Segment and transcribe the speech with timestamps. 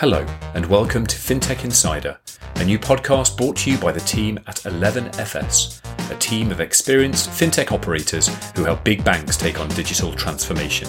[0.00, 2.18] Hello, and welcome to FinTech Insider,
[2.56, 7.30] a new podcast brought to you by the team at 11FS, a team of experienced
[7.30, 10.86] FinTech operators who help big banks take on digital transformation.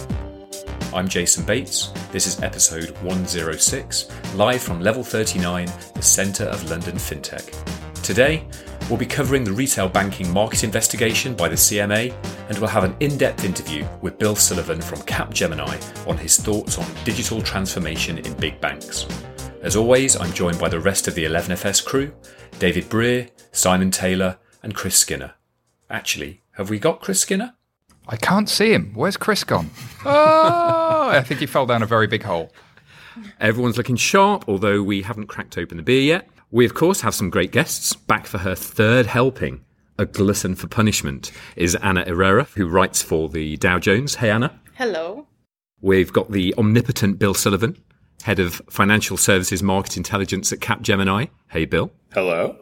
[0.93, 1.93] I'm Jason Bates.
[2.11, 8.03] This is episode 106, live from Level 39, the centre of London FinTech.
[8.03, 8.45] Today,
[8.89, 12.13] we'll be covering the retail banking market investigation by the CMA,
[12.49, 16.77] and we'll have an in depth interview with Bill Sullivan from Capgemini on his thoughts
[16.77, 19.05] on digital transformation in big banks.
[19.61, 22.13] As always, I'm joined by the rest of the 11FS crew
[22.59, 25.33] David Breer, Simon Taylor, and Chris Skinner.
[25.89, 27.53] Actually, have we got Chris Skinner?
[28.07, 28.93] I can't see him.
[28.95, 29.69] Where's Chris gone?
[30.05, 32.53] Oh, I think he fell down a very big hole.
[33.39, 36.29] Everyone's looking sharp, although we haven't cracked open the beer yet.
[36.49, 37.93] We, of course, have some great guests.
[37.93, 39.65] Back for her third helping,
[39.99, 44.15] a glutton for punishment, is Anna Irrera, who writes for the Dow Jones.
[44.15, 44.57] Hey, Anna.
[44.75, 45.27] Hello.
[45.81, 47.77] We've got the omnipotent Bill Sullivan,
[48.23, 51.29] head of financial services market intelligence at Capgemini.
[51.49, 51.91] Hey, Bill.
[52.13, 52.57] Hello.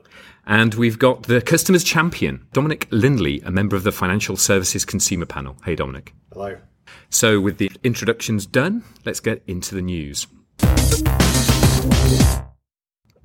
[0.47, 5.27] And we've got the customers champion, Dominic Lindley, a member of the Financial Services Consumer
[5.27, 5.58] Panel.
[5.64, 6.14] Hey, Dominic.
[6.33, 6.58] Hello.
[7.11, 10.25] So, with the introductions done, let's get into the news.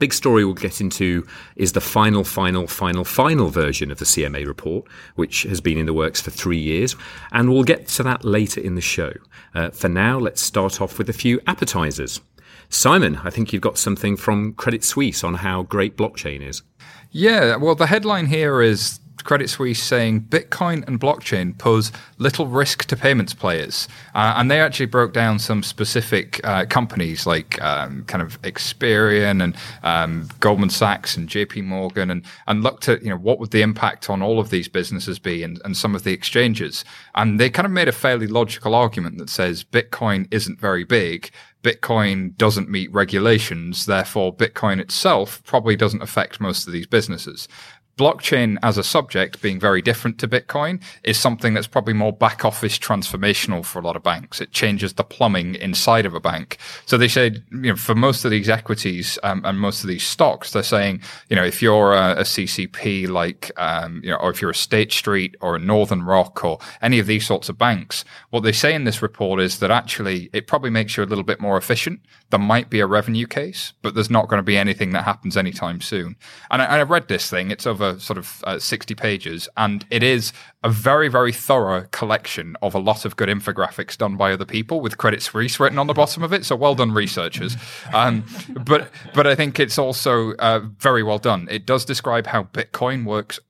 [0.01, 4.47] Big story we'll get into is the final, final, final, final version of the CMA
[4.47, 6.97] report, which has been in the works for three years.
[7.33, 9.13] And we'll get to that later in the show.
[9.55, 12.19] Uh, for now, let's start off with a few appetizers.
[12.71, 16.63] Simon, I think you've got something from Credit Suisse on how great blockchain is.
[17.11, 22.85] Yeah, well, the headline here is Credit Suisse saying Bitcoin and blockchain pose little risk
[22.87, 23.89] to payments players.
[24.15, 29.43] Uh, and they actually broke down some specific uh, companies like um, kind of Experian
[29.43, 33.51] and um, Goldman Sachs and JP Morgan and, and looked at, you know, what would
[33.51, 36.85] the impact on all of these businesses be and, and some of the exchanges.
[37.15, 41.31] And they kind of made a fairly logical argument that says Bitcoin isn't very big.
[41.63, 47.49] Bitcoin doesn't meet regulations, therefore Bitcoin itself probably doesn't affect most of these businesses
[48.01, 52.47] blockchain as a subject being very different to Bitcoin is something that's probably more back
[52.47, 54.41] office transformational for a lot of banks.
[54.41, 56.57] It changes the plumbing inside of a bank.
[56.87, 60.03] So they said, you know, for most of these equities um, and most of these
[60.03, 64.31] stocks, they're saying, you know, if you're a, a CCP like, um, you know, or
[64.31, 67.59] if you're a State Street or a Northern Rock or any of these sorts of
[67.59, 71.11] banks, what they say in this report is that actually it probably makes you a
[71.11, 72.01] little bit more efficient.
[72.31, 75.37] There might be a revenue case, but there's not going to be anything that happens
[75.37, 76.17] anytime soon.
[76.51, 77.51] And I, I read this thing.
[77.51, 82.57] It's over sort of uh, 60 pages, and it is a very, very thorough collection
[82.61, 85.87] of a lot of good infographics done by other people with Credit Suisse written on
[85.87, 86.45] the bottom of it.
[86.45, 87.57] So well done, researchers.
[87.93, 88.25] Um,
[88.65, 91.49] but but I think it's also uh, very well done.
[91.51, 93.41] It does describe how Bitcoin works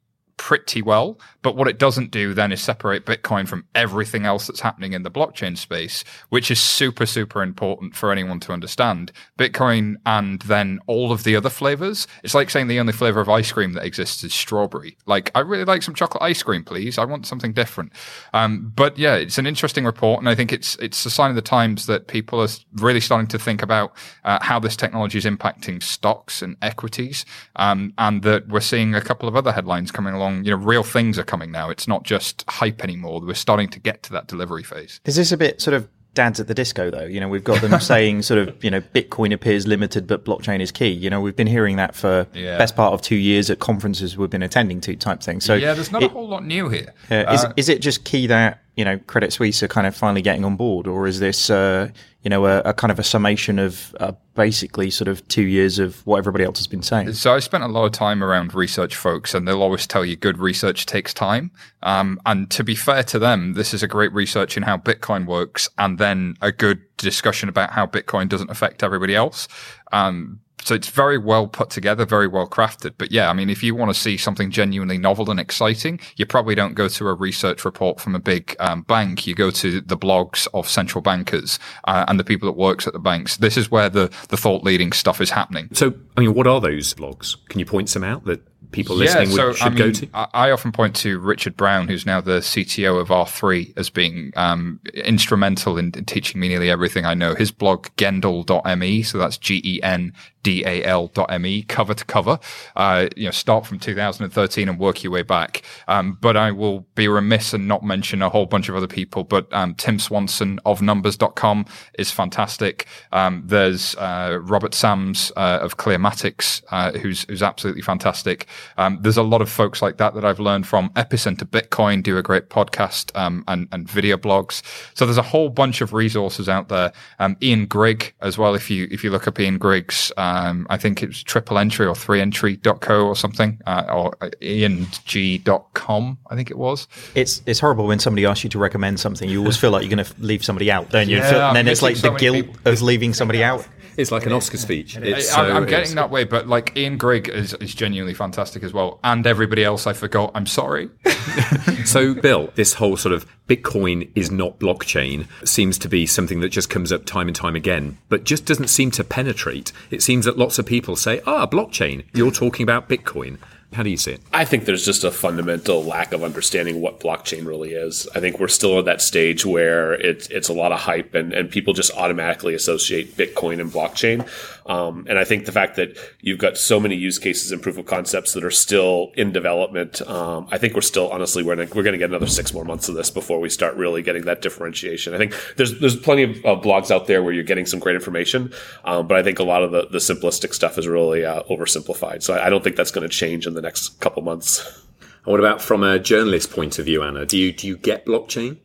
[0.41, 1.19] pretty well.
[1.43, 5.03] But what it doesn't do then is separate Bitcoin from everything else that's happening in
[5.03, 9.13] the blockchain space, which is super, super important for anyone to understand.
[9.39, 12.07] Bitcoin and then all of the other flavors.
[12.25, 14.97] It's like saying the only flavor of ice cream that exists is strawberry.
[15.05, 16.97] Like, I really like some chocolate ice cream, please.
[16.97, 17.93] I want something different.
[18.33, 20.21] Um, but yeah, it's an interesting report.
[20.21, 23.29] And I think it's, it's a sign of the times that people are really starting
[23.29, 27.27] to think about uh, how this technology is impacting stocks and equities.
[27.57, 30.83] Um, and that we're seeing a couple of other headlines coming along you know, real
[30.83, 31.71] things are coming now.
[31.71, 33.21] It's not just hype anymore.
[33.21, 35.01] We're starting to get to that delivery phase.
[35.05, 37.05] Is this a bit sort of dads at the disco though?
[37.05, 40.61] You know, we've got them saying sort of, you know, Bitcoin appears limited, but blockchain
[40.61, 40.91] is key.
[40.91, 42.59] You know, we've been hearing that for yeah.
[42.59, 45.41] best part of two years at conferences we've been attending to type thing.
[45.41, 46.95] So yeah, there's not it, a whole lot new here.
[47.11, 50.23] Uh, is, is it just key that you know Credit Suisse are kind of finally
[50.23, 51.91] getting on board, or is this uh,
[52.23, 55.79] you know a, a, kind of a summation of uh, basically sort of two years
[55.79, 57.13] of what everybody else has been saying?
[57.13, 60.17] So I spent a lot of time around research folks, and they'll always tell you
[60.17, 61.51] good research takes time.
[61.83, 65.27] Um, and to be fair to them, this is a great research in how Bitcoin
[65.27, 69.47] works, and then a good discussion about how Bitcoin doesn't affect everybody else.
[69.93, 72.95] Um, so it's very well put together, very well crafted.
[72.99, 76.27] But yeah, I mean, if you want to see something genuinely novel and exciting, you
[76.27, 79.27] probably don't go to a research report from a big um, bank.
[79.27, 82.93] You go to the blogs of central bankers uh, and the people that works at
[82.93, 83.37] the banks.
[83.39, 85.69] This is where the the thought leading stuff is happening.
[85.73, 87.37] So, I mean, what are those blogs?
[87.49, 88.43] Can you point some out that
[88.73, 90.09] people listening yeah, so, would, should I mean, go to?
[90.35, 94.81] I often point to Richard Brown, who's now the CTO of R3, as being um,
[94.95, 97.35] instrumental in, in, teaching me nearly everything I know.
[97.35, 100.13] His blog, gendal.me, so that's G E N
[100.43, 102.39] D A L.me, cover to cover.
[102.77, 105.63] Uh, you know, start from 2013 and work your way back.
[105.89, 109.25] Um, but I will be remiss and not mention a whole bunch of other people.
[109.25, 111.67] But um, Tim Swanson of numbers.com
[111.99, 112.87] is fantastic.
[113.13, 118.47] Um, there's uh, Robert Sams uh, of Clearmatics, uh, who's, who's absolutely fantastic.
[118.77, 120.91] Um, there's a lot of folks like that that I've learned from.
[120.91, 124.63] Epicenter Bitcoin do a great podcast um, and, and video blogs.
[124.95, 126.93] So there's a whole bunch of resources out there.
[127.19, 128.55] Um, Ian Grigg as well.
[128.55, 131.95] If you if you look up Ian Grigg's, um, I think it's triple entry or
[131.95, 136.89] three entry.co or something, uh, or uh, iang.com, I think it was.
[137.15, 139.29] It's it's horrible when somebody asks you to recommend something.
[139.29, 141.19] You always feel like you're going to leave somebody out, don't you?
[141.19, 142.55] Yeah, and then it's like so the guilt people.
[142.65, 143.67] of leaving somebody out.
[144.01, 144.97] It's like an Oscar speech.
[144.97, 148.73] It's I, am getting that way, but like Ian Grigg is, is genuinely fantastic as
[148.73, 150.33] well, and everybody else I forgot.
[150.35, 150.91] I'm sorry.
[151.85, 156.49] so, Bill, this whole sort of Bitcoin is not blockchain seems to be something that
[156.49, 159.73] just comes up time and time again, but just doesn't seem to penetrate.
[159.91, 163.39] It seems that lots of people say, "Ah, blockchain." You're talking about Bitcoin.
[163.73, 164.21] How do you see it?
[164.33, 168.09] I think there's just a fundamental lack of understanding what blockchain really is.
[168.17, 171.33] I think we're still at that stage where it's it's a lot of hype and,
[171.33, 174.29] and people just automatically associate Bitcoin and blockchain.
[174.67, 177.79] Um, and I think the fact that you've got so many use cases and proof
[177.79, 181.69] of concepts that are still in development, um, I think we're still honestly we're gonna,
[181.75, 184.25] we're going to get another six more months of this before we start really getting
[184.25, 185.15] that differentiation.
[185.15, 188.53] I think there's there's plenty of blogs out there where you're getting some great information,
[188.85, 192.25] um, but I think a lot of the, the simplistic stuff is really uh, oversimplified.
[192.25, 194.87] So I, I don't think that's going to change in the next couple months.
[195.25, 197.27] And what about from a journalist point of view, Anna?
[197.27, 198.59] Do you do you get blockchain?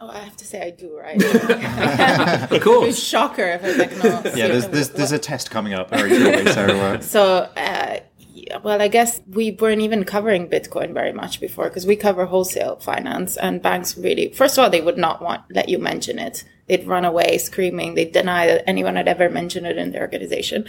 [0.00, 2.50] Oh, I have to say I do, right?
[2.52, 3.02] of course.
[3.02, 4.32] shocker if I was like, no.
[4.34, 6.52] Yeah, there's, there's, there's a test coming up very shortly.
[6.52, 7.00] So, uh...
[7.00, 7.24] so
[7.56, 8.00] uh,
[8.34, 12.26] yeah, well, I guess we weren't even covering Bitcoin very much before because we cover
[12.26, 16.18] wholesale finance and banks really, first of all, they would not want, let you mention
[16.18, 16.44] it.
[16.66, 17.94] They'd run away screaming.
[17.94, 20.66] They'd deny that anyone had ever mentioned it in their organization.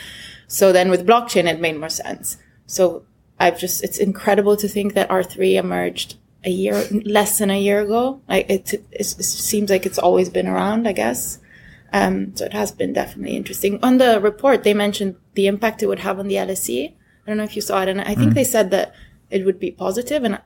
[0.48, 2.38] So then with blockchain, it made more sense.
[2.68, 3.06] So
[3.40, 7.82] I've just, it's incredible to think that R3 emerged a year, less than a year
[7.82, 8.22] ago.
[8.30, 11.40] Like it, it, it seems like it's always been around, I guess.
[11.92, 13.80] Um, so it has been definitely interesting.
[13.82, 16.92] On the report, they mentioned the impact it would have on the LSE.
[16.92, 16.96] I
[17.26, 18.36] don't know if you saw it, and I think mm.
[18.36, 18.94] they said that
[19.30, 20.24] it would be positive.
[20.24, 20.40] And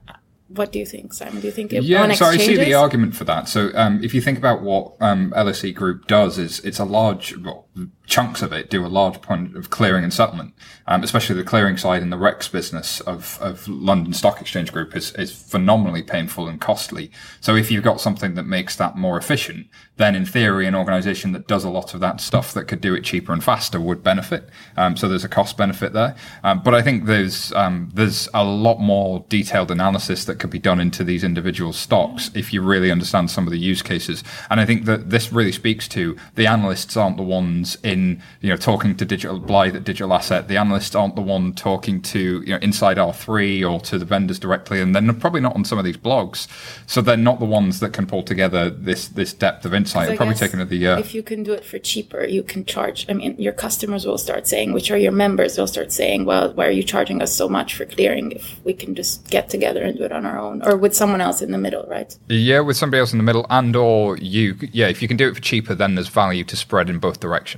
[0.47, 1.41] what do you think, Simon?
[1.41, 2.11] Do you think it, yeah?
[2.13, 3.47] so I see the argument for that.
[3.47, 7.37] So um, if you think about what um, LSE Group does, is it's a large
[7.37, 7.67] well,
[8.09, 10.53] chunks of it do a large point of clearing and settlement,
[10.87, 14.95] um, especially the clearing side in the REX business of, of London Stock Exchange Group
[14.95, 17.11] is, is phenomenally painful and costly.
[17.39, 19.67] So if you've got something that makes that more efficient,
[19.97, 22.95] then in theory, an organization that does a lot of that stuff that could do
[22.95, 24.49] it cheaper and faster would benefit.
[24.75, 26.15] Um, so there's a cost benefit there.
[26.43, 30.59] Um, but I think there's, um, there's a lot more detailed analysis that could be
[30.59, 34.23] done into these individual stocks if you really understand some of the use cases.
[34.49, 38.21] And I think that this really speaks to the analysts aren't the ones in in
[38.41, 40.47] you know talking to digital Blythe at Digital Asset.
[40.47, 44.39] The analysts aren't the one talking to you know inside R3 or to the vendors
[44.39, 46.47] directly, and they're probably not on some of these blogs.
[46.87, 50.07] So they're not the ones that can pull together this this depth of insight.
[50.07, 50.97] It'll probably take another year.
[50.97, 53.05] If you can do it for cheaper, you can charge.
[53.09, 56.53] I mean, your customers will start saying, which are your members, they'll start saying, well,
[56.53, 59.83] why are you charging us so much for clearing if we can just get together
[59.83, 62.17] and do it on our own or with someone else in the middle, right?
[62.27, 64.57] Yeah, with somebody else in the middle, and or you.
[64.71, 67.19] Yeah, if you can do it for cheaper, then there's value to spread in both
[67.19, 67.48] directions.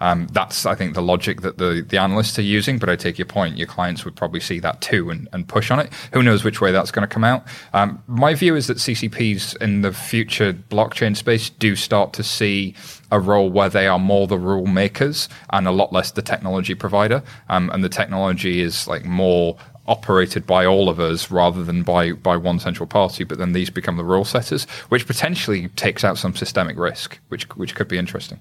[0.00, 2.78] Um, that's, I think, the logic that the, the analysts are using.
[2.78, 3.56] But I take your point.
[3.56, 5.92] Your clients would probably see that too and, and push on it.
[6.12, 7.44] Who knows which way that's going to come out?
[7.72, 12.74] Um, my view is that CCPs in the future blockchain space do start to see
[13.10, 16.74] a role where they are more the rule makers and a lot less the technology
[16.74, 17.22] provider.
[17.48, 19.56] Um, and the technology is like more
[19.88, 23.24] operated by all of us rather than by by one central party.
[23.24, 27.48] But then these become the rule setters, which potentially takes out some systemic risk, which
[27.56, 28.38] which could be interesting.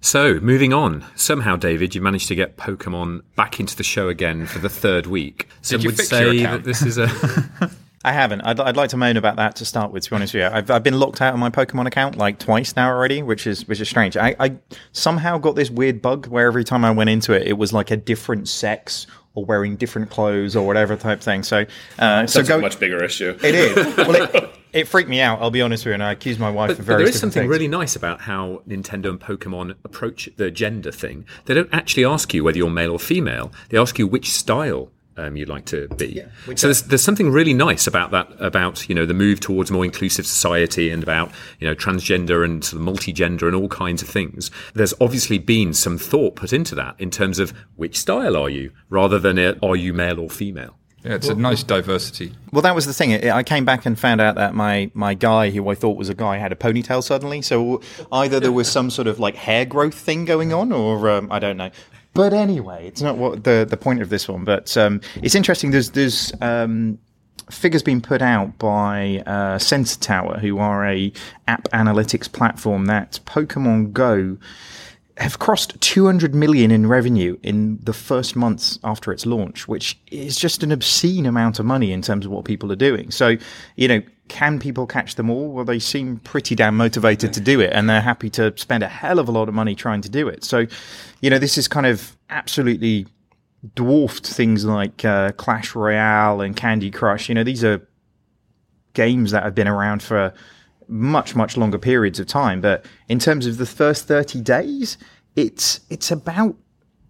[0.00, 1.04] So, moving on.
[1.14, 5.06] Somehow, David, you managed to get Pokemon back into the show again for the third
[5.06, 5.48] week.
[5.60, 7.08] Some would say that this is a.
[8.02, 8.40] I haven't.
[8.40, 10.04] I'd, I'd, like to moan about that to start with.
[10.04, 12.38] To be honest with you, I've, I've been locked out of my Pokemon account like
[12.38, 14.16] twice now already, which is which is strange.
[14.16, 14.56] I, I
[14.92, 17.90] somehow got this weird bug where every time I went into it, it was like
[17.90, 21.42] a different sex or wearing different clothes or whatever type thing.
[21.42, 21.66] So,
[21.98, 23.38] uh, so go, a much bigger issue.
[23.42, 23.96] It is.
[23.96, 25.40] Well, it, it freaked me out.
[25.40, 26.86] I'll be honest with you, and I accused my wife but, of.
[26.86, 27.50] But there is something things.
[27.50, 31.24] really nice about how Nintendo and Pokemon approach the gender thing.
[31.46, 33.52] They don't actually ask you whether you're male or female.
[33.68, 36.06] They ask you which style um, you'd like to be.
[36.06, 39.70] Yeah, so there's, there's something really nice about that, about you know the move towards
[39.70, 44.02] more inclusive society and about you know transgender and sort of multi-gender and all kinds
[44.02, 44.50] of things.
[44.74, 48.72] There's obviously been some thought put into that in terms of which style are you,
[48.88, 50.76] rather than uh, are you male or female.
[51.04, 52.34] Yeah, it's a nice diversity.
[52.52, 53.30] Well, that was the thing.
[53.30, 56.14] I came back and found out that my, my guy, who I thought was a
[56.14, 57.40] guy, had a ponytail suddenly.
[57.40, 57.80] So
[58.12, 61.38] either there was some sort of like hair growth thing going on, or um, I
[61.38, 61.70] don't know.
[62.12, 64.44] But anyway, it's not what the the point of this one.
[64.44, 65.70] But um, it's interesting.
[65.70, 66.98] There's there's um,
[67.50, 71.12] figures being put out by uh, Sensor Tower, who are a
[71.48, 74.36] app analytics platform that Pokemon Go
[75.20, 80.38] have crossed 200 million in revenue in the first months after its launch, which is
[80.38, 83.10] just an obscene amount of money in terms of what people are doing.
[83.10, 83.36] So,
[83.76, 85.52] you know, can people catch them all?
[85.52, 88.88] Well, they seem pretty damn motivated to do it and they're happy to spend a
[88.88, 90.42] hell of a lot of money trying to do it.
[90.42, 90.66] So,
[91.20, 93.06] you know, this is kind of absolutely
[93.74, 97.28] dwarfed things like uh, Clash Royale and Candy Crush.
[97.28, 97.86] You know, these are
[98.94, 100.32] games that have been around for
[100.90, 104.98] much much longer periods of time but in terms of the first 30 days
[105.36, 106.56] it's it's about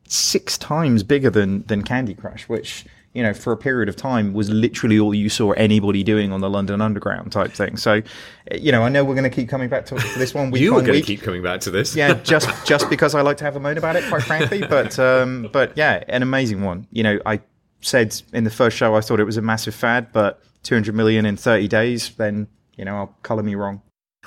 [0.04, 2.84] six times bigger than than candy crush which
[3.14, 6.40] you know for a period of time was literally all you saw anybody doing on
[6.40, 8.02] the london underground type thing so
[8.54, 10.60] you know i know we're going to keep coming back to, to this one week
[10.60, 11.96] you were going to keep coming back to this.
[11.96, 14.62] yeah, just just because I like to have a moan about it, quite frankly.
[14.70, 16.86] But um, but yeah, an amazing one.
[16.92, 17.40] You know, I
[17.80, 21.26] said in the first show I thought it was a massive fad, but 200 million
[21.26, 22.46] in 30 days, then
[22.76, 23.82] you know, I'll colour me wrong.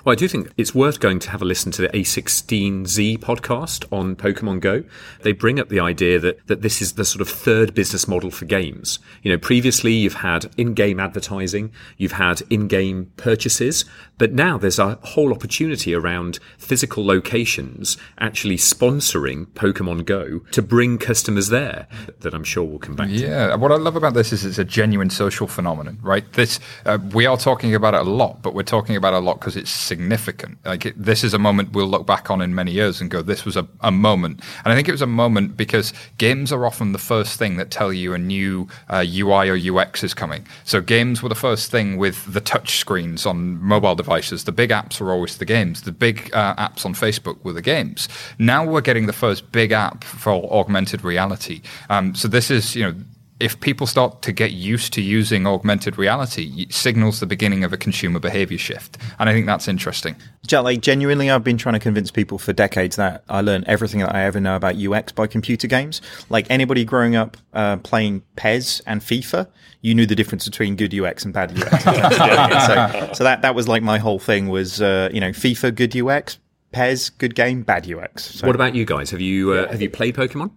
[0.06, 3.86] Well, I do think it's worth going to have a listen to the A16Z podcast
[3.90, 4.84] on Pokemon Go.
[5.22, 8.30] They bring up the idea that, that this is the sort of third business model
[8.30, 9.00] for games.
[9.22, 13.86] You know, previously you've had in-game advertising, you've had in-game purchases,
[14.18, 20.98] but now there's a whole opportunity around physical locations actually sponsoring Pokemon Go to bring
[20.98, 21.88] customers there
[22.20, 23.14] that I'm sure we'll come back to.
[23.14, 26.30] Yeah, what I love about this is it's a genuine social phenomenon, right?
[26.34, 29.20] This uh, we are talking about it a lot, but we're talking about it a
[29.20, 30.58] lot because it's significant.
[30.66, 33.22] Like it, this is a moment we'll look back on in many years and go,
[33.22, 36.66] "This was a, a moment." And I think it was a moment because games are
[36.66, 40.48] often the first thing that tell you a new uh, UI or UX is coming.
[40.64, 44.46] So games were the first thing with the touch screens on mobile devices.
[44.46, 45.84] The big apps were always the games.
[45.84, 48.10] The big uh, apps on Facebook were the games.
[48.40, 51.62] Now we're getting the first big app for augmented reality.
[51.90, 52.96] Um, so this is you know
[53.44, 57.74] if people start to get used to using augmented reality, it signals the beginning of
[57.74, 58.98] a consumer behavior shift.
[59.20, 60.16] And I think that's interesting.
[60.50, 64.16] Like genuinely, I've been trying to convince people for decades that I learned everything that
[64.16, 66.02] I ever know about UX by computer games.
[66.30, 69.48] Like anybody growing up uh, playing PES and FIFA,
[69.82, 71.84] you knew the difference between good UX and bad UX.
[71.84, 75.98] so, so that that was like my whole thing was uh, you know FIFA good
[75.98, 76.40] UX,
[76.72, 78.24] PES good game, bad UX.
[78.24, 78.48] So.
[78.48, 79.12] What about you guys?
[79.12, 80.52] Have you uh, have you played Pokemon?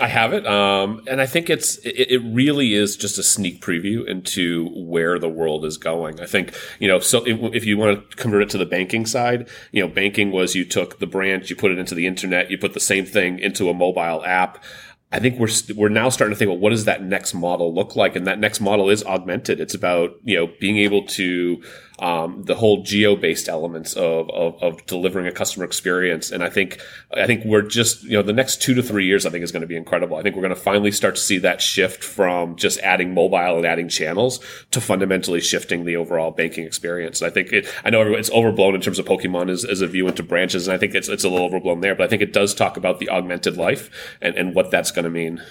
[0.00, 3.60] I have it, um, and I think it's it, it, really is just a sneak
[3.60, 6.20] preview into where the world is going.
[6.20, 9.04] I think you know, so if, if, you want to convert it to the banking
[9.04, 12.50] side, you know, banking was you took the branch, you put it into the internet,
[12.50, 14.64] you put the same thing into a mobile app.
[15.12, 17.94] I think we're we're now starting to think, well, what does that next model look
[17.94, 18.16] like?
[18.16, 19.60] And that next model is augmented.
[19.60, 21.62] It's about you know being able to
[22.00, 26.30] um, the whole geo based elements of, of, of delivering a customer experience.
[26.30, 26.80] And I think
[27.12, 29.52] I think we're just you know the next two to three years I think is
[29.52, 30.16] going to be incredible.
[30.16, 33.56] I think we're going to finally start to see that shift from just adding mobile
[33.56, 34.40] and adding channels
[34.70, 37.20] to fundamentally shifting the overall banking experience.
[37.20, 39.86] And I think it, I know it's overblown in terms of Pokemon as, as a
[39.86, 41.94] view into branches, and I think it's it's a little overblown there.
[41.94, 43.90] But I think it does talk about the augmented life
[44.22, 45.42] and, and what that's going to mean.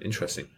[0.00, 0.48] Interesting.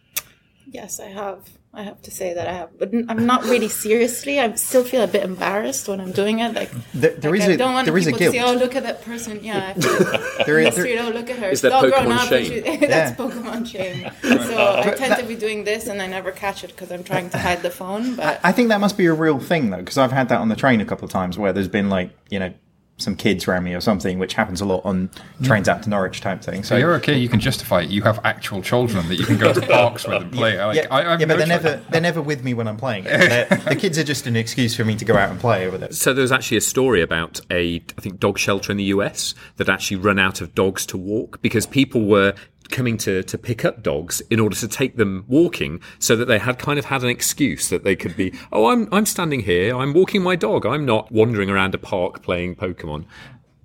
[0.65, 1.49] Yes, I have.
[1.73, 4.41] I have to say that I have, but I'm not really seriously.
[4.41, 6.53] I still feel a bit embarrassed when I'm doing it.
[6.53, 8.33] Like there, there like is I a don't want there is a people guilt.
[8.35, 9.39] to see, oh, look at that person.
[9.41, 11.49] Yeah, I feel there is Mystery, there, oh, look at her.
[11.49, 12.27] Is that all grown Pokemon up.
[12.27, 12.45] shame?
[12.45, 13.15] she- that's Yeah.
[13.15, 14.11] Pokemon shame.
[14.21, 17.05] So I uh, tend to be doing this, and I never catch it because I'm
[17.05, 18.15] trying to hide the phone.
[18.17, 20.49] But I think that must be a real thing though, because I've had that on
[20.49, 22.53] the train a couple of times where there's been like you know
[23.01, 25.43] some kids around me or something, which happens a lot on hmm.
[25.43, 26.63] trains out to Norwich type thing.
[26.63, 27.17] So So you're okay.
[27.17, 27.89] You can justify it.
[27.89, 30.63] You have actual children that you can go to parks with and play.
[30.63, 31.63] Like, yeah, I, I have yeah, but they're choice.
[31.63, 34.85] never they're never with me when I'm playing the kids are just an excuse for
[34.85, 35.91] me to go out and play with there.
[35.91, 39.35] So there was actually a story about a, I think, dog shelter in the US
[39.57, 42.33] that actually run out of dogs to walk because people were
[42.71, 46.39] coming to, to pick up dogs in order to take them walking so that they
[46.39, 49.75] had kind of had an excuse that they could be, oh, I'm, I'm standing here,
[49.75, 53.05] I'm walking my dog, I'm not wandering around a park playing Pokemon.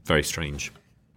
[0.04, 0.72] Very strange.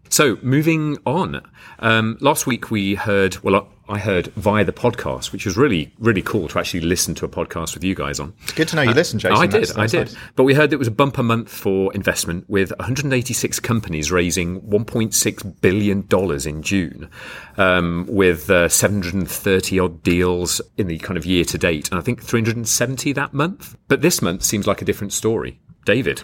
[0.10, 1.48] So moving on,
[1.80, 6.22] um, last week we heard, well, I heard via the podcast, which was really, really
[6.22, 8.34] cool to actually listen to a podcast with you guys on.
[8.44, 9.36] It's good to know you listen, Jason.
[9.36, 10.08] I did, That's- I did.
[10.14, 10.16] nice.
[10.36, 15.62] But we heard it was a bumper month for investment with 186 companies raising 1.6
[15.62, 17.10] billion dollars in June,
[17.58, 22.04] um, with uh, 730 odd deals in the kind of year to date, and I
[22.04, 23.76] think 370 that month.
[23.88, 25.60] But this month seems like a different story.
[25.86, 26.22] David,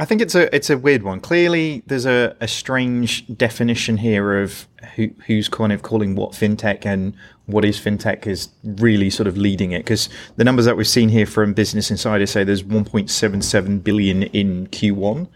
[0.00, 1.20] I think it's a it's a weird one.
[1.20, 4.66] Clearly, there's a, a strange definition here of
[4.96, 7.14] who, who's kind of calling what fintech and
[7.44, 11.10] what is fintech is really sort of leading it because the numbers that we've seen
[11.10, 15.28] here from Business Insider say there's 1.77 billion in Q1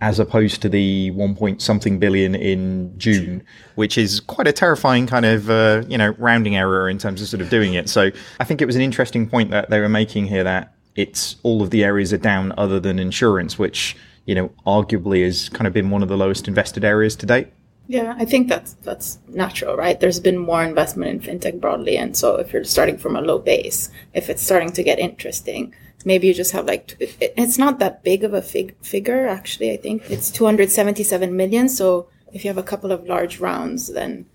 [0.00, 3.42] as opposed to the 1 point something billion in June,
[3.74, 7.26] which is quite a terrifying kind of uh, you know rounding error in terms of
[7.26, 7.88] sort of doing it.
[7.88, 11.36] So I think it was an interesting point that they were making here that it's
[11.42, 15.66] all of the areas are down other than insurance, which you know arguably has kind
[15.66, 17.48] of been one of the lowest invested areas to date.
[17.88, 19.98] Yeah, I think that's that's natural, right?
[19.98, 23.38] There's been more investment in fintech broadly, and so if you're starting from a low
[23.38, 25.74] base, if it's starting to get interesting,
[26.04, 29.72] maybe you just have like it's not that big of a fig, figure actually.
[29.72, 31.68] I think it's 277 million.
[31.68, 34.26] So if you have a couple of large rounds, then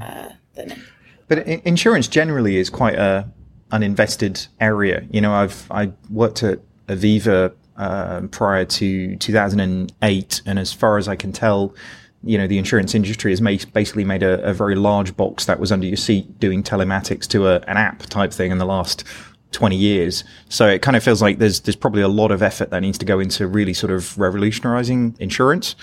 [0.00, 0.82] uh, then.
[1.28, 3.28] But insurance generally is quite a
[3.72, 5.06] uninvested area.
[5.10, 11.08] You know, I've I worked at Aviva uh, prior to 2008, and as far as
[11.08, 11.74] I can tell,
[12.22, 15.60] you know, the insurance industry has made, basically made a, a, very large box that
[15.60, 19.04] was under your seat doing telematics to a, an app type thing in the last
[19.52, 20.24] 20 years.
[20.48, 22.98] So it kind of feels like there's there's probably a lot of effort that needs
[22.98, 25.76] to go into really sort of revolutionizing insurance.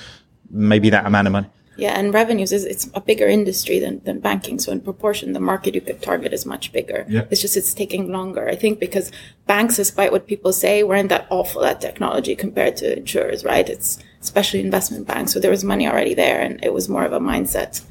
[0.50, 1.50] Maybe that amount of money.
[1.76, 4.60] Yeah, and revenues is it's a bigger industry than, than banking.
[4.60, 7.06] So in proportion, the market you could target is much bigger.
[7.10, 7.26] Yeah.
[7.32, 8.48] It's just it's taking longer.
[8.48, 9.12] I think because
[9.48, 13.68] banks, despite what people say, weren't that awful at technology compared to insurers, right?
[13.68, 15.34] It's especially investment banks.
[15.34, 17.82] So there was money already there, and it was more of a mindset.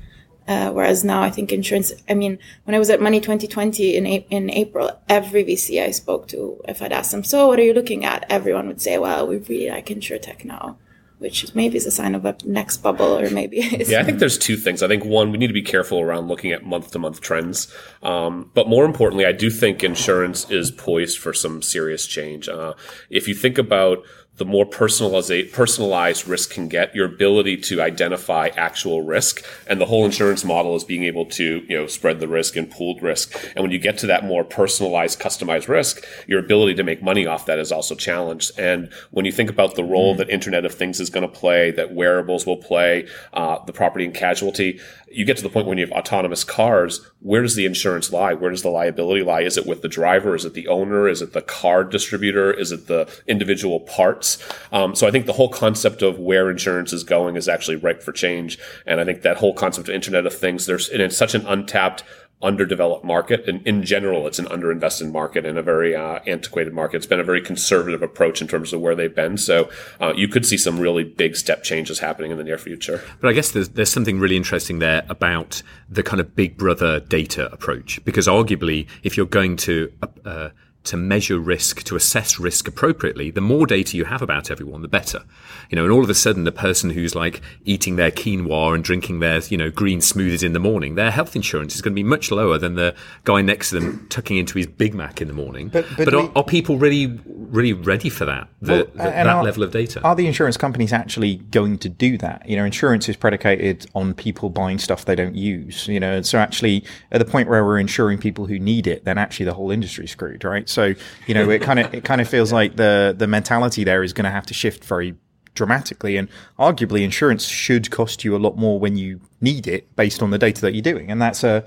[0.49, 4.07] Uh, whereas now I think insurance, I mean, when I was at Money 2020 in,
[4.07, 7.63] a- in April, every VC I spoke to, if I'd ask them, so what are
[7.63, 8.27] you looking at?
[8.29, 10.79] Everyone would say, well, we really like tech now
[11.23, 14.39] which maybe is a sign of a next bubble or maybe yeah i think there's
[14.39, 14.83] two things.
[14.83, 17.73] I think one we need to be careful around looking at month to month trends.
[18.03, 22.49] Um, but more importantly i do think insurance is poised for some serious change.
[22.49, 22.75] Uh,
[23.11, 24.05] if you think about
[24.37, 29.45] the more personalized, personalized risk can get, your ability to identify actual risk.
[29.67, 32.71] And the whole insurance model is being able to, you know, spread the risk and
[32.71, 33.35] pooled risk.
[33.55, 37.27] And when you get to that more personalized, customized risk, your ability to make money
[37.27, 38.59] off that is also challenged.
[38.59, 40.19] And when you think about the role mm.
[40.19, 44.07] that Internet of Things is going to play, that wearables will play, uh, the property
[44.07, 44.81] and casualty,
[45.15, 48.35] you get to the point when you have autonomous cars, where does the insurance lie?
[48.35, 49.43] Where does the liability lie?
[49.43, 50.35] Is it with the driver?
[50.35, 51.09] Is it the owner?
[51.09, 52.53] Is it the car distributor?
[52.53, 54.43] Is it the individual parts?
[54.73, 58.03] Um, so I think the whole concept of where insurance is going is actually ripe
[58.03, 58.59] for change.
[58.87, 61.47] And I think that whole concept of Internet of Things, there's, and it's such an
[61.47, 62.05] untapped
[62.43, 63.49] underdeveloped market.
[63.49, 66.97] And in general, it's an underinvested market and a very uh, antiquated market.
[66.97, 69.37] It's been a very conservative approach in terms of where they've been.
[69.37, 69.71] So
[70.01, 73.03] uh, you could see some really big step changes happening in the near future.
[73.21, 77.01] But I guess there's, there's something really interesting there about the kind of big brother
[77.01, 79.93] data approach, because arguably, if you're going to
[80.25, 80.49] uh,
[80.85, 84.89] to measure risk, to assess risk appropriately, the more data you have about everyone, the
[84.89, 85.23] better.
[85.71, 88.83] You know, and all of a sudden, the person who's like eating their quinoa and
[88.83, 91.95] drinking their, you know, green smoothies in the morning, their health insurance is going to
[91.95, 95.29] be much lower than the guy next to them tucking into his Big Mac in
[95.29, 95.69] the morning.
[95.69, 98.99] But, but, but we, are, are, people really, really ready for that, the, well, the,
[98.99, 100.03] that are, level of data?
[100.03, 102.49] Are the insurance companies actually going to do that?
[102.49, 106.39] You know, insurance is predicated on people buying stuff they don't use, you know, so
[106.39, 109.71] actually at the point where we're insuring people who need it, then actually the whole
[109.71, 110.69] industry's screwed, right?
[110.73, 110.95] So
[111.27, 114.13] you know, it kind of it kind of feels like the the mentality there is
[114.13, 115.15] going to have to shift very
[115.55, 116.17] dramatically.
[116.17, 120.31] And arguably, insurance should cost you a lot more when you need it, based on
[120.31, 121.65] the data that you're doing, and that's a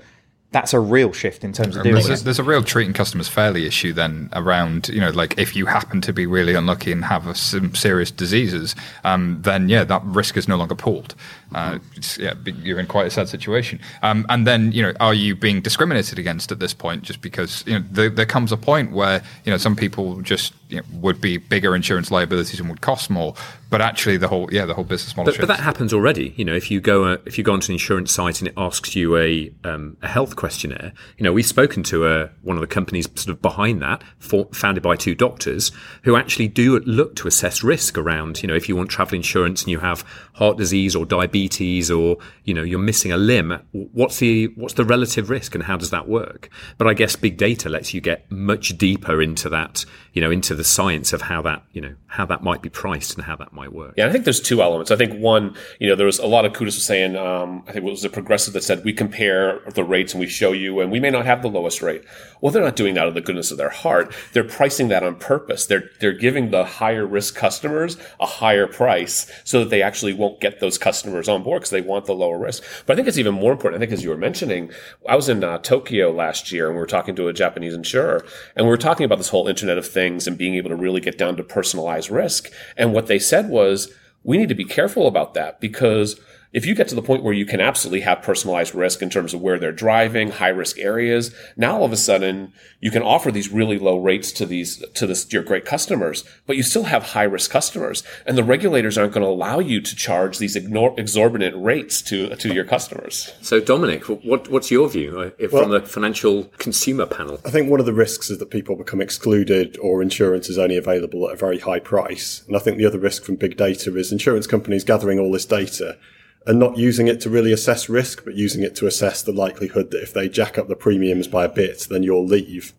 [0.52, 3.66] that's a real shift in terms of doing there's, there's, a real treating customers fairly
[3.66, 7.26] issue then around you know like if you happen to be really unlucky and have
[7.26, 11.14] a, some serious diseases um, then yeah that risk is no longer pooled
[11.54, 11.78] uh,
[12.18, 13.80] yeah, you're in quite a sad situation.
[14.02, 17.02] Um, and then, you know, are you being discriminated against at this point?
[17.02, 20.54] Just because you know there, there comes a point where you know some people just
[20.68, 23.34] you know, would be bigger insurance liabilities and would cost more,
[23.70, 25.32] but actually the whole yeah the whole business model.
[25.32, 26.34] But, but that happens already.
[26.36, 28.54] You know, if you go uh, if you go onto an insurance site and it
[28.56, 32.56] asks you a um, a health questionnaire, you know, we've spoken to a, uh, one
[32.56, 36.78] of the companies sort of behind that, for, founded by two doctors who actually do
[36.80, 38.42] look to assess risk around.
[38.42, 41.90] You know, if you want travel insurance and you have heart disease or diabetes diabetes
[41.90, 45.76] or you know you're missing a limb what's the what's the relative risk and how
[45.76, 46.48] does that work
[46.78, 49.84] but i guess big data lets you get much deeper into that
[50.16, 53.14] you know into the science of how that you know how that might be priced
[53.14, 55.86] and how that might work yeah i think there's two elements i think one you
[55.86, 58.54] know there was a lot of kudos saying um, i think it was a progressive
[58.54, 61.42] that said we compare the rates and we show you and we may not have
[61.42, 62.02] the lowest rate
[62.40, 65.02] well they're not doing that out of the goodness of their heart they're pricing that
[65.02, 69.82] on purpose they're they're giving the higher risk customers a higher price so that they
[69.82, 72.62] actually won't get those customers on board because they want the lower risk.
[72.86, 73.80] But I think it's even more important.
[73.80, 74.70] I think as you were mentioning,
[75.08, 78.24] I was in uh, Tokyo last year and we were talking to a Japanese insurer
[78.54, 81.00] and we were talking about this whole Internet of Things and being able to really
[81.00, 82.50] get down to personalized risk.
[82.76, 83.92] And what they said was,
[84.22, 86.20] we need to be careful about that because
[86.56, 89.34] if you get to the point where you can absolutely have personalized risk in terms
[89.34, 93.30] of where they're driving, high risk areas, now all of a sudden you can offer
[93.30, 97.02] these really low rates to these to this your great customers, but you still have
[97.02, 100.94] high risk customers, and the regulators aren't going to allow you to charge these ignore,
[100.96, 103.34] exorbitant rates to to your customers.
[103.42, 107.38] So, Dominic, what what's your view uh, if, well, from the financial consumer panel?
[107.44, 110.78] I think one of the risks is that people become excluded or insurance is only
[110.78, 113.94] available at a very high price, and I think the other risk from big data
[113.94, 115.98] is insurance companies gathering all this data
[116.46, 119.90] and not using it to really assess risk, but using it to assess the likelihood
[119.90, 122.72] that if they jack up the premiums by a bit, then you'll leave.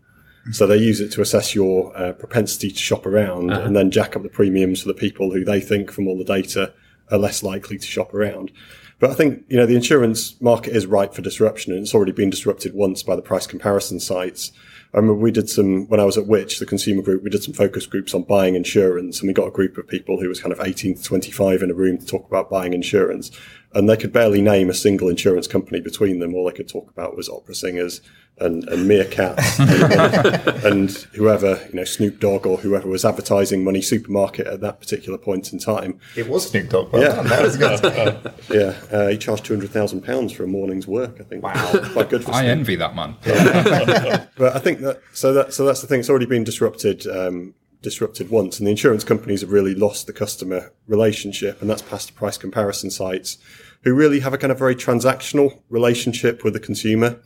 [0.52, 4.16] So they use it to assess your uh, propensity to shop around and then jack
[4.16, 6.74] up the premiums for the people who they think from all the data
[7.12, 8.52] are less likely to shop around.
[9.00, 12.14] But I think, you know, the insurance market is ripe for disruption and it's already
[12.14, 14.52] been disrupted once by the price comparison sites.
[14.98, 17.44] I remember we did some, when I was at Which, the consumer group, we did
[17.44, 20.42] some focus groups on buying insurance and we got a group of people who was
[20.42, 23.30] kind of 18 to 25 in a room to talk about buying insurance.
[23.78, 26.34] And they could barely name a single insurance company between them.
[26.34, 28.02] All they could talk about was opera singers
[28.40, 33.82] and, and meerkats and, and whoever, you know, Snoop Dogg or whoever was advertising Money
[33.84, 36.00] Supermarket at that particular point in time.
[36.16, 36.92] It was Snoop Dogg.
[36.92, 37.16] Well Yeah.
[37.18, 37.28] done.
[37.28, 38.34] That was good.
[38.50, 41.18] Yeah, uh, he charged two hundred thousand pounds for a morning's work.
[41.20, 41.44] I think.
[41.44, 41.54] Wow,
[41.94, 42.32] quite good for.
[42.32, 42.52] I Snoop.
[42.52, 43.16] envy that man.
[43.24, 46.00] But I think that so that so that's the thing.
[46.00, 47.06] It's already been disrupted.
[47.08, 51.82] Um, disrupted once, and the insurance companies have really lost the customer relationship, and that's
[51.84, 53.38] past the price comparison sites,
[53.84, 57.20] who really have a kind of very transactional relationship with the consumer.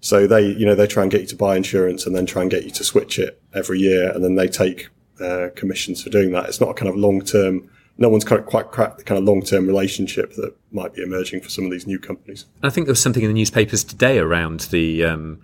[0.00, 2.42] So they, you know, they try and get you to buy insurance, and then try
[2.42, 4.88] and get you to switch it every year, and then they take
[5.20, 6.46] uh, commissions for doing that.
[6.46, 7.70] It's not a kind of long term.
[7.96, 11.40] No one's quite quite cracked the kind of long term relationship that might be emerging
[11.40, 12.46] for some of these new companies.
[12.62, 15.40] I think there was something in the newspapers today around the um,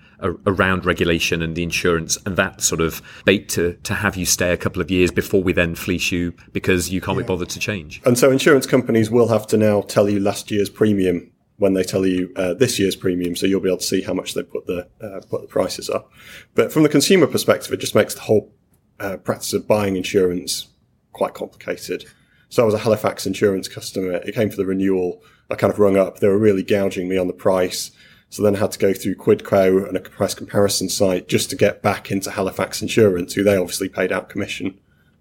[0.46, 4.52] around regulation and the insurance and that sort of bait to to have you stay
[4.52, 7.58] a couple of years before we then fleece you because you can't be bothered to
[7.60, 8.02] change.
[8.04, 11.82] And so insurance companies will have to now tell you last year's premium when they
[11.82, 14.42] tell you uh, this year's premium, so you'll be able to see how much they
[14.42, 16.10] put the uh, put the prices up.
[16.54, 18.52] But from the consumer perspective, it just makes the whole
[18.98, 20.68] uh, practice of buying insurance
[21.12, 22.06] quite complicated.
[22.50, 24.14] So I was a Halifax insurance customer.
[24.14, 25.22] It came for the renewal.
[25.50, 26.18] I kind of rung up.
[26.18, 27.92] They were really gouging me on the price.
[28.28, 31.56] So then I had to go through Quidco and a price comparison site just to
[31.56, 34.78] get back into Halifax Insurance, who they obviously paid out commission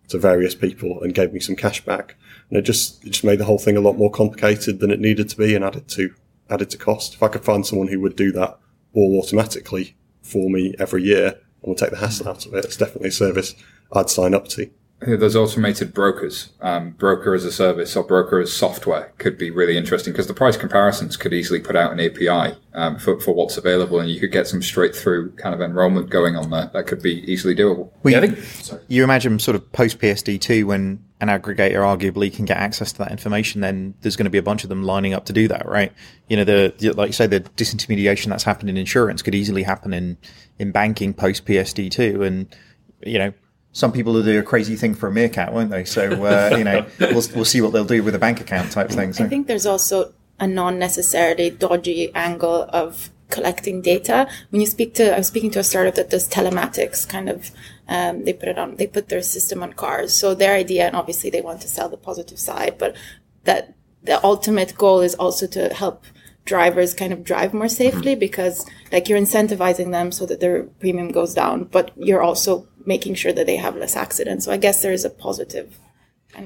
[0.09, 2.15] to various people and gave me some cash back.
[2.49, 4.99] And it just it just made the whole thing a lot more complicated than it
[4.99, 6.13] needed to be and added to
[6.49, 7.13] added to cost.
[7.13, 8.57] If I could find someone who would do that
[8.93, 12.77] all automatically for me every year and would take the hassle out of it, it's
[12.77, 13.53] definitely a service
[13.93, 14.71] I'd sign up to.
[15.07, 19.49] Yeah, There's automated brokers, um, broker as a service or broker as software could be
[19.49, 23.33] really interesting because the price comparisons could easily put out an API um, for, for
[23.33, 26.69] what's available and you could get some straight through kind of enrollment going on there.
[26.73, 27.91] That could be easily doable.
[28.03, 32.33] Well, Yeah, I you- think- you imagine sort of post PSD2 when an aggregator arguably
[32.33, 34.83] can get access to that information, then there's going to be a bunch of them
[34.83, 35.93] lining up to do that, right?
[36.27, 39.63] You know, the, the like you say, the disintermediation that's happened in insurance could easily
[39.63, 40.17] happen in
[40.59, 42.55] in banking post PSD2, and
[43.05, 43.33] you know.
[43.71, 45.86] Some people will do a crazy thing for a meerkat, won't they?
[45.86, 48.89] So uh, you know, we'll, we'll see what they'll do with a bank account type
[48.89, 49.13] thing.
[49.13, 49.23] So.
[49.23, 54.27] I think there's also a non-necessarily dodgy angle of collecting data.
[54.49, 57.51] When you speak to, I was speaking to a startup that does telematics, kind of,
[57.88, 60.13] um, they put it on, they put their system on cars.
[60.13, 62.95] So their idea, and obviously they want to sell the positive side, but
[63.43, 66.05] that the ultimate goal is also to help
[66.45, 71.12] drivers kind of drive more safely because like you're incentivizing them so that their premium
[71.12, 74.43] goes down, but you're also making sure that they have less accidents.
[74.45, 75.78] So I guess there is a positive.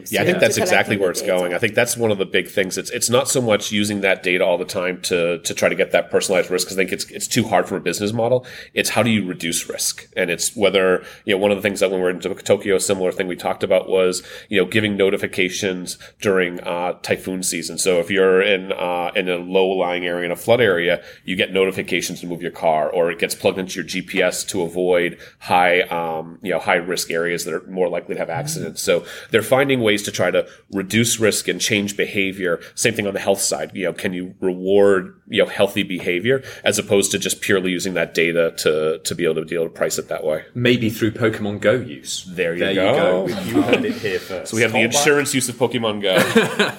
[0.10, 1.34] Yeah, I think that's exactly where it's data.
[1.34, 1.54] going.
[1.54, 2.78] I think that's one of the big things.
[2.78, 5.76] It's it's not so much using that data all the time to to try to
[5.76, 8.46] get that personalized risk because I think it's it's too hard from a business model.
[8.74, 11.82] It's how do you reduce risk, and it's whether you know one of the things
[11.82, 14.66] that when we we're in Tokyo, a similar thing we talked about was you know
[14.66, 17.78] giving notifications during uh, typhoon season.
[17.78, 21.36] So if you're in uh, in a low lying area in a flood area, you
[21.36, 25.20] get notifications to move your car, or it gets plugged into your GPS to avoid
[25.40, 28.82] high um, you know high risk areas that are more likely to have accidents.
[28.82, 32.60] So they're finding ways to try to reduce risk and change behavior.
[32.76, 33.72] Same thing on the health side.
[33.74, 37.94] You know, can you reward you know healthy behavior as opposed to just purely using
[37.94, 40.46] that data to to be able to be able to price it that way?
[40.54, 42.26] Maybe through Pokemon Go use.
[42.30, 43.28] There you there go.
[43.28, 43.42] You, go.
[43.42, 44.52] you heard it here first.
[44.52, 46.14] So we have the insurance use of Pokemon Go.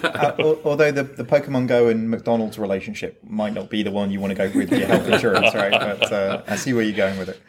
[0.15, 4.21] Uh, although the, the Pokemon Go and McDonald's relationship might not be the one you
[4.21, 5.73] want to go with your health insurance, right?
[5.73, 7.41] But uh, I see where you're going with it.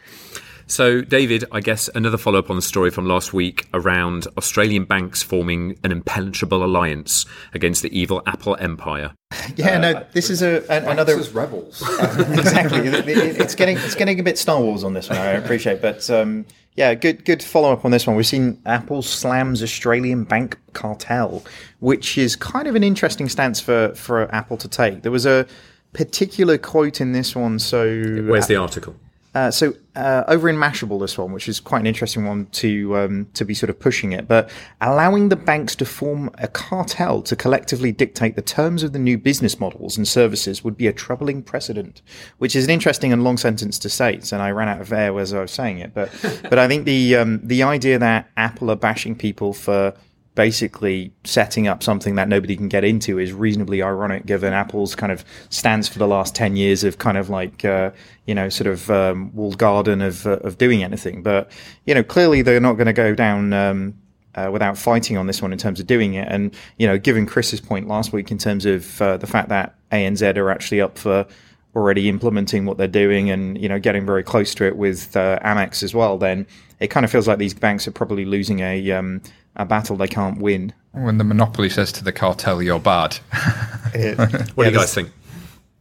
[0.68, 4.86] So, David, I guess another follow up on the story from last week around Australian
[4.86, 9.12] banks forming an impenetrable alliance against the evil Apple empire.
[9.58, 11.82] Yeah, no, this is a an, another As rebels.
[12.00, 12.88] exactly.
[12.88, 15.18] It- it- It's getting it's getting a bit Star Wars on this one.
[15.20, 18.16] I appreciate, but um, yeah, good good follow up on this one.
[18.16, 21.44] We've seen Apple slams Australian bank cartel,
[21.80, 25.04] which is kind of an interesting stance for for Apple to take.
[25.04, 25.46] There was a
[25.94, 27.60] particular quote in this one.
[27.60, 27.86] So
[28.28, 28.96] Where's the article?
[29.36, 32.96] Uh, so uh, over in Mashable, this one, which is quite an interesting one to
[32.96, 37.22] um, to be sort of pushing it, but allowing the banks to form a cartel
[37.22, 40.94] to collectively dictate the terms of the new business models and services would be a
[40.94, 42.02] troubling precedent.
[42.38, 45.20] Which is an interesting and long sentence to say, and I ran out of air
[45.20, 45.94] as I was saying it.
[45.94, 46.10] But
[46.50, 49.94] but I think the um, the idea that Apple are bashing people for
[50.36, 55.12] basically setting up something that nobody can get into is reasonably ironic given Apple's kind
[55.12, 57.92] of stance for the last 10 years of kind of like, uh,
[58.26, 61.24] you know, sort of um, walled garden of, uh, of doing anything.
[61.24, 61.50] But,
[61.86, 63.54] you know, clearly they're not going to go down.
[63.54, 63.96] Um,
[64.36, 67.26] uh, without fighting on this one in terms of doing it, and you know, given
[67.26, 70.98] Chris's point last week in terms of uh, the fact that ANZ are actually up
[70.98, 71.26] for
[71.74, 75.40] already implementing what they're doing and you know getting very close to it with uh,
[75.40, 76.46] Amex as well, then
[76.80, 79.22] it kind of feels like these banks are probably losing a um,
[79.56, 80.74] a battle they can't win.
[80.92, 83.18] When the monopoly says to the cartel, "You're bad."
[83.98, 85.10] It, what yeah, do you guys think?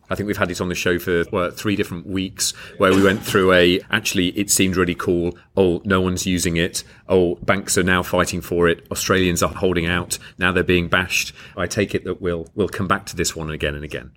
[0.09, 3.03] I think we've had it on the show for what, three different weeks where we
[3.03, 5.37] went through a actually it seemed really cool.
[5.57, 6.85] Oh, no one's using it.
[7.09, 8.87] Oh, banks are now fighting for it.
[8.93, 10.19] Australians are holding out.
[10.39, 11.33] Now they're being bashed.
[11.57, 14.13] I take it that we'll we'll come back to this one again and again.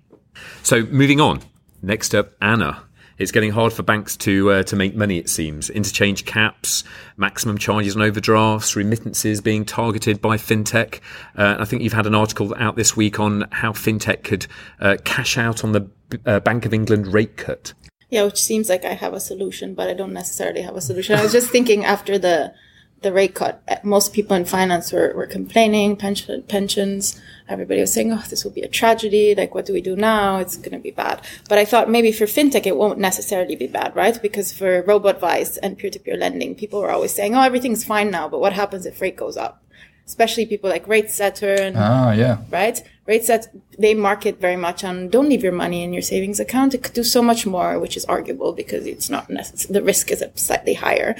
[0.62, 1.40] So moving on.
[1.82, 2.84] Next up, Anna.
[3.18, 5.18] It's getting hard for banks to uh, to make money.
[5.18, 6.84] It seems interchange caps,
[7.16, 11.00] maximum charges on overdrafts, remittances being targeted by fintech.
[11.36, 14.46] Uh, I think you've had an article out this week on how fintech could
[14.80, 15.90] uh, cash out on the
[16.24, 17.74] uh, Bank of England rate cut.
[18.08, 21.18] Yeah, which seems like I have a solution, but I don't necessarily have a solution.
[21.18, 22.54] I was just thinking after the
[23.02, 27.20] the rate cut, most people in finance were, were complaining, pension, pensions.
[27.48, 29.34] Everybody was saying, oh, this will be a tragedy.
[29.34, 30.38] Like, what do we do now?
[30.38, 31.24] It's going to be bad.
[31.48, 34.20] But I thought maybe for fintech, it won't necessarily be bad, right?
[34.20, 38.28] Because for robo-advice and peer-to-peer lending, people were always saying, oh, everything's fine now.
[38.28, 39.62] But what happens if rate goes up?
[40.04, 42.38] Especially people like RateSetter and, ah, yeah.
[42.50, 42.82] right?
[43.06, 43.46] RateSet,
[43.78, 46.74] they market very much on don't leave your money in your savings account.
[46.74, 49.72] It could do so much more, which is arguable because it's not necessary.
[49.74, 51.14] The risk is slightly higher.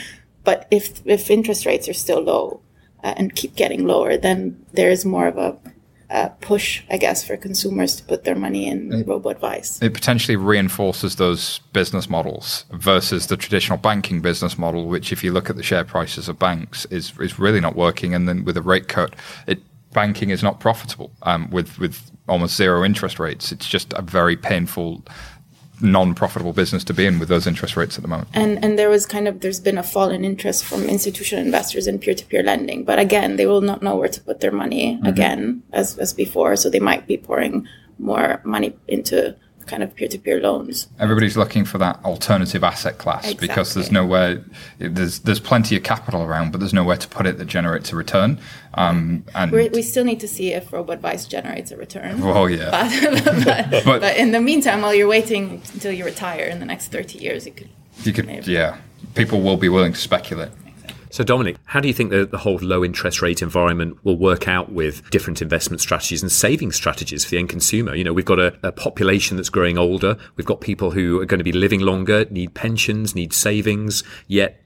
[0.49, 2.63] But if if interest rates are still low
[3.05, 5.59] uh, and keep getting lower, then there is more of a
[6.09, 9.79] uh, push, I guess, for consumers to put their money in robo advice.
[9.83, 15.33] It potentially reinforces those business models versus the traditional banking business model, which, if you
[15.33, 18.15] look at the share prices of banks, is is really not working.
[18.15, 19.15] And then with a rate cut,
[19.47, 19.59] it
[19.93, 23.53] banking is not profitable um, with with almost zero interest rates.
[23.53, 25.05] It's just a very painful
[25.81, 28.29] non-profitable business to be in with those interest rates at the moment.
[28.35, 31.87] And and there was kind of there's been a fall in interest from institutional investors
[31.87, 35.07] in peer-to-peer lending, but again, they will not know where to put their money mm-hmm.
[35.07, 37.67] again as as before, so they might be pouring
[37.99, 39.37] more money into
[39.69, 40.89] kind of peer-to-peer loans.
[40.99, 43.49] Everybody's looking for that alternative asset class exactly.
[43.49, 44.43] because there's nowhere
[44.79, 47.97] there's there's plenty of capital around, but there's nowhere to put it that generates a
[47.97, 48.39] return.
[48.75, 52.21] Um, and We're, we still need to see if robo advice generates a return.
[52.23, 52.89] Oh yeah.
[53.09, 56.67] But, but, but, but, in the meantime, while you're waiting until you retire in the
[56.67, 57.69] next 30 years, you could.
[58.05, 58.53] You could, maybe.
[58.53, 58.79] yeah.
[59.15, 60.51] People will be willing to speculate.
[61.11, 64.47] So, Dominic, how do you think the, the whole low interest rate environment will work
[64.47, 67.95] out with different investment strategies and saving strategies for the end consumer?
[67.95, 70.17] You know, we've got a, a population that's growing older.
[70.37, 74.63] We've got people who are going to be living longer, need pensions, need savings, yet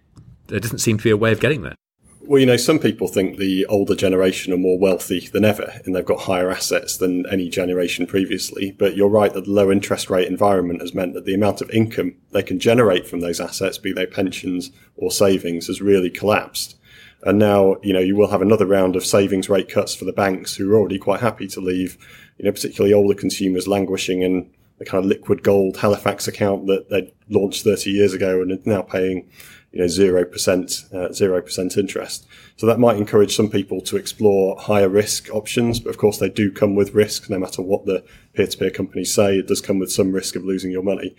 [0.49, 1.77] there doesn't seem to be a way of getting there.
[2.25, 5.95] Well, you know, some people think the older generation are more wealthy than ever and
[5.95, 8.71] they've got higher assets than any generation previously.
[8.71, 11.71] But you're right that the low interest rate environment has meant that the amount of
[11.71, 16.77] income they can generate from those assets, be they pensions or savings, has really collapsed.
[17.25, 20.13] And now, you know, you will have another round of savings rate cuts for the
[20.13, 21.99] banks who are already quite happy to leave,
[22.39, 26.89] you know, particularly older consumers languishing in the kind of liquid gold Halifax account that
[26.89, 29.29] they launched 30 years ago and are now paying
[29.73, 32.27] you know, 0%, uh, 0% interest.
[32.57, 35.81] So that might encourage some people to explore higher risk options.
[35.81, 38.05] But of course, they do come with risk no matter what the
[38.35, 39.39] peer to peer companies say.
[39.39, 41.17] It does come with some risk of losing your money.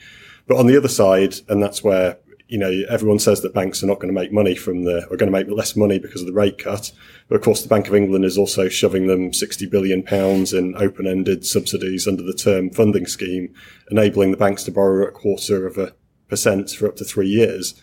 [0.47, 3.87] But on the other side, and that's where, you know, everyone says that banks are
[3.87, 6.27] not going to make money from the, are going to make less money because of
[6.27, 6.91] the rate cut.
[7.29, 10.75] But of course, the Bank of England is also shoving them 60 billion pounds in
[10.77, 13.51] open ended subsidies under the term funding scheme,
[13.89, 15.95] enabling the banks to borrow a quarter of a
[16.27, 17.81] percent for up to three years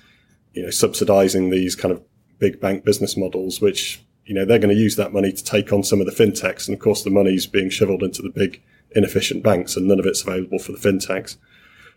[0.53, 2.03] you know, subsidizing these kind of
[2.39, 5.73] big bank business models, which, you know, they're going to use that money to take
[5.73, 6.67] on some of the fintechs.
[6.67, 10.07] And of course, the money's being shoveled into the big inefficient banks and none of
[10.07, 11.37] it's available for the fintechs.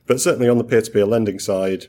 [0.05, 1.87] But certainly on the peer-to-peer lending side,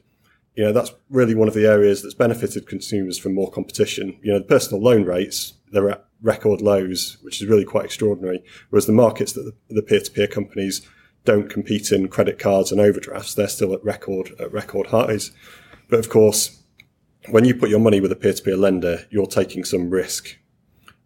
[0.55, 4.19] you know, that's really one of the areas that's benefited consumers from more competition.
[4.23, 8.43] You know, the personal loan rates, they're at record lows, which is really quite extraordinary.
[8.71, 10.87] Whereas the markets that the, the peer-to-peer companies
[11.25, 15.33] don't compete in credit cards and overdrafts, they're still at record, at record highs.
[15.89, 16.63] But of course,
[17.29, 20.37] when you put your money with a peer-to-peer lender, you're taking some risk.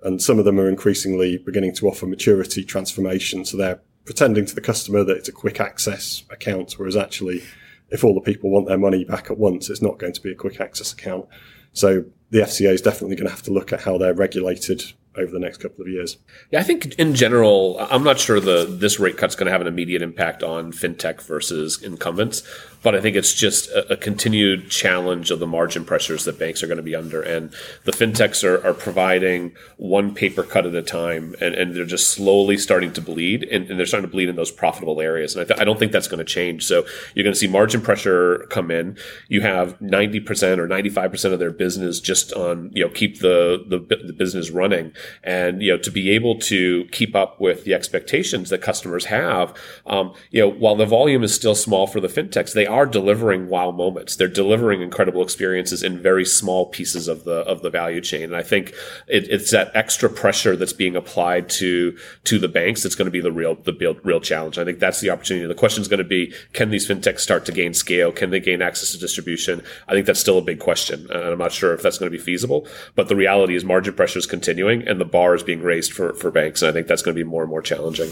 [0.02, 3.44] And some of them are increasingly beginning to offer maturity transformation.
[3.44, 7.42] So they're pretending to the customer that it's a quick access account, whereas actually,
[7.90, 10.30] if all the people want their money back at once, it's not going to be
[10.30, 11.26] a quick access account.
[11.72, 14.82] So the FCA is definitely going to have to look at how they're regulated
[15.16, 16.16] over the next couple of years.
[16.50, 19.60] Yeah, I think in general, I'm not sure the this rate cut's going to have
[19.60, 22.42] an immediate impact on fintech versus incumbents.
[22.82, 26.62] But I think it's just a, a, continued challenge of the margin pressures that banks
[26.62, 27.20] are going to be under.
[27.20, 27.52] And
[27.84, 32.10] the fintechs are, are providing one paper cut at a time, and, and they're just
[32.10, 35.34] slowly starting to bleed, and, and they're starting to bleed in those profitable areas.
[35.34, 36.64] And I, th- I don't think that's going to change.
[36.64, 38.96] So you're going to see margin pressure come in.
[39.28, 43.78] You have 90% or 95% of their business just on, you know, keep the, the,
[43.78, 44.92] the business running.
[45.24, 49.54] And, you know, to be able to keep up with the expectations that customers have,
[49.86, 53.48] um, you know, while the volume is still small for the fintechs, they are delivering
[53.48, 54.16] wow moments.
[54.16, 58.24] They're delivering incredible experiences in very small pieces of the of the value chain.
[58.24, 58.68] And I think
[59.09, 63.11] it, it's that extra pressure that's being applied to to the banks that's going to
[63.11, 64.59] be the real the real challenge.
[64.59, 65.46] I think that's the opportunity.
[65.46, 68.12] The question is going to be: Can these fintechs start to gain scale?
[68.12, 69.62] Can they gain access to distribution?
[69.88, 72.16] I think that's still a big question, and I'm not sure if that's going to
[72.16, 72.66] be feasible.
[72.94, 76.12] But the reality is, margin pressure is continuing, and the bar is being raised for
[76.14, 78.11] for banks, and I think that's going to be more and more challenging.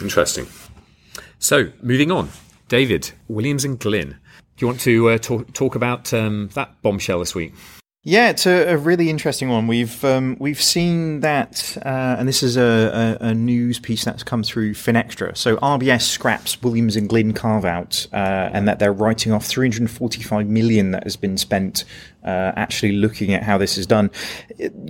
[0.00, 0.46] Interesting.
[1.38, 2.30] So, moving on.
[2.68, 4.10] David, Williams and Glyn.
[4.56, 7.54] Do you want to uh, talk, talk about um, that bombshell this week?
[8.08, 9.66] Yeah, it's a, a really interesting one.
[9.66, 14.22] We've um, we've seen that, uh, and this is a, a, a, news piece that's
[14.22, 15.36] come through Finextra.
[15.36, 20.46] So RBS scraps Williams and Glyn carve out, uh, and that they're writing off 345
[20.46, 21.84] million that has been spent
[22.22, 24.12] uh, actually looking at how this is done.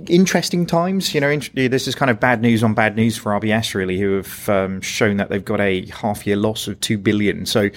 [0.07, 1.39] Interesting times, you know.
[1.55, 4.79] this is kind of bad news on bad news for RBS, really, who have um,
[4.81, 7.47] shown that they've got a half year loss of two billion.
[7.47, 7.71] So,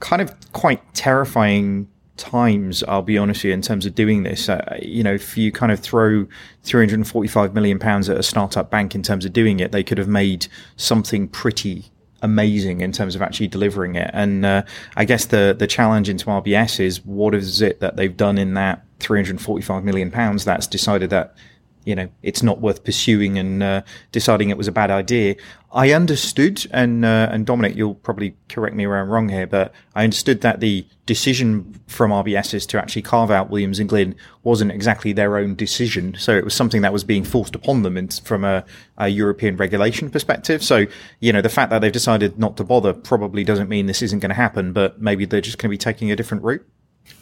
[0.00, 1.86] kind of quite terrifying
[2.20, 4.48] times, I'll be honest with you, in terms of doing this.
[4.48, 6.26] Uh, you know, if you kind of throw
[6.62, 10.08] 345 million pounds at a startup bank in terms of doing it, they could have
[10.08, 11.90] made something pretty
[12.22, 14.10] amazing in terms of actually delivering it.
[14.12, 14.62] And uh,
[14.96, 18.54] I guess the the challenge into RBS is what is it that they've done in
[18.54, 21.34] that 345 million pounds that's decided that
[21.84, 25.36] you know it's not worth pursuing and uh, deciding it was a bad idea.
[25.72, 29.72] I understood, and uh, and Dominic, you'll probably correct me where I'm wrong here, but
[29.94, 34.72] I understood that the decision from RBSs to actually carve out Williams and Glyn wasn't
[34.72, 36.16] exactly their own decision.
[36.18, 38.64] So it was something that was being forced upon them in, from a,
[38.98, 40.62] a, European regulation perspective.
[40.62, 40.86] So
[41.20, 44.18] you know the fact that they've decided not to bother probably doesn't mean this isn't
[44.18, 46.66] going to happen, but maybe they're just going to be taking a different route.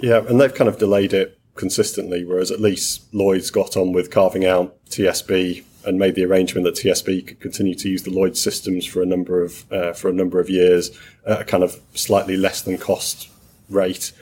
[0.01, 4.11] Yeah, and they've kind of delayed it consistently, whereas at least Lloyds got on with
[4.11, 8.41] carving out TSB and made the arrangement that TSB could continue to use the Lloyds
[8.41, 10.91] systems for a number of uh, for a number of years
[11.27, 13.29] at a kind of slightly less than cost
[13.69, 14.13] rate.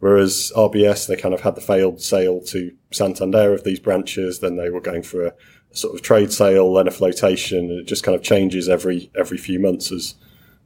[0.00, 4.56] Whereas RBS, they kind of had the failed sale to Santander of these branches, then
[4.56, 5.34] they were going for a,
[5.72, 9.38] sort of trade sale, then a flotation, and it just kind of changes every every
[9.38, 10.14] few months as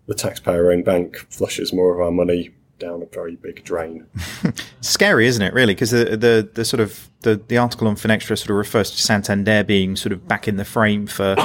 [0.06, 4.06] the taxpayer-owned bank flushes more of our money down a very big drain.
[4.80, 5.52] Scary, isn't it?
[5.54, 8.90] Really, because the, the the sort of the, the article on Finextra sort of refers
[8.90, 11.36] to Santander being sort of back in the frame for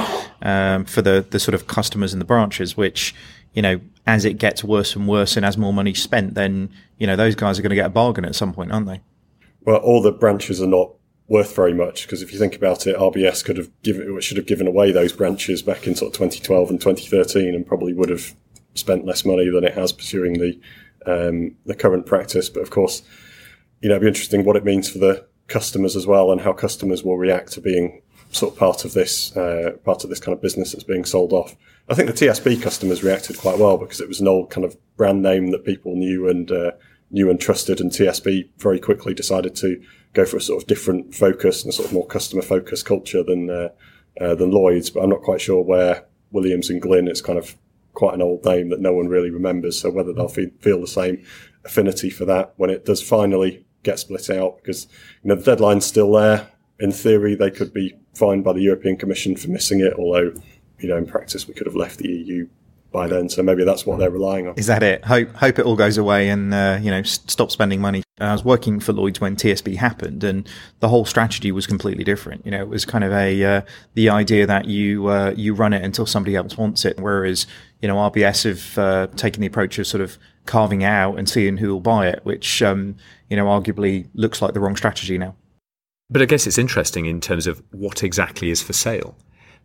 [0.42, 3.14] um, for the the sort of customers in the branches, which
[3.52, 7.06] you know as it gets worse and worse and as more money spent, then you
[7.06, 9.00] know those guys are going to get a bargain at some point, aren't they?
[9.62, 10.92] Well, all the branches are not
[11.28, 14.46] worth very much because if you think about it, RBS could have given should have
[14.46, 18.34] given away those branches back in sort of 2012 and 2013, and probably would have
[18.74, 20.58] spent less money than it has pursuing the
[21.06, 22.48] um, the current practice.
[22.48, 23.02] But of course,
[23.80, 26.52] you know, it'd be interesting what it means for the customers as well, and how
[26.52, 30.34] customers will react to being sort of part of this uh, part of this kind
[30.34, 31.56] of business that's being sold off.
[31.88, 34.76] I think the TSB customers reacted quite well because it was an old kind of
[34.96, 36.72] brand name that people knew and uh,
[37.10, 39.82] knew and trusted, and TSB very quickly decided to
[40.12, 43.22] go for a sort of different focus and a sort of more customer focused culture
[43.22, 43.68] than uh,
[44.20, 44.90] uh, than Lloyds.
[44.90, 47.56] But I'm not quite sure where Williams and Glyn is kind of
[47.94, 49.80] quite an old name that no one really remembers.
[49.80, 51.24] So whether they'll feel, feel the same
[51.64, 54.86] affinity for that when it does finally get split out, because
[55.22, 56.48] you know the deadline's still there.
[56.78, 60.32] In theory, they could be fined by the European Commission for missing it, although
[60.78, 62.46] you know in practice we could have left the EU
[62.92, 63.28] by then.
[63.28, 64.54] So maybe that's what they're relying on.
[64.56, 65.04] Is that it?
[65.04, 68.02] Hope hope it all goes away and uh, you know stop spending money.
[68.18, 70.48] I was working for Lloyds when TSB happened, and
[70.80, 72.44] the whole strategy was completely different.
[72.44, 73.60] You know, it was kind of a uh,
[73.94, 77.46] the idea that you uh, you run it until somebody else wants it, whereas
[77.80, 81.56] you know RBS have uh, taken the approach of sort of carving out and seeing
[81.56, 82.96] who will buy it, which um,
[83.28, 85.34] you know arguably looks like the wrong strategy now.
[86.10, 89.16] But I guess it's interesting in terms of what exactly is for sale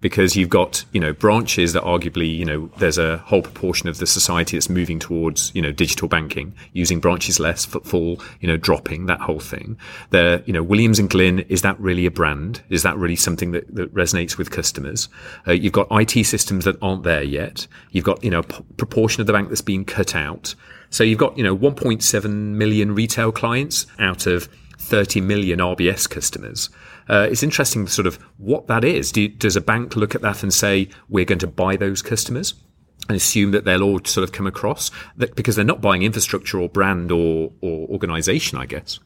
[0.01, 3.97] because you've got you know branches that arguably you know there's a whole proportion of
[3.97, 8.57] the society that's moving towards you know digital banking using branches less footfall you know
[8.57, 9.77] dropping that whole thing.
[10.09, 12.61] There you know Williams and Glyn is that really a brand?
[12.69, 15.09] Is that really something that, that resonates with customers?
[15.47, 17.67] Uh, you've got IT systems that aren't there yet.
[17.91, 20.55] You've got you know proportion of the bank that's being cut out.
[20.89, 26.69] So you've got you know 1.7 million retail clients out of 30 million RBS customers
[27.09, 29.11] uh, it's interesting, sort of what that is.
[29.11, 32.55] Do does a bank look at that and say we're going to buy those customers?
[33.07, 36.59] and assume that they'll all sort of come across that because they're not buying infrastructure
[36.59, 38.99] or brand or, or organization, I guess.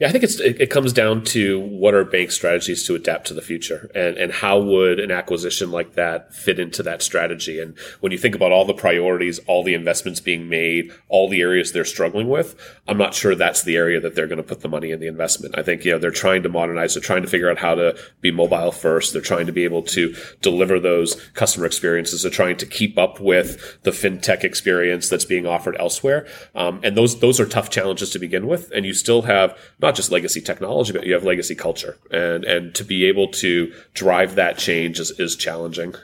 [0.00, 3.28] Yeah, I think it's it, it, comes down to what are bank strategies to adapt
[3.28, 7.60] to the future, and and how would an acquisition like that fit into that strategy?
[7.60, 11.40] And when you think about all the priorities, all the investments being made, all the
[11.40, 12.56] areas they're struggling with,
[12.88, 15.06] I'm not sure that's the area that they're going to put the money in the
[15.06, 15.56] investment.
[15.56, 17.96] I think you know they're trying to modernize, they're trying to figure out how to
[18.20, 22.56] be mobile first, they're trying to be able to deliver those customer experiences, they're trying
[22.56, 26.26] to keep up with the fintech experience that's being offered elsewhere,
[26.56, 29.94] um, and those those are tough challenges to begin with, and you still have not
[29.94, 34.34] just legacy technology, but you have legacy culture, and and to be able to drive
[34.34, 35.94] that change is, is challenging.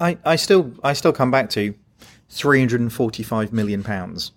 [0.00, 1.74] I, I still I still come back to
[2.28, 4.32] three hundred and forty five million pounds.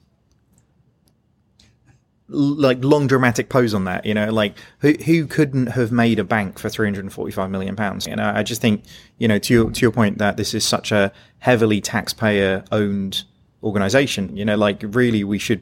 [2.31, 6.23] Like long dramatic pose on that, you know, like who who couldn't have made a
[6.23, 8.05] bank for three hundred and forty five million pounds?
[8.05, 8.83] You know, I just think,
[9.17, 13.23] you know, to your to your point that this is such a heavily taxpayer owned
[13.63, 15.61] organization, you know, like really we should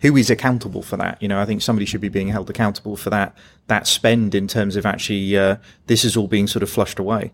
[0.00, 1.20] who is accountable for that?
[1.20, 3.36] You know, I think somebody should be being held accountable for that
[3.66, 7.32] that spend in terms of actually uh, this is all being sort of flushed away.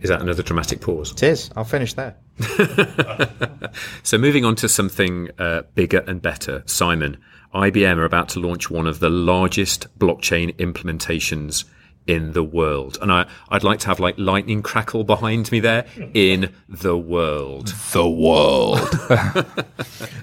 [0.00, 1.12] Is that another dramatic pause?
[1.12, 1.50] It is.
[1.56, 2.16] I'll finish there.
[4.02, 7.18] so moving on to something uh, bigger and better, Simon.
[7.54, 11.64] IBM are about to launch one of the largest blockchain implementations
[12.06, 12.98] in the world.
[13.00, 17.68] And I, I'd like to have like lightning crackle behind me there in the world.
[17.92, 18.88] The world.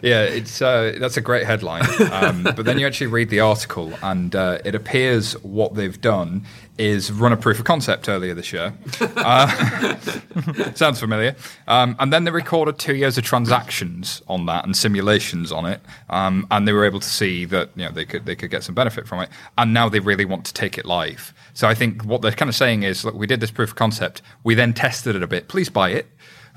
[0.03, 1.85] yeah, it's uh, that's a great headline.
[2.11, 6.45] Um, but then you actually read the article, and uh, it appears what they've done
[6.77, 8.73] is run a proof of concept earlier this year.
[9.17, 9.95] Uh,
[10.75, 11.35] sounds familiar.
[11.67, 15.81] Um, and then they recorded two years of transactions on that and simulations on it,
[16.09, 18.63] um, and they were able to see that you know they could they could get
[18.63, 19.29] some benefit from it.
[19.57, 21.33] And now they really want to take it live.
[21.53, 23.75] So I think what they're kind of saying is, look, we did this proof of
[23.75, 25.47] concept, we then tested it a bit.
[25.47, 26.07] Please buy it.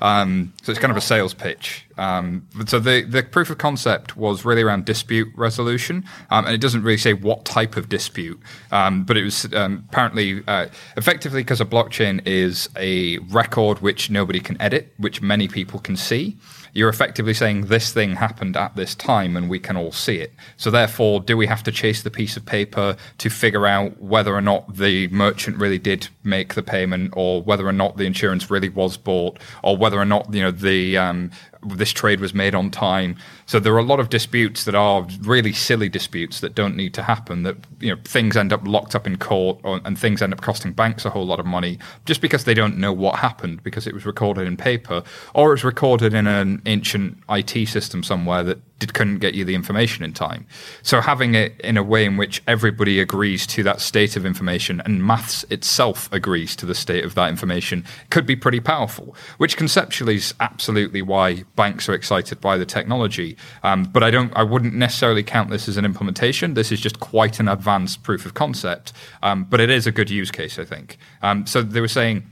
[0.01, 1.85] Um, so it's kind of a sales pitch.
[1.97, 6.61] Um, so the, the proof of concept was really around dispute resolution, um, and it
[6.61, 8.39] doesn't really say what type of dispute,
[8.71, 14.09] um, but it was um, apparently uh, effectively because a blockchain is a record which
[14.09, 16.37] nobody can edit, which many people can see
[16.73, 20.33] you're effectively saying this thing happened at this time and we can all see it.
[20.57, 24.33] So therefore, do we have to chase the piece of paper to figure out whether
[24.33, 28.49] or not the merchant really did make the payment or whether or not the insurance
[28.49, 31.31] really was bought or whether or not, you know, the um,
[31.63, 33.15] this trade was made on time.
[33.51, 36.93] So there are a lot of disputes that are really silly disputes that don't need
[36.93, 37.43] to happen.
[37.43, 40.39] That you know things end up locked up in court, or, and things end up
[40.39, 43.87] costing banks a whole lot of money just because they don't know what happened because
[43.87, 45.03] it was recorded in paper
[45.35, 49.45] or it was recorded in an ancient IT system somewhere that did, couldn't get you
[49.45, 50.45] the information in time.
[50.81, 54.81] So having it in a way in which everybody agrees to that state of information
[54.83, 59.15] and maths itself agrees to the state of that information could be pretty powerful.
[59.37, 63.37] Which conceptually is absolutely why banks are excited by the technology.
[63.63, 66.53] Um, but I don't, I wouldn't necessarily count this as an implementation.
[66.53, 68.93] This is just quite an advanced proof of concept.
[69.21, 70.97] Um, but it is a good use case, I think.
[71.21, 72.31] Um, so they were saying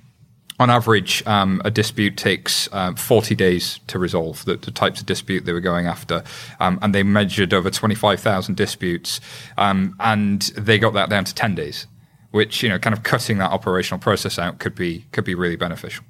[0.59, 5.05] on average, um, a dispute takes uh, 40 days to resolve the, the, types of
[5.05, 6.21] dispute they were going after.
[6.59, 9.21] Um, and they measured over 25,000 disputes,
[9.57, 11.87] um, and they got that down to 10 days,
[12.31, 15.55] which, you know, kind of cutting that operational process out could be, could be really
[15.55, 16.03] beneficial.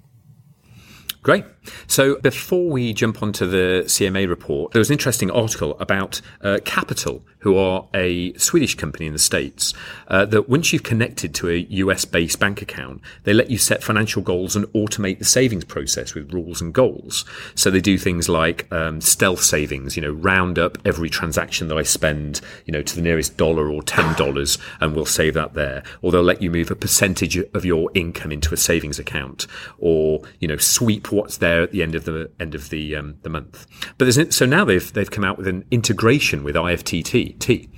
[1.22, 1.43] Great.
[1.88, 6.59] So before we jump onto the CMA report, there was an interesting article about uh,
[6.63, 9.74] Qapital, who are a Swedish company in the States,
[10.07, 13.84] uh, that once you've connected to a US based bank account, they let you set
[13.84, 17.26] financial goals and automate the savings process with rules and goals.
[17.53, 21.78] So they do things like um, stealth savings, you know, round up every transaction that
[21.78, 25.84] I spend, you know, to the nearest dollar or $10 and we'll save that there.
[26.01, 29.47] Or they'll let you move a percentage of your income into a savings account
[29.78, 33.16] or, you know, sweep what's there at the end of the end of the um,
[33.24, 33.66] the month.
[33.97, 37.39] But there's so now they've they've come out with an integration with IFTTT.
[37.39, 37.70] T.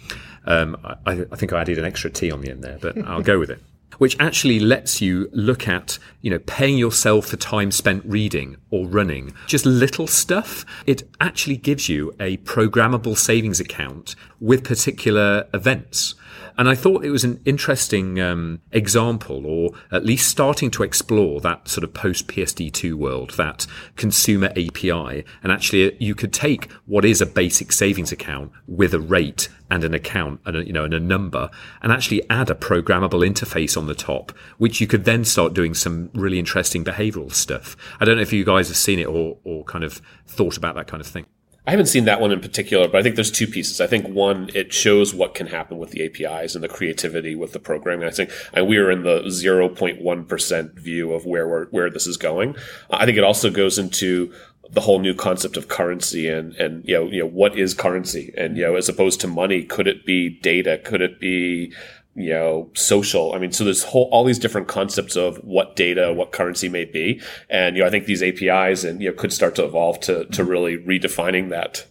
[0.45, 0.75] Um,
[1.05, 3.39] I, I think I added an extra T on the end there, but I'll go
[3.39, 3.61] with it
[4.01, 8.87] which actually lets you look at, you know, paying yourself for time spent reading or
[8.87, 10.65] running, just little stuff.
[10.87, 16.15] It actually gives you a programmable savings account with particular events.
[16.57, 21.41] And I thought it was an interesting um, example, or at least starting to explore
[21.41, 25.25] that sort of post PSD2 world, that consumer API.
[25.43, 29.49] And actually, uh, you could take what is a basic savings account with a rate
[29.69, 31.49] and an account and a, you know and a number,
[31.81, 35.73] and actually add a programmable interface on the top, which you could then start doing
[35.73, 37.77] some really interesting behavioral stuff.
[37.99, 40.75] I don't know if you guys have seen it or or kind of thought about
[40.75, 41.25] that kind of thing.
[41.67, 43.79] I haven't seen that one in particular, but I think there's two pieces.
[43.79, 47.51] I think one, it shows what can happen with the APIs and the creativity with
[47.51, 48.07] the programming.
[48.07, 52.17] I think and we are in the 0.1% view of where we're, where this is
[52.17, 52.55] going.
[52.89, 54.33] I think it also goes into
[54.71, 58.33] the whole new concept of currency and, and, you know, you know, what is currency?
[58.37, 60.79] And, you know, as opposed to money, could it be data?
[60.83, 61.73] Could it be,
[62.15, 63.33] you know, social.
[63.33, 66.85] I mean, so there's whole, all these different concepts of what data, what currency may
[66.85, 67.21] be.
[67.49, 70.25] And, you know, I think these APIs and, you know, could start to evolve to,
[70.25, 71.85] to really redefining that.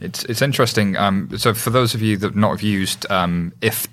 [0.00, 0.96] It's, it's interesting.
[0.96, 3.86] Um, so for those of you that not have used um, if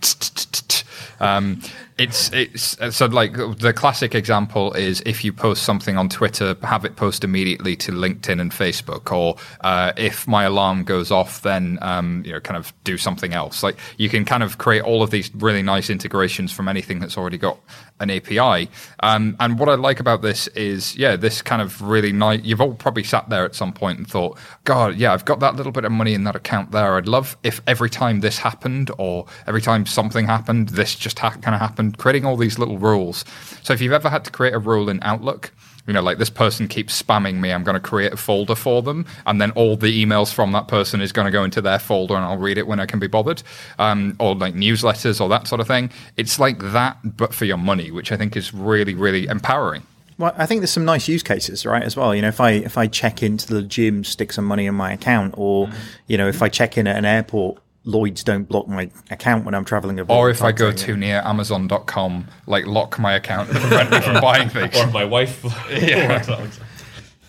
[1.20, 1.62] um,
[2.00, 6.86] it's it's so like the classic example is if you post something on Twitter, have
[6.86, 11.78] it post immediately to LinkedIn and Facebook, or uh, if my alarm goes off, then
[11.82, 13.62] um, you know kind of do something else.
[13.64, 17.18] Like you can kind of create all of these really nice integrations from anything that's
[17.18, 17.60] already got
[18.00, 18.70] an API.
[19.02, 22.42] Um, and what I like about this is, yeah, this kind of really nice.
[22.44, 25.56] You've all probably sat there at some point and thought, God, yeah, I've got that
[25.56, 26.96] little bit of money in that account there.
[26.96, 31.32] I'd love if every time this happened or every time something happened, this just ha-
[31.32, 31.98] kind of happened.
[31.98, 33.26] Creating all these little rules.
[33.64, 35.52] So if you've ever had to create a rule in Outlook,
[35.90, 38.84] you know, like this person keeps spamming me, I'm going to create a folder for
[38.84, 41.80] them, and then all the emails from that person is going to go into their
[41.80, 43.42] folder, and I'll read it when I can be bothered,
[43.80, 45.90] um, or like newsletters or that sort of thing.
[46.16, 49.82] It's like that, but for your money, which I think is really, really empowering.
[50.20, 51.82] Well, I think there's some nice use cases, right?
[51.82, 54.68] As well, you know, if I if I check into the gym, stick some money
[54.68, 55.74] in my account, or mm.
[56.06, 59.56] you know, if I check in at an airport, Lloyds don't block my account when
[59.56, 60.18] I'm traveling abroad.
[60.18, 64.22] Or if I go too near Amazon.com, like lock my account to prevent me from
[64.22, 64.76] buying things.
[64.78, 65.44] Or my wife.
[65.72, 66.48] yeah.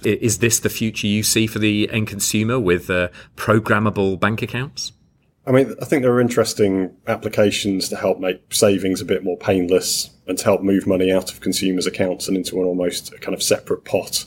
[0.02, 4.92] Is this the future you see for the end consumer with uh, programmable bank accounts?
[5.46, 9.36] I mean, I think there are interesting applications to help make savings a bit more
[9.36, 13.34] painless and to help move money out of consumers' accounts and into an almost kind
[13.34, 14.26] of separate pot,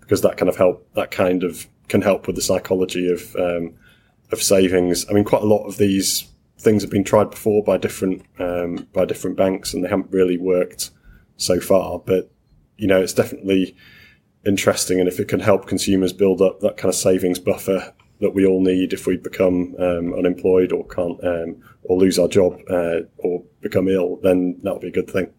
[0.00, 3.74] because that kind of help that kind of can help with the psychology of um,
[4.32, 5.08] of savings.
[5.08, 6.28] I mean, quite a lot of these
[6.58, 10.38] things have been tried before by different um, by different banks, and they haven't really
[10.38, 10.90] worked
[11.36, 11.98] so far.
[11.98, 12.30] But
[12.76, 13.76] you know, it's definitely
[14.46, 18.34] interesting, and if it can help consumers build up that kind of savings buffer that
[18.34, 22.56] we all need if we become um, unemployed or can't um, or lose our job
[22.70, 25.32] uh, or become ill, then that would be a good thing.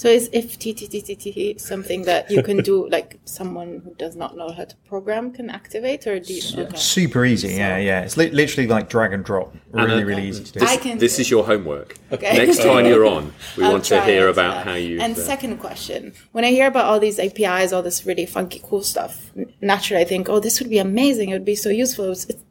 [0.00, 4.64] So is FTTTT something that you can do, like someone who does not know how
[4.64, 6.74] to program can activate, or do you, okay.
[6.74, 7.48] super easy?
[7.50, 8.00] So, yeah, yeah.
[8.00, 9.54] It's li- literally like drag and drop.
[9.72, 10.60] Really, Anna, really easy to do.
[10.60, 11.98] This, I can this is your homework.
[12.10, 12.46] Okay.
[12.46, 14.98] Next time you're on, we want to hear about how you.
[15.02, 18.62] And uh, second question: When I hear about all these APIs, all this really funky,
[18.64, 19.30] cool stuff,
[19.60, 21.28] naturally I think, oh, this would be amazing.
[21.28, 22.10] It would be so useful.
[22.12, 22.42] It's, it's,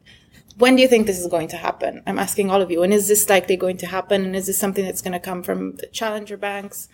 [0.56, 2.00] when do you think this is going to happen?
[2.06, 2.84] I'm asking all of you.
[2.84, 4.24] And is this likely going to happen?
[4.24, 6.88] And is this something that's going to come from the challenger banks?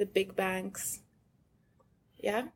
[0.00, 1.00] The big banks.
[2.18, 2.46] Yeah.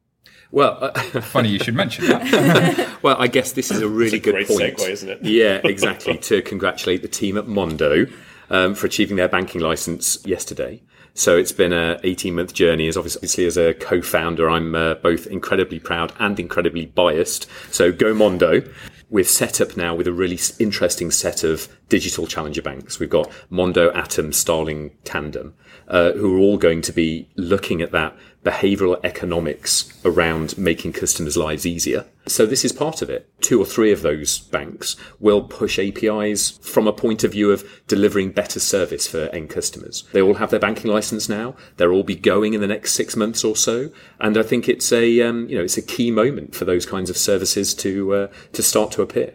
[0.51, 2.99] Well, uh, funny you should mention that.
[3.03, 5.23] well, I guess this is a really a good point, segue, isn't it?
[5.23, 6.17] yeah, exactly.
[6.19, 8.07] to congratulate the team at Mondo
[8.51, 10.83] um, for achieving their banking license yesterday.
[11.13, 12.89] So it's been a 18 month journey.
[12.89, 17.47] As obviously as a co-founder, I'm uh, both incredibly proud and incredibly biased.
[17.71, 18.63] So go Mondo.
[19.11, 22.99] We're set up now with a really interesting set of digital challenger banks.
[22.99, 25.55] We've got Mondo, Atom, Starling, Tandem
[25.89, 31.37] uh, who are all going to be looking at that behavioral economics around making customers'
[31.37, 32.05] lives easier.
[32.27, 33.29] So this is part of it.
[33.41, 37.65] Two or three of those banks will push APIs from a point of view of
[37.89, 40.05] delivering better service for end customers.
[40.13, 41.57] They all have their banking license now.
[41.77, 43.91] They'll all be going in the next six months or so.
[44.21, 47.11] And I think it's a, um, you know, it's a key moment for those kinds
[47.11, 49.35] of services to, uh, to start to appear.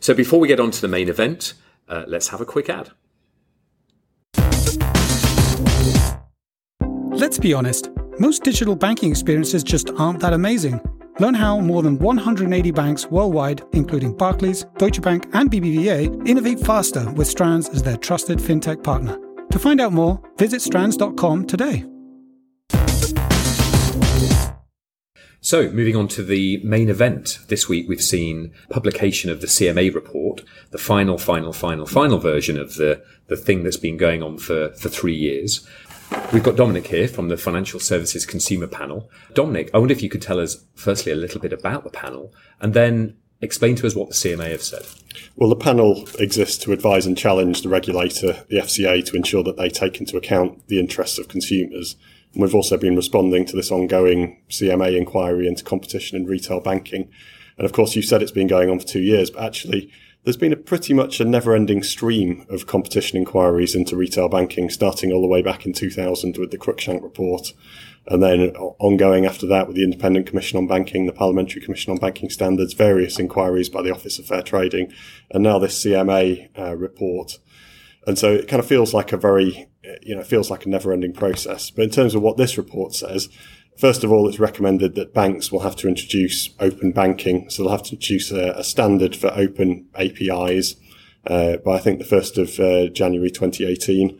[0.00, 1.54] So before we get on to the main event,
[1.88, 2.90] uh, let's have a quick ad.
[7.18, 7.90] Let's be honest,
[8.20, 10.80] most digital banking experiences just aren't that amazing.
[11.18, 17.10] Learn how more than 180 banks worldwide, including Barclays, Deutsche Bank, and BBVA, innovate faster
[17.14, 19.18] with Strands as their trusted fintech partner.
[19.50, 21.84] To find out more, visit strands.com today.
[25.40, 27.38] So, moving on to the main event.
[27.48, 32.58] This week we've seen publication of the CMA report, the final, final, final, final version
[32.58, 35.66] of the, the thing that's been going on for, for three years.
[36.32, 39.10] We've got Dominic here from the Financial Services Consumer Panel.
[39.34, 42.34] Dominic, I wonder if you could tell us firstly a little bit about the panel
[42.60, 44.86] and then explain to us what the CMA have said.
[45.36, 49.56] Well, the panel exists to advise and challenge the regulator, the FCA, to ensure that
[49.56, 51.96] they take into account the interests of consumers.
[52.32, 57.10] And we've also been responding to this ongoing CMA inquiry into competition in retail banking.
[57.56, 59.90] And of course, you said it's been going on for two years, but actually,
[60.28, 64.68] there's been a pretty much a never ending stream of competition inquiries into retail banking,
[64.68, 67.54] starting all the way back in 2000 with the Cruickshank report.
[68.08, 71.98] And then ongoing after that with the Independent Commission on Banking, the Parliamentary Commission on
[71.98, 74.92] Banking Standards, various inquiries by the Office of Fair Trading,
[75.30, 77.38] and now this CMA uh, report.
[78.06, 79.70] And so it kind of feels like a very,
[80.02, 81.70] you know, feels like a never ending process.
[81.70, 83.30] But in terms of what this report says,
[83.78, 87.48] First of all, it's recommended that banks will have to introduce open banking.
[87.48, 90.74] So they'll have to introduce a, a standard for open APIs
[91.28, 94.18] uh, by, I think, the 1st of uh, January 2018.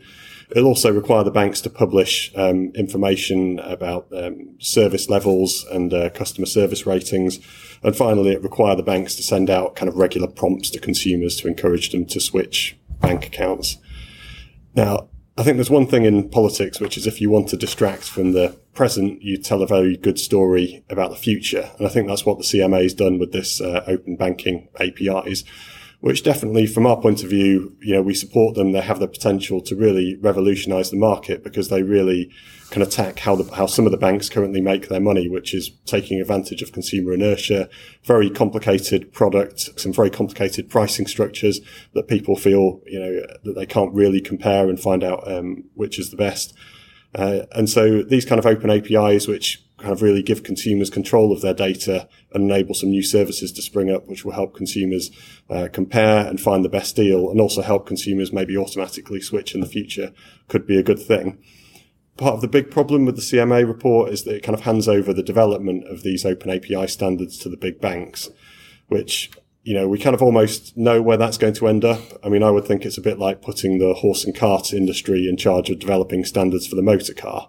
[0.51, 6.09] It'll also require the banks to publish um, information about um, service levels and uh,
[6.11, 7.39] customer service ratings.
[7.83, 11.35] And finally, it require the banks to send out kind of regular prompts to consumers
[11.41, 13.77] to encourage them to switch bank accounts.
[14.73, 15.08] Now,
[15.39, 18.33] I think there's one thing in politics, which is if you want to distract from
[18.33, 21.71] the present, you tell a very good story about the future.
[21.77, 25.45] And I think that's what the CMA has done with this uh, open banking APIs,
[26.01, 28.71] which definitely, from our point of view, you know, we support them.
[28.71, 32.31] They have the potential to really revolutionize the market because they really
[32.69, 35.71] can attack how the, how some of the banks currently make their money, which is
[35.85, 37.67] taking advantage of consumer inertia,
[38.03, 41.59] very complicated products, some very complicated pricing structures
[41.93, 45.99] that people feel, you know, that they can't really compare and find out um, which
[45.99, 46.53] is the best.
[47.13, 51.31] Uh, and so these kind of open APIs, which kind of really give consumers control
[51.31, 55.11] of their data and enable some new services to spring up, which will help consumers
[55.49, 59.61] uh, compare and find the best deal and also help consumers maybe automatically switch in
[59.61, 60.11] the future
[60.47, 61.37] could be a good thing
[62.19, 64.87] part of the big problem with the CMA report is that it kind of hands
[64.87, 68.29] over the development of these open API standards to the big banks,
[68.87, 69.31] which,
[69.63, 72.01] you know, we kind of almost know where that's going to end up.
[72.23, 75.27] I mean, I would think it's a bit like putting the horse and cart industry
[75.29, 77.47] in charge of developing standards for the motor car.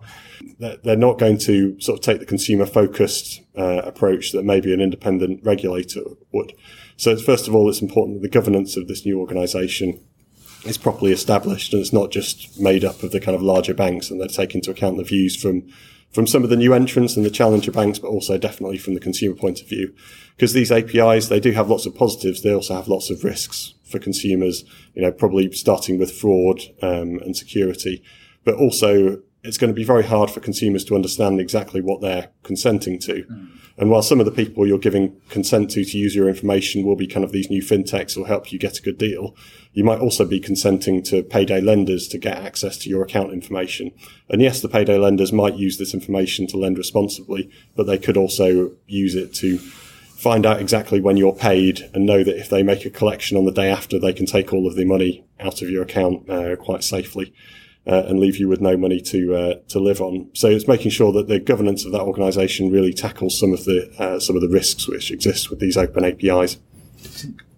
[0.58, 4.80] They're not going to sort of take the consumer focused uh, approach that maybe an
[4.80, 6.52] independent regulator would.
[6.96, 10.02] So first of all, it's important that the governance of this new organization
[10.64, 14.10] is properly established and it's not just made up of the kind of larger banks
[14.10, 15.66] and they take into account the views from
[16.12, 19.00] from some of the new entrants and the challenger banks, but also definitely from the
[19.00, 19.94] consumer point of view.
[20.36, 22.42] Because these APIs, they do have lots of positives.
[22.42, 24.64] They also have lots of risks for consumers,
[24.94, 28.02] you know, probably starting with fraud um, and security,
[28.44, 32.28] but also it's going to be very hard for consumers to understand exactly what they're
[32.42, 33.24] consenting to.
[33.24, 33.48] Mm.
[33.78, 36.96] And while some of the people you're giving consent to to use your information will
[36.96, 39.34] be kind of these new fintechs will help you get a good deal,
[39.72, 43.92] you might also be consenting to payday lenders to get access to your account information.
[44.28, 48.18] And yes, the payday lenders might use this information to lend responsibly, but they could
[48.18, 52.62] also use it to find out exactly when you're paid and know that if they
[52.62, 55.62] make a collection on the day after, they can take all of the money out
[55.62, 57.32] of your account uh, quite safely
[57.86, 60.28] uh, and leave you with no money to uh, to live on.
[60.34, 63.90] So it's making sure that the governance of that organisation really tackles some of the
[63.98, 66.58] uh, some of the risks which exist with these open APIs.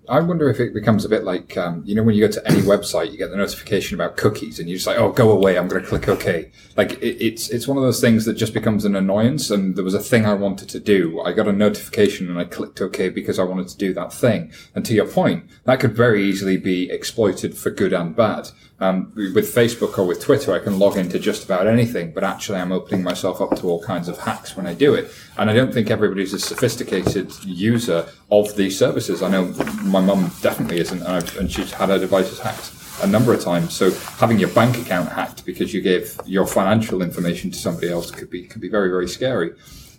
[0.08, 2.48] I wonder if it becomes a bit like, um, you know, when you go to
[2.48, 5.56] any website, you get the notification about cookies, and you're just like, "Oh, go away!
[5.56, 8.52] I'm going to click OK." Like it, it's it's one of those things that just
[8.52, 9.50] becomes an annoyance.
[9.50, 11.20] And there was a thing I wanted to do.
[11.20, 14.52] I got a notification, and I clicked OK because I wanted to do that thing.
[14.74, 18.48] And to your point, that could very easily be exploited for good and bad.
[18.82, 22.58] Um, with Facebook or with Twitter, I can log into just about anything, but actually
[22.58, 25.08] I'm opening myself up to all kinds of hacks when I do it.
[25.38, 29.22] And I don't think everybody's a sophisticated user of these services.
[29.22, 29.52] I know
[29.92, 32.72] my mum definitely isn't, and, and she's had her devices hacked
[33.02, 33.74] a number of times.
[33.74, 38.10] So having your bank account hacked because you gave your financial information to somebody else
[38.10, 39.52] could be could be very very scary.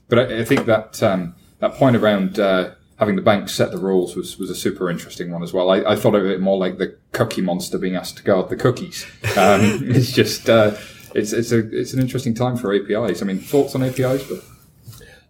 [0.09, 3.77] But I, I think that um, that point around uh, having the bank set the
[3.77, 5.69] rules was, was a super interesting one as well.
[5.69, 8.55] I, I, thought of it more like the cookie monster being asked to guard the
[8.55, 9.05] cookies.
[9.37, 10.75] Um, it's just uh,
[11.13, 13.21] it's it's a it's an interesting time for APIs.
[13.21, 14.43] I mean, thoughts on APIs, but.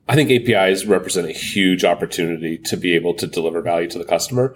[0.07, 4.03] I think APIs represent a huge opportunity to be able to deliver value to the
[4.05, 4.53] customer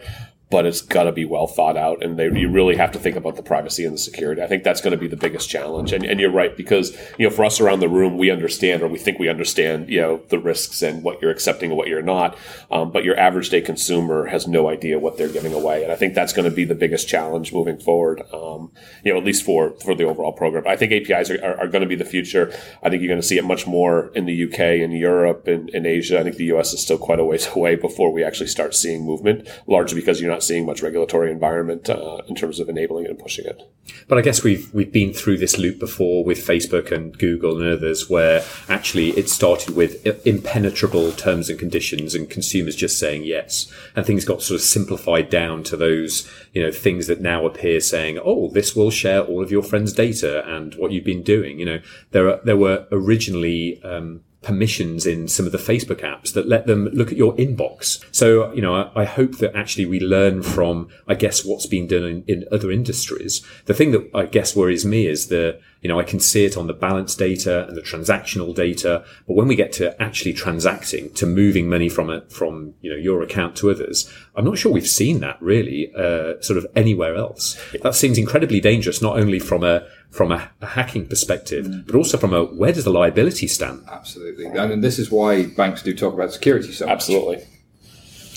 [0.49, 3.15] but it's got to be well thought out and they, you really have to think
[3.15, 4.41] about the privacy and the security.
[4.41, 7.29] I think that's going to be the biggest challenge and, and, you're right because you
[7.29, 10.19] know for us around the room we understand or we think we understand you know
[10.29, 12.35] the risks and what you're accepting and what you're not
[12.71, 15.95] um, but your average day consumer has no idea what they're giving away and i
[15.95, 18.71] think that's going to be the biggest challenge moving forward um,
[19.03, 20.65] you know at least for for the overall program.
[20.67, 22.53] I think apis are, are, are going to be the future.
[22.83, 25.69] I think you're going to see it much more in the uk and europe and,
[25.71, 26.19] and asia.
[26.19, 29.05] I think the us is still quite a ways away before we actually start seeing
[29.05, 33.05] movement largely because you're not not seeing much regulatory environment uh, in terms of enabling
[33.05, 33.59] it and pushing it.
[34.07, 37.71] But I guess we've we've been through this loop before with Facebook and Google and
[37.71, 43.71] others, where actually it started with impenetrable terms and conditions and consumers just saying yes,
[43.95, 47.79] and things got sort of simplified down to those you know things that now appear
[47.79, 51.59] saying, oh, this will share all of your friends' data and what you've been doing.
[51.59, 51.79] You know,
[52.11, 56.67] there are, there were originally um, permissions in some of the Facebook apps that let
[56.67, 58.03] them look at your inbox.
[58.15, 61.87] So, you know, I, I hope that actually we learn from, I guess, what's been
[61.87, 63.45] done in, in, other industries.
[63.65, 66.55] The thing that I guess worries me is the, you know, I can see it
[66.55, 71.13] on the balance data and the transactional data, but when we get to actually transacting,
[71.15, 74.71] to moving money from it, from, you know, your account to others, I'm not sure
[74.71, 77.59] we've seen that really, uh, sort of anywhere else.
[77.81, 81.85] That seems incredibly dangerous, not only from a, from a, a hacking perspective, mm.
[81.85, 83.83] but also from a where does the liability stand?
[83.89, 86.93] Absolutely, and this is why banks do talk about security so much.
[86.93, 87.45] Absolutely.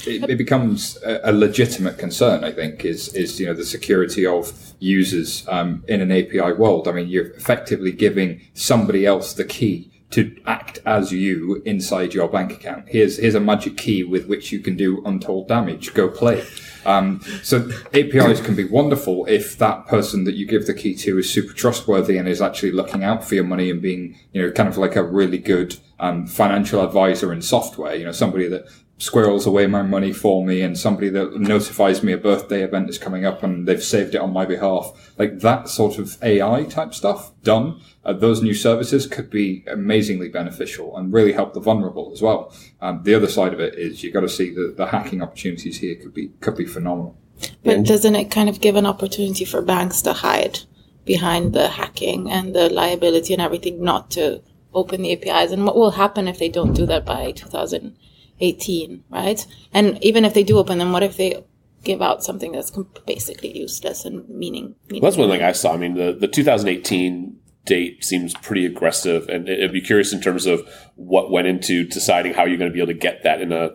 [0.06, 2.42] It, it, becomes a, a, legitimate concern.
[2.42, 6.88] I think is is you know the security of users um, in an API world.
[6.88, 12.28] I mean, you're effectively giving somebody else the key to act as you inside your
[12.28, 12.88] bank account.
[12.88, 15.94] Here's here's a magic key with which you can do untold damage.
[15.94, 16.44] Go play.
[16.84, 21.18] Um, so APIs can be wonderful if that person that you give the key to
[21.18, 24.50] is super trustworthy and is actually looking out for your money and being, you know,
[24.50, 27.94] kind of like a really good um, financial advisor in software.
[27.94, 28.64] You know, somebody that
[29.00, 32.98] squirrels away my money for me and somebody that notifies me a birthday event is
[32.98, 35.12] coming up and they've saved it on my behalf.
[35.18, 40.28] Like that sort of AI type stuff done uh, those new services could be amazingly
[40.28, 42.54] beneficial and really help the vulnerable as well.
[42.80, 45.78] Um, the other side of it is you've got to see that the hacking opportunities
[45.78, 47.16] here could be could be phenomenal.
[47.64, 50.60] But doesn't it kind of give an opportunity for banks to hide
[51.06, 54.42] behind the hacking and the liability and everything, not to
[54.74, 55.52] open the APIs?
[55.52, 57.32] And what will happen if they don't do that by
[58.40, 59.46] 2018, right?
[59.72, 61.44] And even if they do open them, what if they
[61.84, 62.72] give out something that's
[63.06, 64.74] basically useless and meaning.
[64.88, 65.74] meaning well, that's one thing I saw.
[65.74, 70.46] I mean, the, the 2018 date seems pretty aggressive, and it'd be curious in terms
[70.46, 73.52] of what went into deciding how you're going to be able to get that in
[73.52, 73.70] a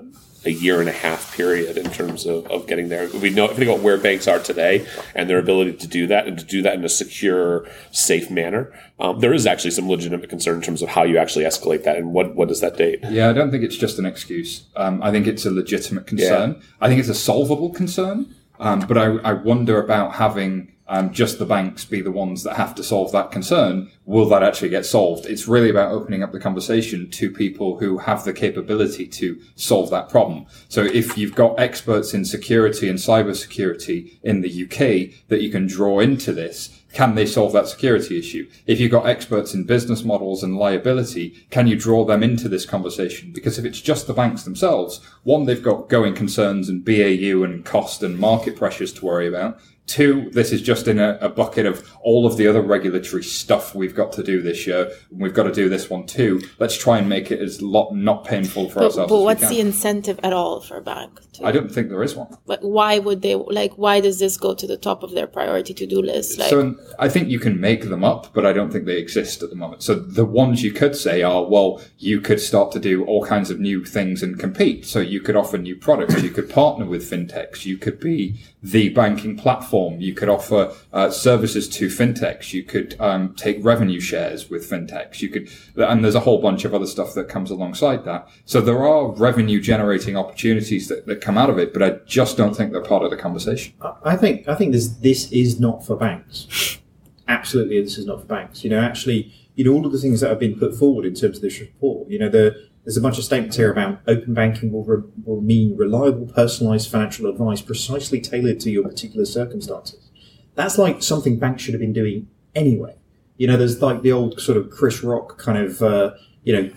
[0.45, 3.09] a year and a half period in terms of, of getting there.
[3.09, 4.85] We know if think about where banks are today
[5.15, 8.71] and their ability to do that and to do that in a secure, safe manner.
[8.99, 11.97] Um, there is actually some legitimate concern in terms of how you actually escalate that
[11.97, 12.99] and what what does that date?
[13.09, 14.65] Yeah, I don't think it's just an excuse.
[14.75, 16.51] Um, I think it's a legitimate concern.
[16.53, 16.67] Yeah.
[16.79, 18.33] I think it's a solvable concern.
[18.59, 22.57] Um, but I, I wonder about having um, just the banks be the ones that
[22.57, 25.25] have to solve that concern, will that actually get solved?
[25.25, 29.89] It's really about opening up the conversation to people who have the capability to solve
[29.89, 30.45] that problem.
[30.69, 35.65] So if you've got experts in security and cybersecurity in the UK that you can
[35.67, 38.49] draw into this, can they solve that security issue?
[38.67, 42.65] If you've got experts in business models and liability, can you draw them into this
[42.65, 43.33] conversation?
[43.33, 47.65] Because if it's just the banks themselves, one, they've got going concerns and BAU and
[47.65, 49.59] cost and market pressures to worry about.
[49.87, 53.75] Two, this is just in a, a, bucket of all of the other regulatory stuff
[53.75, 54.91] we've got to do this year.
[55.11, 56.41] We've got to do this one too.
[56.57, 59.11] Let's try and make it as lot, not painful for but, ourselves.
[59.11, 61.19] But what's the incentive at all for a bank?
[61.33, 62.35] To, I don't think there is one.
[62.47, 65.75] But why would they, like, why does this go to the top of their priority
[65.75, 66.39] to do list?
[66.39, 69.43] Like, so I think you can make them up, but I don't think they exist
[69.43, 69.83] at the moment.
[69.83, 73.51] So the ones you could say are, well, you could start to do all kinds
[73.51, 74.87] of new things and compete.
[74.87, 76.23] So you could offer new products.
[76.23, 77.65] you could partner with fintechs.
[77.65, 80.01] You could be the banking platform.
[80.01, 82.51] You could offer uh, services to fintechs.
[82.51, 85.21] You could um, take revenue shares with fintechs.
[85.21, 88.27] You could, and there's a whole bunch of other stuff that comes alongside that.
[88.45, 92.37] So there are revenue generating opportunities that, that come out of it, but I just
[92.37, 93.75] don't think they're part of the conversation.
[94.03, 96.79] I think I think this this is not for banks.
[97.27, 98.63] Absolutely, this is not for banks.
[98.63, 101.13] You know, actually, you know, all of the things that have been put forward in
[101.13, 102.09] terms of this report.
[102.09, 105.41] You know, the there's a bunch of statements here about open banking will, re- will
[105.41, 110.11] mean reliable, personalized financial advice precisely tailored to your particular circumstances.
[110.53, 112.95] That's like something banks should have been doing anyway.
[113.37, 116.11] You know, there's like the old sort of Chris Rock kind of, uh,
[116.43, 116.71] you know,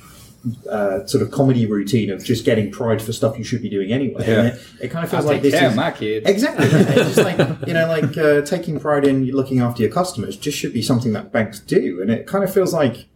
[0.70, 3.92] uh, sort of comedy routine of just getting pride for stuff you should be doing
[3.92, 4.26] anyway.
[4.26, 4.42] Yeah.
[4.46, 6.28] It, it, kind of feels I'll like this care, is my kids.
[6.28, 6.66] exactly.
[6.70, 10.56] it's just like you know, like uh, taking pride in looking after your customers just
[10.56, 13.08] should be something that banks do, and it kind of feels like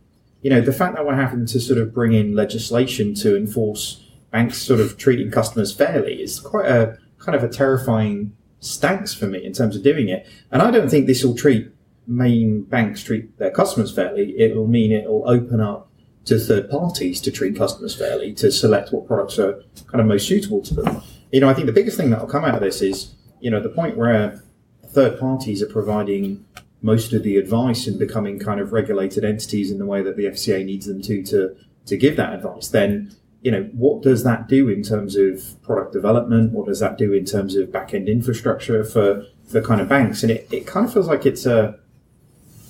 [0.43, 4.05] you know, the fact that we're having to sort of bring in legislation to enforce
[4.30, 9.26] banks sort of treating customers fairly is quite a kind of a terrifying stance for
[9.26, 10.26] me in terms of doing it.
[10.51, 11.70] And I don't think this will treat
[12.07, 14.30] main banks treat their customers fairly.
[14.32, 15.88] It will mean it will open up
[16.24, 20.26] to third parties to treat customers fairly, to select what products are kind of most
[20.26, 21.03] suitable to them.
[21.32, 23.51] You know, I think the biggest thing that will come out of this is, you
[23.51, 24.43] know, the point where
[24.86, 26.45] third parties are providing
[26.83, 30.24] most of the advice and becoming kind of regulated entities in the way that the
[30.24, 31.57] FCA needs them to to
[31.87, 35.93] to give that advice, then you know what does that do in terms of product
[35.93, 36.53] development?
[36.53, 40.22] What does that do in terms of back end infrastructure for for kind of banks?
[40.22, 41.78] And it, it kind of feels like it's a.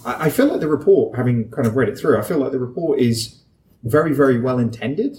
[0.04, 2.58] I feel like the report, having kind of read it through, I feel like the
[2.58, 3.40] report is
[3.84, 5.18] very very well intended,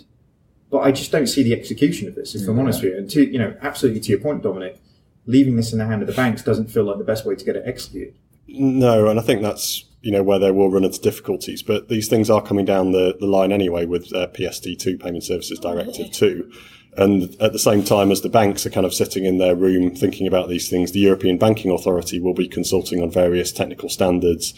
[0.69, 2.35] but I just don't see the execution of this.
[2.35, 2.59] If I'm mm-hmm.
[2.59, 4.81] honest with you, and to you know, absolutely to your point, Dominic,
[5.25, 7.45] leaving this in the hand of the banks doesn't feel like the best way to
[7.45, 8.15] get it executed.
[8.47, 11.63] No, and I think that's you know, where they will run into difficulties.
[11.63, 15.57] But these things are coming down the, the line anyway with uh, PSD2, Payment Services
[15.59, 16.51] Directive 2.
[16.97, 19.95] And at the same time as the banks are kind of sitting in their room
[19.95, 24.53] thinking about these things, the European Banking Authority will be consulting on various technical standards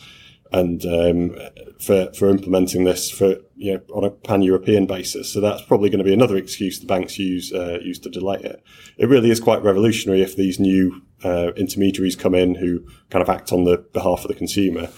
[0.52, 1.38] and um,
[1.80, 5.32] for for implementing this for you know on a pan European basis.
[5.32, 8.40] So that's probably going to be another excuse the banks use uh, use to delay
[8.42, 8.64] it.
[8.98, 13.30] It really is quite revolutionary if these new uh, intermediaries come in who kind of
[13.30, 14.90] act on the behalf of the consumer.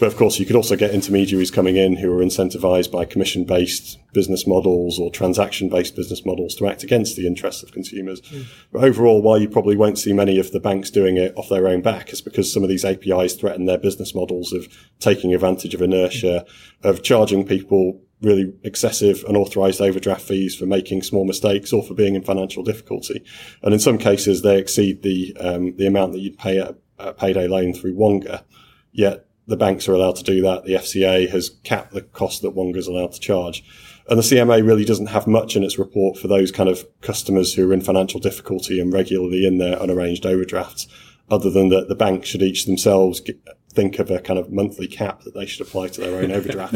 [0.00, 3.44] But of course, you could also get intermediaries coming in who are incentivized by commission
[3.44, 8.20] based business models or transaction based business models to act against the interests of consumers.
[8.22, 8.46] Mm.
[8.72, 11.68] But overall, while you probably won't see many of the banks doing it off their
[11.68, 14.66] own back, is because some of these APIs threaten their business models of
[14.98, 16.44] taking advantage of inertia,
[16.82, 22.16] of charging people really excessive unauthorized overdraft fees for making small mistakes or for being
[22.16, 23.22] in financial difficulty.
[23.62, 27.12] And in some cases, they exceed the, um, the amount that you'd pay at a
[27.12, 28.44] payday loan through Wonga.
[28.92, 30.64] Yet the banks are allowed to do that.
[30.64, 33.64] The FCA has capped the cost that Wonga is allowed to charge.
[34.08, 37.54] And the CMA really doesn't have much in its report for those kind of customers
[37.54, 40.86] who are in financial difficulty and regularly in their unarranged overdrafts,
[41.30, 43.38] other than that the banks should each themselves get,
[43.70, 46.74] think of a kind of monthly cap that they should apply to their own overdraft.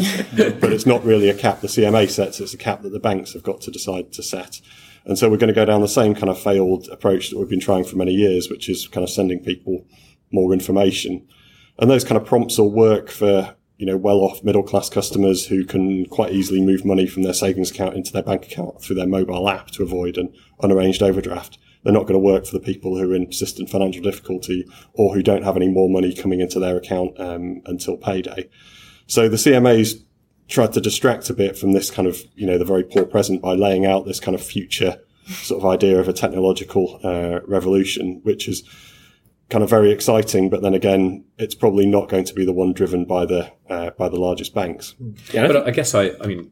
[0.60, 3.34] but it's not really a cap the CMA sets, it's a cap that the banks
[3.34, 4.60] have got to decide to set.
[5.04, 7.48] And so we're going to go down the same kind of failed approach that we've
[7.48, 9.86] been trying for many years, which is kind of sending people
[10.30, 11.26] more information.
[11.78, 16.06] And those kind of prompts will work for, you know, well-off middle-class customers who can
[16.06, 19.48] quite easily move money from their savings account into their bank account through their mobile
[19.48, 21.58] app to avoid an unarranged overdraft.
[21.84, 25.14] They're not going to work for the people who are in persistent financial difficulty or
[25.14, 28.48] who don't have any more money coming into their account um, until payday.
[29.06, 30.04] So the CMA's
[30.48, 33.40] tried to distract a bit from this kind of, you know, the very poor present
[33.40, 34.96] by laying out this kind of future
[35.28, 38.62] sort of idea of a technological uh, revolution, which is
[39.50, 42.72] kind of very exciting, but then again, it's probably not going to be the one
[42.72, 44.94] driven by the uh, by the largest banks.
[45.32, 46.50] Yeah, but I guess I, I mean,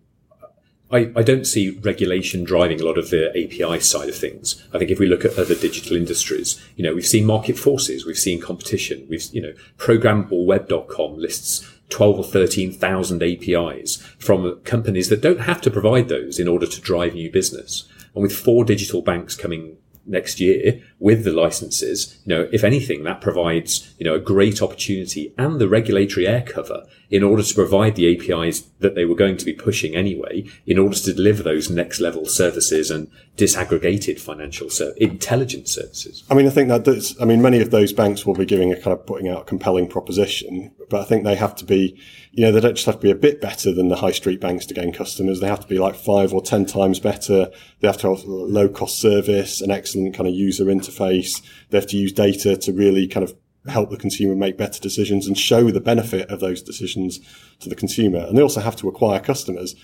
[0.91, 4.65] I, I don't see regulation driving a lot of the API side of things.
[4.73, 8.07] I think if we look at other digital industries, you know, we've seen market forces,
[8.07, 15.21] we've seen competition, we've, you know, programmableweb.com lists 12 or 13,000 APIs from companies that
[15.21, 17.89] don't have to provide those in order to drive new business.
[18.15, 19.77] And with four digital banks coming
[20.07, 24.63] next year with the licenses, you know, if anything, that provides, you know, a great
[24.63, 29.15] opportunity and the regulatory air cover in order to provide the APIs that they were
[29.15, 34.19] going to be pushing anyway, in order to deliver those next level services and disaggregated
[34.19, 36.25] financial ser- intelligence services.
[36.31, 38.73] I mean, I think that does, I mean, many of those banks will be giving
[38.73, 41.99] a kind of putting out a compelling proposition, but I think they have to be,
[42.33, 44.41] you know, they don't just have to be a bit better than the high street
[44.41, 45.41] banks to gain customers.
[45.41, 47.51] They have to be like five or 10 times better.
[47.81, 51.43] They have to have low cost service, an excellent kind of user interface.
[51.71, 53.35] They have to use data to really kind of
[53.69, 57.21] help the consumer make better decisions and show the benefit of those decisions
[57.61, 58.21] to the consumer.
[58.21, 59.75] And they also have to acquire customers.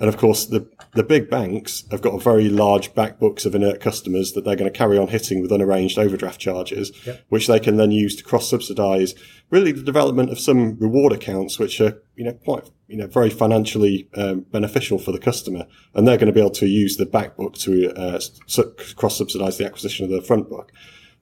[0.00, 3.54] And of course, the, the big banks have got a very large back books of
[3.54, 7.24] inert customers that they're going to carry on hitting with unarranged overdraft charges, yep.
[7.30, 9.14] which they can then use to cross subsidize
[9.50, 13.30] really the development of some reward accounts, which are, you know, quite, you know, very
[13.30, 15.66] financially um, beneficial for the customer.
[15.94, 18.20] And they're going to be able to use the back book to uh,
[18.94, 20.70] cross subsidize the acquisition of the front book.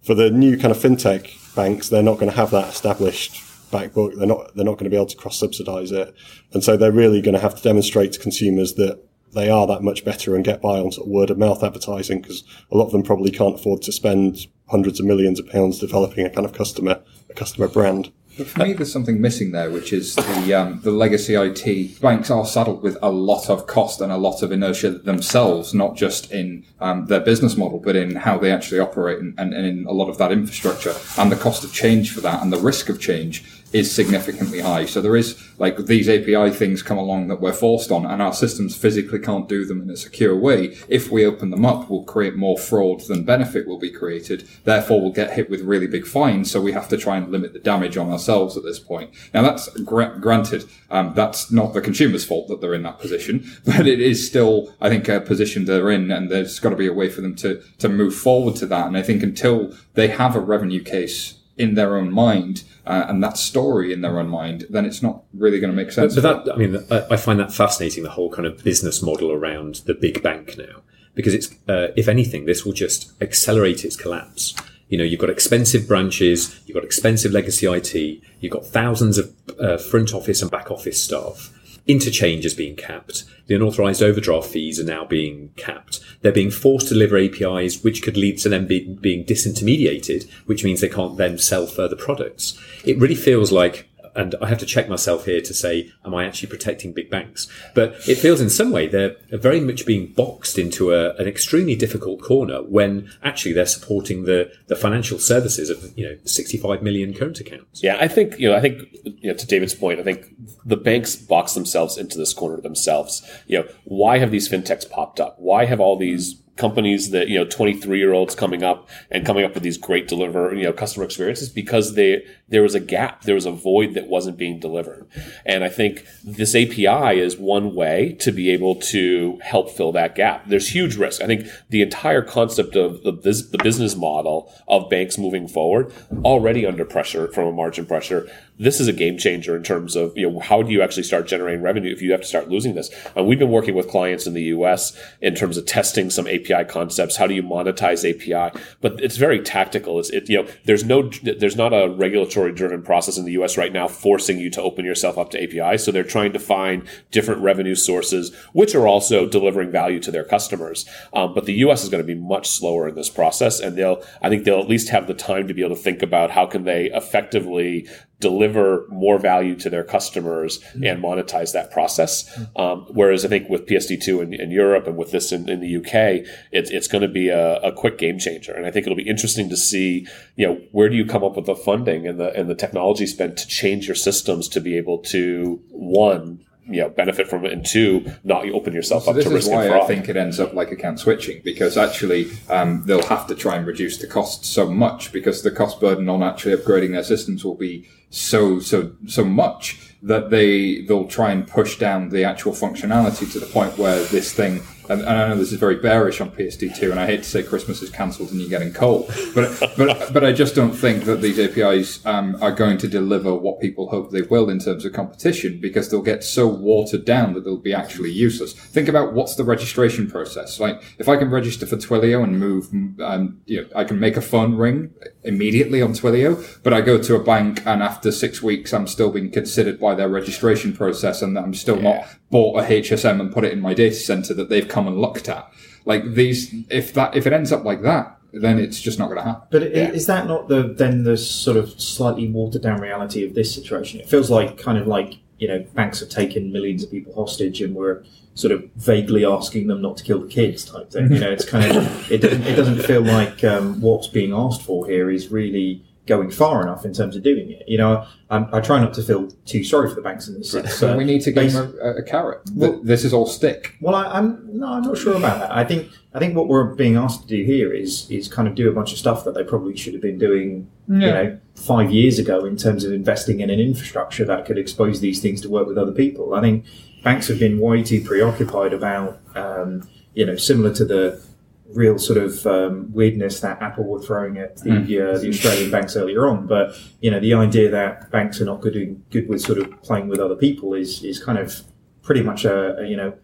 [0.07, 3.43] For the new kind of fintech banks, they're not going to have that established
[3.73, 4.15] back book.
[4.15, 6.15] They're not, they're not going to be able to cross subsidize it.
[6.53, 9.03] And so they're really going to have to demonstrate to consumers that
[9.35, 12.21] they are that much better and get by on sort of word of mouth advertising
[12.21, 15.81] because a lot of them probably can't afford to spend hundreds of millions of pounds
[15.81, 18.13] developing a kind of customer, a customer brand.
[18.45, 22.03] For me, there's something missing there, which is the um, the legacy IT.
[22.03, 25.97] Banks are saddled with a lot of cost and a lot of inertia themselves, not
[25.97, 29.87] just in um, their business model, but in how they actually operate and, and in
[29.87, 32.91] a lot of that infrastructure and the cost of change for that and the risk
[32.91, 33.43] of change
[33.77, 34.87] is significantly high.
[34.87, 38.33] So there is like these API things come along that we're forced on and our
[38.33, 40.79] systems physically can't do them in a secure way.
[40.89, 44.49] If we open them up, we'll create more fraud than benefit will be created.
[44.65, 46.51] Therefore, we'll get hit with really big fines.
[46.51, 49.11] So we have to try and limit the damage on ourselves at this point.
[49.35, 53.47] Now that's gra- granted, um, that's not the consumer's fault that they're in that position,
[53.67, 56.87] but it is still, I think, a position they're in and there's got to be
[56.87, 58.87] a way for them to, to move forward to that.
[58.87, 63.23] And I think until they have a revenue case in their own mind uh, and
[63.23, 66.15] that story in their own mind, then it's not really going to make sense.
[66.15, 66.77] But, but that, I mean,
[67.11, 68.03] I, find that fascinating.
[68.03, 70.83] The whole kind of business model around the big bank now,
[71.15, 74.55] because it's, uh, if anything, this will just accelerate its collapse.
[74.89, 79.35] You know, you've got expensive branches, you've got expensive legacy IT, you've got thousands of
[79.59, 81.53] uh, front office and back office staff
[81.87, 83.25] Interchange is being capped.
[83.47, 86.01] The unauthorized overdraft fees are now being capped.
[86.21, 90.65] They're being forced to deliver APIs, which could lead to them be, being disintermediated, which
[90.65, 92.59] means they can't then sell further products.
[92.85, 96.25] It really feels like and I have to check myself here to say, am I
[96.25, 97.49] actually protecting big banks?
[97.75, 101.77] But it feels in some way they're very much being boxed into a, an extremely
[101.77, 107.13] difficult corner when actually they're supporting the, the financial services of, you know, 65 million
[107.13, 107.83] current accounts.
[107.83, 110.77] Yeah, I think, you know, I think, you know, to David's point, I think the
[110.77, 113.29] banks box themselves into this corner themselves.
[113.47, 115.37] You know, why have these fintechs popped up?
[115.39, 119.45] Why have all these companies that you know 23 year olds coming up and coming
[119.45, 123.23] up with these great deliver you know customer experiences because they there was a gap
[123.23, 125.07] there was a void that wasn't being delivered.
[125.45, 130.15] And i think this api is one way to be able to help fill that
[130.15, 130.47] gap.
[130.49, 131.23] There's huge risk.
[131.23, 135.93] I think the entire concept of the, the business model of banks moving forward
[136.25, 138.29] already under pressure from a margin pressure
[138.59, 141.27] this is a game changer in terms of you know how do you actually start
[141.27, 144.27] generating revenue if you have to start losing this and we've been working with clients
[144.27, 147.17] in the us in terms of testing some api API concepts.
[147.17, 148.59] How do you monetize API?
[148.81, 149.99] But it's very tactical.
[149.99, 153.57] It's it, you know there's no there's not a regulatory driven process in the U.S.
[153.57, 155.79] right now forcing you to open yourself up to API.
[155.79, 160.25] So they're trying to find different revenue sources which are also delivering value to their
[160.25, 160.87] customers.
[161.13, 161.83] Um, but the U.S.
[161.83, 164.69] is going to be much slower in this process, and they'll I think they'll at
[164.69, 167.89] least have the time to be able to think about how can they effectively
[168.21, 170.85] deliver more value to their customers mm-hmm.
[170.85, 172.29] and monetize that process.
[172.31, 172.61] Mm-hmm.
[172.61, 175.77] Um, whereas I think with PSD2 in, in Europe and with this in, in the
[175.77, 178.55] UK, it's, it's going to be a, a, quick game changer.
[178.55, 181.37] And I think it'll be interesting to see, you know, where do you come up
[181.37, 184.77] with the funding and the, and the technology spent to change your systems to be
[184.79, 189.15] able to, one, you know benefit from it, and two, not open yourself so up
[189.15, 189.31] to risk.
[189.31, 193.07] This is why I think it ends up like account switching because actually um, they'll
[193.07, 196.57] have to try and reduce the cost so much because the cost burden on actually
[196.57, 201.79] upgrading their systems will be so so so much that they they'll try and push
[201.79, 205.53] down the actual functionality to the point where this thing and, and, I know this
[205.53, 208.51] is very bearish on PSD2, and I hate to say Christmas is cancelled and you're
[208.51, 212.79] getting coal, but but but I just don't think that these APIs um, are going
[212.79, 216.47] to deliver what people hope they will in terms of competition because they'll get so
[216.47, 218.53] watered down that they'll be actually useless.
[218.53, 220.61] Think about what's the registration process.
[220.61, 222.69] Like if I can register for Twilio and move,
[223.01, 224.93] um, you know, I can make a phone ring
[225.25, 229.11] immediately on Twilio, but I go to a bank and after six weeks I'm still
[229.11, 231.95] being considered by their registration process and I'm still yeah.
[231.95, 232.07] not
[232.37, 235.27] bought a HSM and put it in my data center that they've come and looked
[235.27, 235.51] at.
[235.87, 239.17] Like these, if that, if it ends up like that, then it's just not going
[239.17, 239.49] to happen.
[239.51, 239.89] But yeah.
[239.89, 244.01] is that not the then the sort of slightly watered down reality of this situation?
[244.01, 247.63] It feels like kind of like you know banks have taken millions of people hostage
[247.63, 251.11] and we're sort of vaguely asking them not to kill the kids type thing.
[251.11, 254.61] You know, it's kind of it doesn't it doesn't feel like um, what's being asked
[254.61, 257.65] for here is really going far enough in terms of doing it.
[257.67, 260.53] You know, um, I try not to feel too sorry for the banks in this
[260.53, 260.75] sense.
[260.75, 262.43] So we need to give them a, a, carrot.
[262.55, 263.77] Well, this is all stick.
[263.81, 265.51] Well, I, am no, I'm not sure about that.
[265.51, 268.55] I think I think what we're being asked to do here is is kind of
[268.55, 270.95] do a bunch of stuff that they probably should have been doing, yeah.
[270.95, 275.01] you know, five years ago in terms of investing in an infrastructure that could expose
[275.01, 276.35] these things to work with other people.
[276.35, 276.65] I think
[277.03, 281.26] banks have been way too preoccupied about, um, you know, similar to the
[281.75, 285.15] real sort of um, weirdness that Apple were throwing at the, mm.
[285.15, 286.47] uh, the Australian banks earlier on.
[286.47, 290.09] But you know, the idea that banks are not good good with sort of playing
[290.09, 291.63] with other people is is kind of
[292.03, 293.15] pretty much a, a you know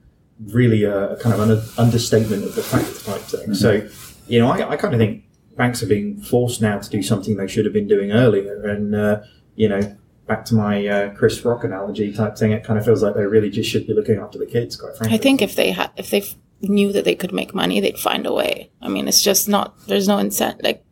[0.47, 3.51] really a, a kind of an understatement of the fact type thing.
[3.51, 3.55] Mm-hmm.
[3.55, 3.88] So
[4.26, 5.24] you know, I, I, kind of think
[5.57, 8.95] banks are being forced now to do something they should have been doing earlier, and
[8.95, 9.22] uh,
[9.57, 9.97] you know.
[10.24, 13.26] Back to my uh, Chris Rock analogy type thing, it kind of feels like they
[13.26, 14.76] really just should be looking after the kids.
[14.76, 16.22] Quite frankly, I think if they had, if they
[16.62, 18.70] knew that they could make money, they'd find a way.
[18.80, 20.62] I mean, it's just not, there's no incentive.
[20.62, 20.84] Like,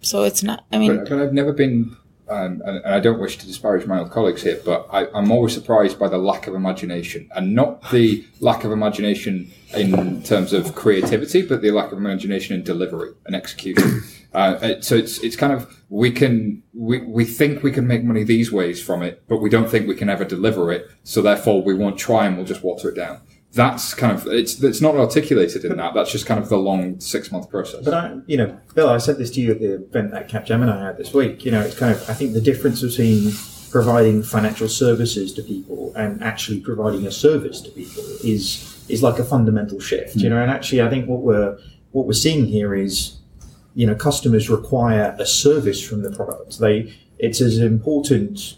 [0.00, 0.96] so it's not, I mean.
[0.96, 1.96] But, but I've never been,
[2.28, 5.30] um, and, and, I don't wish to disparage my old colleagues here, but I, I'm
[5.30, 10.52] always surprised by the lack of imagination and not the lack of imagination in terms
[10.52, 14.02] of creativity, but the lack of imagination in delivery and execution.
[14.32, 18.22] Uh, so it's it's kind of we can we we think we can make money
[18.22, 20.88] these ways from it, but we don't think we can ever deliver it.
[21.02, 23.22] So therefore, we won't try and we'll just water it down
[23.52, 25.94] that's kind of it's it's not articulated in that.
[25.94, 27.84] That's just kind of the long six month process.
[27.84, 30.80] But I, you know, Bill, I said this to you at the event that Capgemini
[30.80, 31.44] had this week.
[31.44, 33.32] You know, it's kind of I think the difference between
[33.70, 39.18] providing financial services to people and actually providing a service to people is is like
[39.18, 40.16] a fundamental shift.
[40.16, 40.22] Mm.
[40.22, 41.58] You know, and actually, I think what we're
[41.90, 43.18] what we're seeing here is,
[43.74, 46.60] you know, customers require a service from the product.
[46.60, 48.56] They it's as important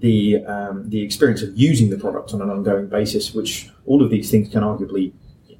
[0.00, 4.10] the um, the experience of using the product on an ongoing basis, which all of
[4.10, 5.12] these things can arguably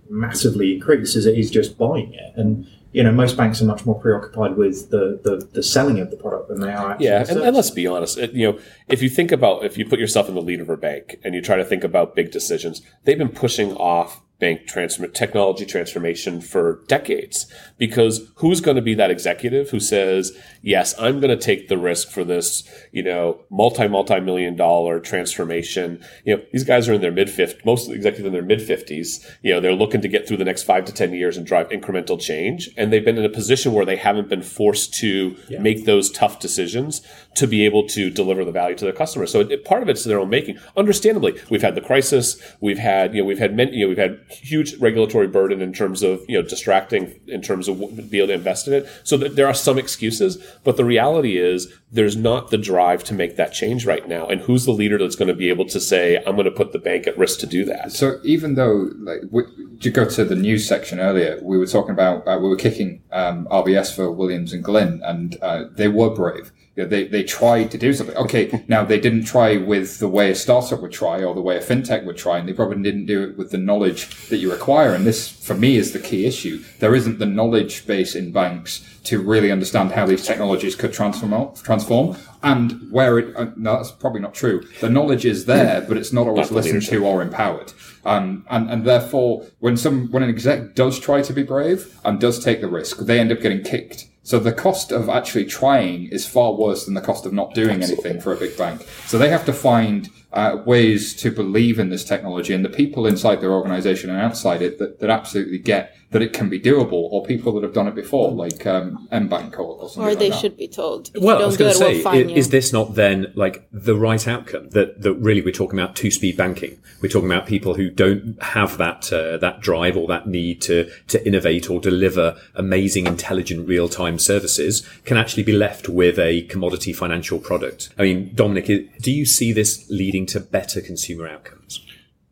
[0.08, 2.32] massively increase, as it is just buying it.
[2.36, 6.10] And you know, most banks are much more preoccupied with the, the, the selling of
[6.10, 7.06] the product than they are actually.
[7.06, 8.16] Yeah, and, and, let's be honest.
[8.16, 8.58] It, you know,
[8.88, 11.34] if you think about if you put yourself in the lead of a bank and
[11.34, 16.40] you try to think about big decisions, they've been pushing off bank transform- technology transformation
[16.40, 17.46] for decades.
[17.78, 21.78] Because who's going to be that executive who says yes i'm going to take the
[21.78, 26.02] risk for this you know multi multi million dollar transformation?
[26.24, 28.42] You know these guys are in their mid 50s most of the executives in their
[28.42, 31.36] mid 50s you know they're looking to get through the next 5 to 10 years
[31.36, 32.70] and drive incremental change.
[32.76, 35.60] And they've been in a position where they haven't been forced to yeah.
[35.60, 37.02] make those tough decisions
[37.34, 39.30] to be able to deliver the value to their customers.
[39.30, 40.58] So it, part of it's their own making.
[40.76, 42.40] Understandably we've had the crisis.
[42.60, 45.72] We've had you know we've had many you know we've had huge regulatory burden in
[45.72, 48.88] terms of you know distracting in terms of being able to invest in it.
[49.04, 53.36] So there are some excuses, but the reality is there's not the drive to make
[53.36, 54.26] that change right now.
[54.26, 56.72] And who's the leader that's going to be able to say, "I'm going to put
[56.72, 57.92] the bank at risk to do that"?
[57.92, 59.42] So even though, like, we,
[59.80, 63.02] to go to the news section earlier, we were talking about uh, we were kicking
[63.12, 67.24] um, RBS for Williams and Glyn, and uh, they were brave you know, they, they
[67.24, 68.16] tried to do something.
[68.16, 71.56] Okay, now they didn't try with the way a startup would try or the way
[71.56, 74.52] a fintech would try, and they probably didn't do it with the knowledge that you
[74.52, 74.94] require.
[74.94, 76.62] And this, for me, is the key issue.
[76.78, 81.54] There isn't the knowledge base in banks to really understand how these technologies could transform,
[81.56, 84.62] transform and where it, uh, no, that's probably not true.
[84.80, 87.72] The knowledge is there, but it's not always listened to or empowered.
[88.04, 92.20] Um, and, and therefore, when some, when an exec does try to be brave and
[92.20, 96.08] does take the risk, they end up getting kicked so the cost of actually trying
[96.08, 98.10] is far worse than the cost of not doing Absolutely.
[98.10, 98.84] anything for a big bank.
[99.06, 103.06] So they have to find uh, ways to believe in this technology and the people
[103.06, 106.92] inside their organization and outside it that, that absolutely get that it can be doable
[106.92, 110.12] or people that have done it before, like um, mBank or, or something.
[110.12, 111.10] Or they like should be told.
[111.20, 114.26] well, I was going to say, we'll is, is, this not then like the right
[114.28, 114.70] outcome?
[114.70, 116.78] That that really we're talking about two speed banking.
[117.02, 120.90] We're talking about people who don't have that uh, that drive or that need to
[121.08, 126.42] to innovate or deliver amazing, intelligent, real time services can actually be left with a
[126.42, 127.90] commodity financial product.
[127.98, 128.66] I mean, Dominic,
[129.00, 131.82] do you see this leading to better consumer outcomes?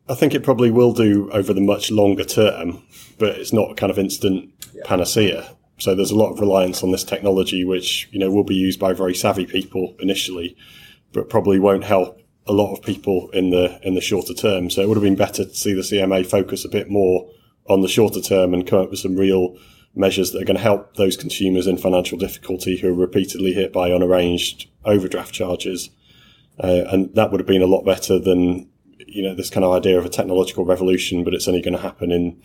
[0.08, 2.82] I think it probably will do over the much longer term,
[3.18, 4.50] but it's not kind of instant
[4.84, 5.56] panacea.
[5.78, 8.78] So there's a lot of reliance on this technology, which you know will be used
[8.78, 10.56] by very savvy people initially,
[11.12, 14.70] but probably won't help a lot of people in the in the shorter term.
[14.70, 17.28] So it would have been better to see the CMA focus a bit more
[17.66, 19.56] on the shorter term and come up with some real
[19.96, 23.72] measures that are going to help those consumers in financial difficulty who are repeatedly hit
[23.72, 25.90] by unarranged overdraft charges.
[26.62, 28.68] Uh, and that would have been a lot better than
[29.06, 31.82] you know this kind of idea of a technological revolution, but it's only going to
[31.82, 32.40] happen in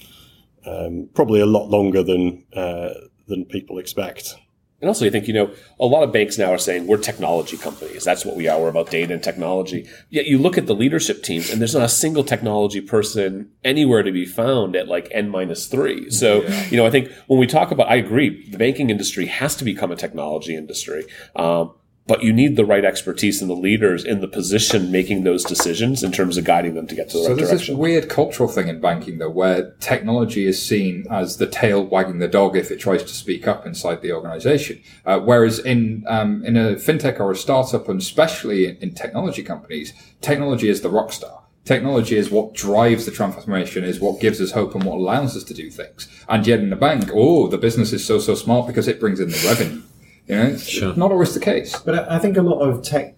[0.65, 2.93] um, probably a lot longer than uh,
[3.27, 4.35] than people expect.
[4.81, 7.57] And also, I think, you know, a lot of banks now are saying we're technology
[7.57, 8.05] companies.
[8.05, 8.59] That's what we are.
[8.61, 9.89] We're about data and technology.
[10.09, 14.03] Yet you look at the leadership teams and there's not a single technology person anywhere
[14.03, 16.09] to be found at like N minus three.
[16.09, 16.69] So, yeah.
[16.69, 19.65] you know, I think when we talk about, I agree, the banking industry has to
[19.65, 21.03] become a technology industry.
[21.35, 21.73] Um,
[22.09, 26.03] but you need the right expertise and the leaders in the position making those decisions
[26.03, 27.75] in terms of guiding them to get to the so right there's direction.
[27.75, 32.17] this weird cultural thing in banking though where technology is seen as the tail wagging
[32.17, 36.43] the dog if it tries to speak up inside the organization uh, whereas in um,
[36.43, 40.89] in a fintech or a startup and especially in, in technology companies technology is the
[40.89, 44.97] rock star Technology is what drives the transformation, is what gives us hope and what
[44.97, 46.07] allows us to do things.
[46.27, 49.19] And yet in the bank, oh, the business is so, so smart because it brings
[49.19, 49.83] in the revenue.
[50.29, 50.95] You know, it's sure.
[50.95, 51.77] not always the case.
[51.79, 53.15] But I think a lot of tech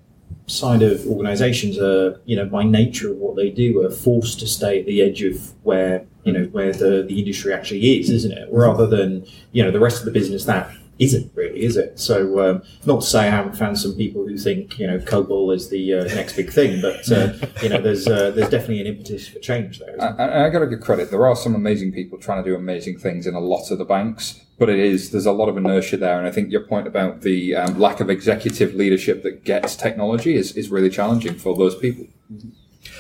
[0.47, 4.47] side of organizations are, you know, by nature of what they do, are forced to
[4.47, 8.31] stay at the edge of where, you know, where the, the industry actually is, isn't
[8.31, 8.47] it?
[8.51, 11.99] Rather than, you know, the rest of the business that isn't really, is it?
[11.99, 15.53] So, um, not to say I haven't found some people who think you know COBOL
[15.53, 17.33] is the uh, next big thing, but uh,
[17.63, 19.99] you know, there's uh, there's definitely an impetus for change there.
[19.99, 21.09] I, I got to give credit.
[21.09, 23.85] There are some amazing people trying to do amazing things in a lot of the
[23.85, 26.85] banks, but it is there's a lot of inertia there, and I think your point
[26.85, 31.57] about the um, lack of executive leadership that gets technology is is really challenging for
[31.57, 32.05] those people.
[32.31, 32.49] Mm-hmm.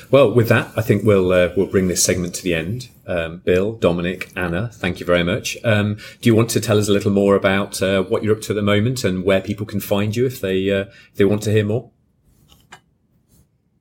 [0.09, 2.89] Well, with that, I think we'll uh, we'll bring this segment to the end.
[3.05, 5.55] Um, Bill, Dominic, Anna, thank you very much.
[5.63, 8.41] Um, do you want to tell us a little more about uh, what you're up
[8.41, 11.25] to at the moment and where people can find you if they uh, if they
[11.25, 11.91] want to hear more?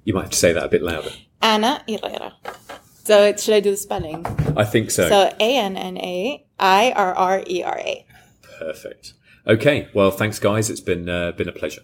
[0.04, 1.12] You might have to say that a bit louder.
[1.42, 2.34] Anna Irrera.
[3.04, 4.26] So it, should I do the spelling?
[4.58, 5.08] I think so.
[5.08, 8.06] So A N N A I R R E R A.
[8.60, 9.14] Perfect.
[9.46, 9.88] Okay.
[9.94, 10.70] Well, thanks, guys.
[10.70, 11.82] It's been uh, been a pleasure.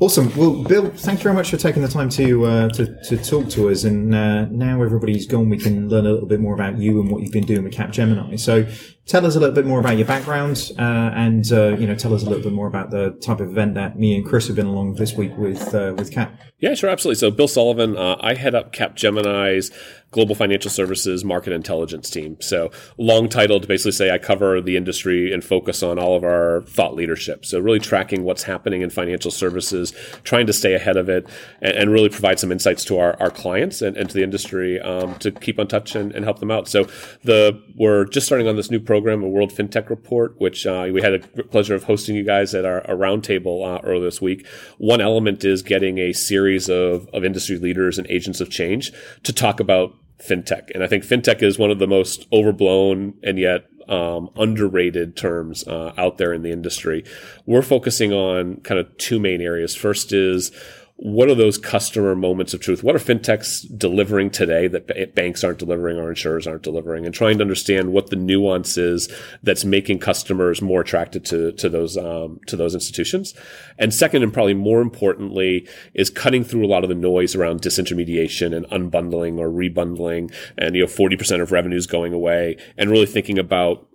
[0.00, 0.36] Awesome.
[0.36, 3.48] Well, Bill, thank you very much for taking the time to uh, to, to talk
[3.50, 3.84] to us.
[3.84, 7.08] And uh, now everybody's gone, we can learn a little bit more about you and
[7.10, 8.38] what you've been doing with Capgemini.
[8.40, 8.66] So,
[9.06, 10.82] tell us a little bit more about your background, uh,
[11.14, 13.74] and uh, you know, tell us a little bit more about the type of event
[13.74, 16.38] that me and Chris have been along this week with uh, with Cap.
[16.64, 17.18] Yeah, sure, absolutely.
[17.18, 19.70] So, Bill Sullivan, uh, I head up Capgemini's
[20.12, 22.38] global financial services market intelligence team.
[22.40, 26.22] So, long title to basically say I cover the industry and focus on all of
[26.24, 27.44] our thought leadership.
[27.44, 31.28] So, really tracking what's happening in financial services, trying to stay ahead of it,
[31.60, 34.80] and, and really provide some insights to our, our clients and, and to the industry
[34.80, 36.66] um, to keep on touch and, and help them out.
[36.66, 36.84] So,
[37.24, 41.02] the we're just starting on this new program, a World FinTech Report, which uh, we
[41.02, 44.46] had a pleasure of hosting you guys at our, our roundtable uh, earlier this week.
[44.78, 48.92] One element is getting a series of, of industry leaders and agents of change
[49.22, 50.70] to talk about fintech.
[50.74, 55.66] And I think fintech is one of the most overblown and yet um, underrated terms
[55.66, 57.04] uh, out there in the industry.
[57.46, 59.74] We're focusing on kind of two main areas.
[59.74, 60.52] First is
[60.96, 62.84] what are those customer moments of truth?
[62.84, 67.04] What are fintechs delivering today that banks aren't delivering or insurers aren't delivering?
[67.04, 69.12] And trying to understand what the nuance is
[69.42, 73.34] that's making customers more attracted to, to those, um, to those institutions.
[73.76, 77.60] And second, and probably more importantly, is cutting through a lot of the noise around
[77.60, 83.06] disintermediation and unbundling or rebundling and, you know, 40% of revenues going away and really
[83.06, 83.88] thinking about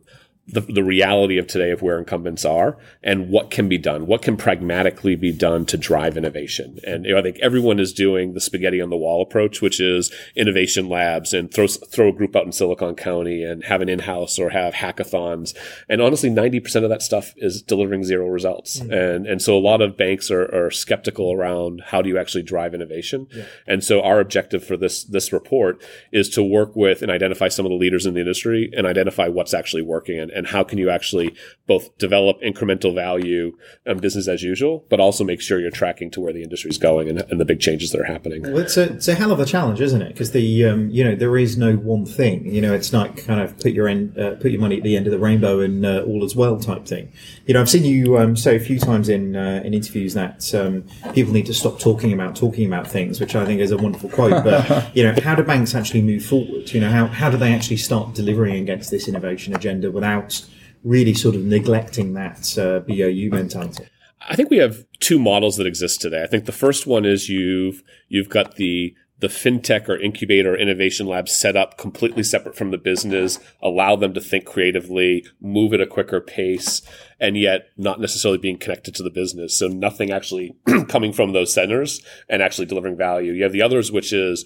[0.51, 4.21] the, the reality of today of where incumbents are and what can be done, what
[4.21, 6.80] can pragmatically be done to drive innovation.
[6.85, 9.80] And you know, I think everyone is doing the spaghetti on the wall approach, which
[9.80, 13.89] is innovation labs and throw, throw a group out in Silicon County and have an
[13.89, 15.55] in-house or have hackathons.
[15.88, 18.80] And honestly, 90% of that stuff is delivering zero results.
[18.80, 18.93] Mm-hmm.
[18.93, 22.43] And, and so a lot of banks are, are skeptical around how do you actually
[22.43, 23.27] drive innovation.
[23.31, 23.45] Yeah.
[23.67, 27.65] And so our objective for this, this report is to work with and identify some
[27.65, 30.77] of the leaders in the industry and identify what's actually working and, and how can
[30.77, 31.35] you actually
[31.67, 33.55] both develop incremental value
[33.85, 36.77] and business as usual, but also make sure you're tracking to where the industry is
[36.77, 38.41] going and, and, the big changes that are happening.
[38.41, 40.13] Well, it's a, it's a hell of a challenge, isn't it?
[40.13, 42.45] Because the um, you know there is no one thing.
[42.47, 44.95] You know, it's not kind of put your end, uh, put your money at the
[44.95, 47.11] end of the rainbow and uh, all is well type thing.
[47.49, 50.53] You know, I've seen you um, say a few times in uh, in interviews that
[50.53, 50.84] um,
[51.15, 54.07] people need to stop talking about talking about things, which I think is a wonderful
[54.11, 54.43] quote.
[54.43, 56.71] But you know, how do banks actually move forward?
[56.71, 60.45] You know, how how do they actually start delivering against this innovation agenda without
[60.84, 63.88] really sort of neglecting that uh, BAU mentality?
[64.30, 66.21] I think we have two models that exist today.
[66.21, 70.57] I think the first one is you've you've got the the fintech or incubator or
[70.57, 75.73] innovation lab set up completely separate from the business, allow them to think creatively, move
[75.73, 76.81] at a quicker pace,
[77.19, 79.55] and yet not necessarily being connected to the business.
[79.55, 80.55] So nothing actually
[80.87, 83.33] coming from those centers and actually delivering value.
[83.33, 84.45] You have the others, which is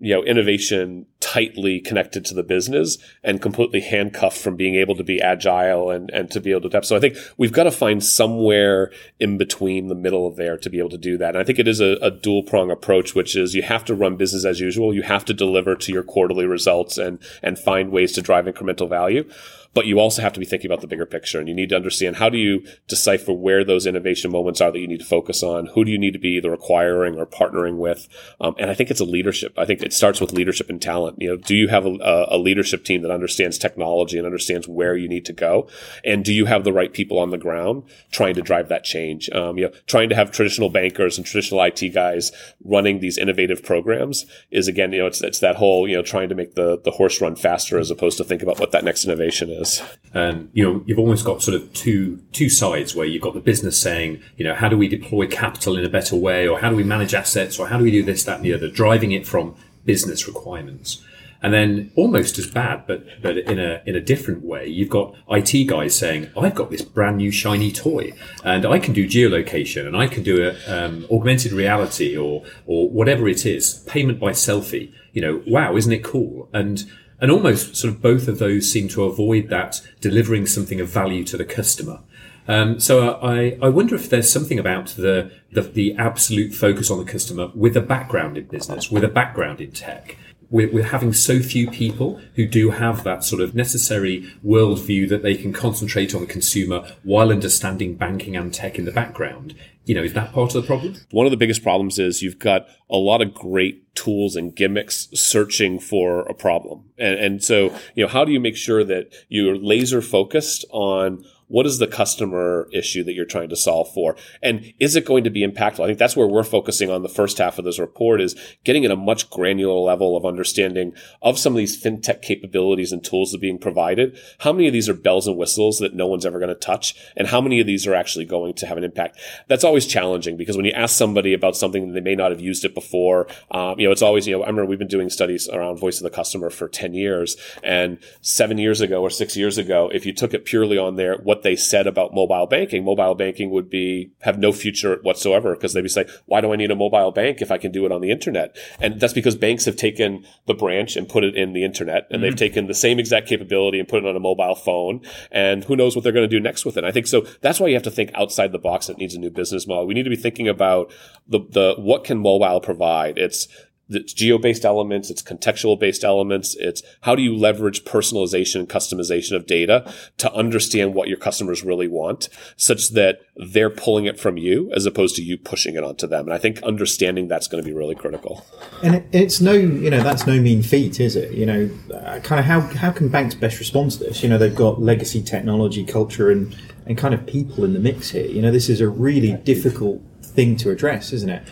[0.00, 5.02] you know, innovation tightly connected to the business and completely handcuffed from being able to
[5.02, 6.86] be agile and, and to be able to adapt.
[6.86, 10.70] So I think we've got to find somewhere in between the middle of there to
[10.70, 11.30] be able to do that.
[11.30, 13.94] And I think it is a, a dual prong approach, which is you have to
[13.94, 14.94] run business as usual.
[14.94, 18.88] You have to deliver to your quarterly results and, and find ways to drive incremental
[18.88, 19.28] value
[19.74, 21.76] but you also have to be thinking about the bigger picture and you need to
[21.76, 25.42] understand how do you decipher where those innovation moments are that you need to focus
[25.42, 28.08] on who do you need to be either acquiring or partnering with
[28.40, 31.20] um, and i think it's a leadership i think it starts with leadership and talent
[31.20, 34.96] you know do you have a, a, leadership team that understands technology and understands where
[34.96, 35.68] you need to go
[36.04, 39.28] and do you have the right people on the ground trying to drive that change
[39.30, 42.32] um, you know trying to have traditional bankers and traditional it guys
[42.64, 46.28] running these innovative programs is again you know it's, it's that whole you know trying
[46.28, 49.04] to make the, the horse run faster as opposed to think about what that next
[49.04, 49.67] innovation is
[50.14, 53.40] And you know, you've almost got sort of two two sides where you've got the
[53.40, 56.70] business saying, you know, how do we deploy capital in a better way, or how
[56.70, 59.12] do we manage assets, or how do we do this, that, and the other, driving
[59.12, 59.54] it from
[59.84, 61.02] business requirements.
[61.40, 65.14] And then almost as bad, but but in a in a different way, you've got
[65.30, 68.12] IT guys saying, "I've got this brand new shiny toy,
[68.42, 72.90] and I can do geolocation, and I can do a, um, augmented reality, or or
[72.90, 74.90] whatever it is, payment by selfie.
[75.12, 76.84] You know, wow, isn't it cool?" And
[77.20, 81.24] and almost sort of both of those seem to avoid that delivering something of value
[81.24, 82.00] to the customer.
[82.46, 86.98] Um, so I, I wonder if there's something about the, the the absolute focus on
[86.98, 90.16] the customer with a background in business, with a background in tech
[90.50, 95.22] we're, we're, having so few people who do have that sort of necessary worldview that
[95.22, 99.54] they can concentrate on the consumer while understanding banking and tech in the background.
[99.84, 100.96] You know, is that part of the problem?
[101.10, 105.08] One of the biggest problems is you've got a lot of great tools and gimmicks
[105.14, 106.90] searching for a problem.
[106.98, 111.24] And, and so, you know, how do you make sure that you're laser focused on
[111.48, 114.16] what is the customer issue that you're trying to solve for?
[114.42, 115.80] And is it going to be impactful?
[115.80, 118.84] I think that's where we're focusing on the first half of this report is getting
[118.84, 120.92] at a much granular level of understanding
[121.22, 124.18] of some of these fintech capabilities and tools that are being provided.
[124.40, 126.94] How many of these are bells and whistles that no one's ever going to touch?
[127.16, 129.18] And how many of these are actually going to have an impact?
[129.48, 132.64] That's always challenging because when you ask somebody about something they may not have used
[132.64, 135.48] it before, um, you know, it's always, you know, I remember we've been doing studies
[135.48, 139.58] around voice of the customer for 10 years and seven years ago or six years
[139.58, 142.84] ago, if you took it purely on there, what what they said about mobile banking.
[142.84, 146.56] Mobile banking would be have no future whatsoever because they'd be saying, why do I
[146.56, 148.56] need a mobile bank if I can do it on the internet?
[148.80, 152.16] And that's because banks have taken the branch and put it in the internet and
[152.16, 152.22] mm-hmm.
[152.22, 155.00] they've taken the same exact capability and put it on a mobile phone.
[155.30, 156.84] And who knows what they're going to do next with it.
[156.84, 158.88] I think so that's why you have to think outside the box.
[158.88, 159.86] It needs a new business model.
[159.86, 160.92] We need to be thinking about
[161.28, 163.18] the, the, what can mobile provide?
[163.18, 163.46] It's
[163.88, 169.46] it's geo-based elements, it's contextual-based elements, it's how do you leverage personalization and customization of
[169.46, 174.70] data to understand what your customers really want, such that they're pulling it from you
[174.74, 176.26] as opposed to you pushing it onto them.
[176.26, 178.44] And I think understanding that's going to be really critical.
[178.82, 181.32] And it's no, you know, that's no mean feat, is it?
[181.32, 184.22] You know, uh, kind of how how can banks best respond to this?
[184.22, 186.54] You know, they've got legacy technology, culture, and
[186.86, 188.26] and kind of people in the mix here.
[188.26, 191.42] You know, this is a really difficult thing to address, isn't it?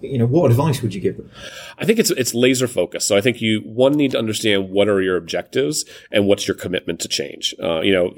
[0.00, 1.30] You know, what advice would you give them?
[1.78, 3.06] I think it's it's laser focused.
[3.06, 6.56] So I think you one need to understand what are your objectives and what's your
[6.56, 7.54] commitment to change.
[7.62, 8.14] Uh, you know,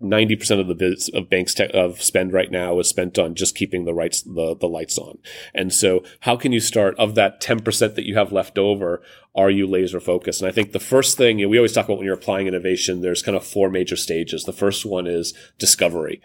[0.00, 3.34] ninety percent of the biz, of banks te- of spend right now is spent on
[3.34, 5.18] just keeping the rights the the lights on.
[5.54, 9.02] And so, how can you start of that ten percent that you have left over?
[9.34, 10.42] Are you laser focused?
[10.42, 12.48] And I think the first thing you know, we always talk about when you're applying
[12.48, 14.44] innovation, there's kind of four major stages.
[14.44, 16.20] The first one is discovery,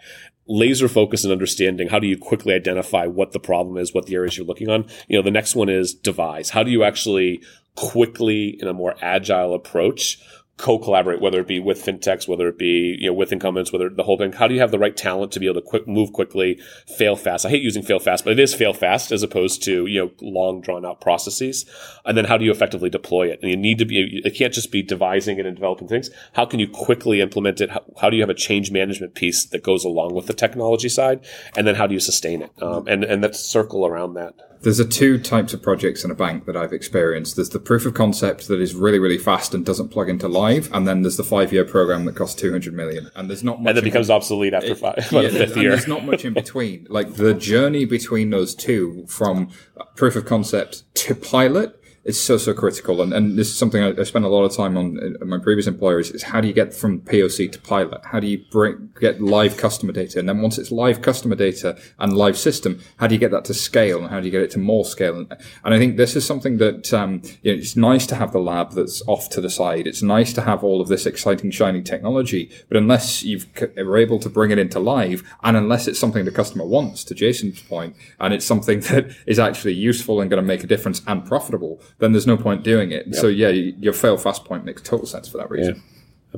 [0.46, 4.14] laser focus and understanding how do you quickly identify what the problem is, what the
[4.14, 4.86] areas you're looking on.
[5.08, 6.50] You know, the next one is devise.
[6.50, 7.42] How do you actually
[7.76, 10.22] quickly in a more agile approach
[10.56, 14.02] co-collaborate, whether it be with fintechs, whether it be you know with incumbents, whether the
[14.02, 14.32] whole thing.
[14.32, 17.16] How do you have the right talent to be able to quick move quickly, fail
[17.16, 17.44] fast?
[17.44, 20.10] I hate using fail fast, but it is fail fast as opposed to you know
[20.20, 21.64] long drawn out processes.
[22.04, 23.40] And then how do you effectively deploy it?
[23.42, 24.22] And you need to be.
[24.24, 26.10] It can't just be devising it and developing things.
[26.34, 27.70] How can you quickly implement it?
[27.70, 30.88] How, how do you have a change management piece that goes along with the technology
[30.88, 31.24] side?
[31.56, 32.50] And then how do you sustain it?
[32.62, 34.34] Um, and and that's circle around that.
[34.64, 37.36] There's a two types of projects in a bank that I've experienced.
[37.36, 40.72] There's the proof of concept that is really, really fast and doesn't plug into live,
[40.72, 43.10] and then there's the five year program that costs 200 million.
[43.14, 43.68] And there's not much.
[43.68, 45.70] And it becomes in, obsolete after five, it, yeah, fifth year.
[45.72, 46.86] There's not much in between.
[46.88, 49.50] Like the journey between those two, from
[49.96, 53.98] proof of concept to pilot, is so so critical, and, and this is something I,
[53.98, 56.10] I spent a lot of time on in my previous employers.
[56.10, 58.02] Is how do you get from POC to pilot?
[58.04, 61.78] How do you bring get live customer data, and then once it's live customer data
[61.98, 64.42] and live system, how do you get that to scale, and how do you get
[64.42, 65.16] it to more scale?
[65.16, 65.32] And,
[65.64, 68.38] and I think this is something that um, you know, it's nice to have the
[68.38, 69.86] lab that's off to the side.
[69.86, 73.46] It's nice to have all of this exciting shiny technology, but unless you've
[73.78, 77.14] are able to bring it into live, and unless it's something the customer wants, to
[77.14, 81.00] Jason's point, and it's something that is actually useful and going to make a difference
[81.06, 83.06] and profitable then there's no point doing it.
[83.06, 83.16] Yep.
[83.16, 85.82] So yeah, your fail fast point makes total sense for that reason.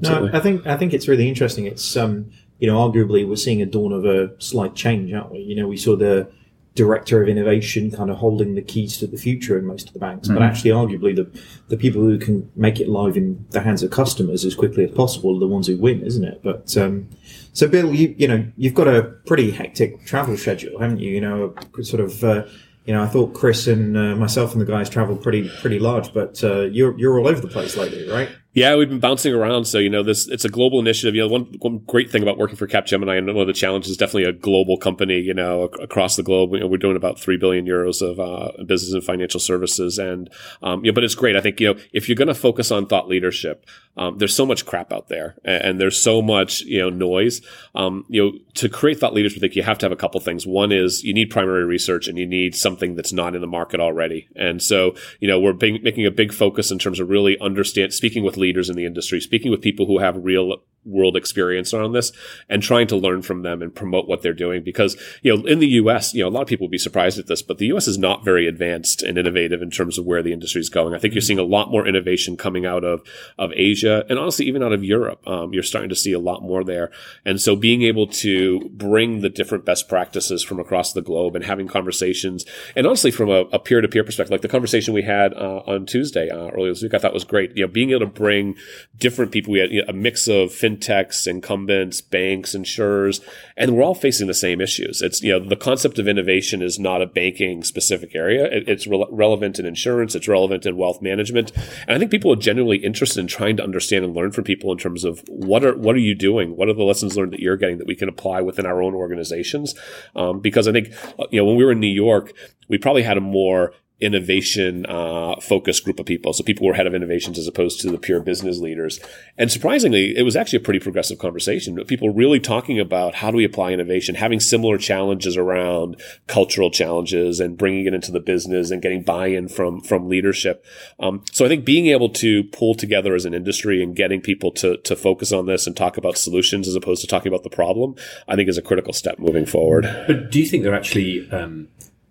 [0.01, 1.67] Yeah, no, I think I think it's really interesting.
[1.67, 5.39] It's um, you know, arguably we're seeing a dawn of a slight change, aren't we?
[5.39, 6.31] You know, we saw the
[6.75, 9.99] director of innovation kind of holding the keys to the future in most of the
[9.99, 10.37] banks, mm-hmm.
[10.37, 11.27] but actually, arguably, the
[11.69, 14.91] the people who can make it live in the hands of customers as quickly as
[14.91, 16.41] possible are the ones who win, isn't it?
[16.43, 17.09] But um,
[17.55, 21.11] so, Bill, you you know, you've got a pretty hectic travel schedule, haven't you?
[21.11, 22.23] You know, sort of.
[22.23, 22.45] Uh,
[22.87, 26.15] you know, I thought Chris and uh, myself and the guys traveled pretty pretty large,
[26.15, 28.31] but uh, you're you're all over the place lately, right?
[28.57, 29.67] Yeah, we've been bouncing around.
[29.67, 31.15] So, you know, this, it's a global initiative.
[31.15, 33.91] You know, one, one great thing about working for Capgemini and one of the challenges
[33.91, 36.55] is definitely a global company, you know, across the globe.
[36.55, 39.99] You know, we're doing about 3 billion euros of, uh, business and financial services.
[39.99, 40.31] And,
[40.63, 41.37] um, you know, but it's great.
[41.37, 43.67] I think, you know, if you're going to focus on thought leadership,
[43.99, 47.41] um, there's so much crap out there, and, and there's so much you know noise.
[47.75, 50.21] Um, you know, to create thought leadership, I think you have to have a couple
[50.21, 50.47] things.
[50.47, 53.81] One is you need primary research, and you need something that's not in the market
[53.81, 54.29] already.
[54.37, 57.95] And so, you know, we're being, making a big focus in terms of really understand
[57.95, 61.93] speaking with leaders in the industry, speaking with people who have real world experience around
[61.93, 62.13] this
[62.49, 64.63] and trying to learn from them and promote what they're doing.
[64.63, 67.19] Because, you know, in the US, you know, a lot of people would be surprised
[67.19, 70.23] at this, but the US is not very advanced and innovative in terms of where
[70.23, 70.95] the industry is going.
[70.95, 73.03] I think you're seeing a lot more innovation coming out of,
[73.39, 75.27] of Asia and honestly, even out of Europe.
[75.27, 76.91] Um, you're starting to see a lot more there.
[77.25, 81.45] And so being able to bring the different best practices from across the globe and
[81.45, 82.45] having conversations
[82.75, 86.29] and honestly, from a, a peer-to-peer perspective, like the conversation we had uh, on Tuesday
[86.29, 87.57] uh, earlier this week, I thought was great.
[87.57, 88.57] You know, being able to bring
[88.99, 93.21] different people, we had you know, a mix of fin fintechs, incumbents, banks, insurers,
[93.57, 95.03] and we're all facing the same issues.
[95.03, 98.45] It's, you know, the concept of innovation is not a banking specific area.
[98.45, 100.15] It, it's re- relevant in insurance.
[100.15, 101.53] It's relevant in wealth management.
[101.87, 104.73] And I think people are genuinely interested in trying to understand and learn from people
[104.73, 106.57] in terms of what are, what are you doing?
[106.57, 108.95] What are the lessons learned that you're getting that we can apply within our own
[108.95, 109.75] organizations?
[110.15, 110.93] Um, because I think,
[111.31, 112.33] you know, when we were in New York,
[112.69, 116.33] we probably had a more innovation uh, focused group of people.
[116.35, 119.01] So people were head of innovations as opposed to the pure business leaders.
[119.39, 121.83] And surprisingly, it was actually a pretty progressive conversation.
[121.87, 125.97] People really talking about how do we apply innovation, having similar challenges around
[126.27, 130.65] cultural challenges and bringing it into the business and getting buy-in from from leadership.
[131.01, 134.51] Um, so I think being able to pull together as an industry and getting people
[134.53, 137.51] to to focus on this and talk about solutions as opposed to talking about the
[137.51, 137.95] problem,
[138.29, 139.85] I think is a critical step moving forward.
[140.07, 141.69] But do you think they're actually um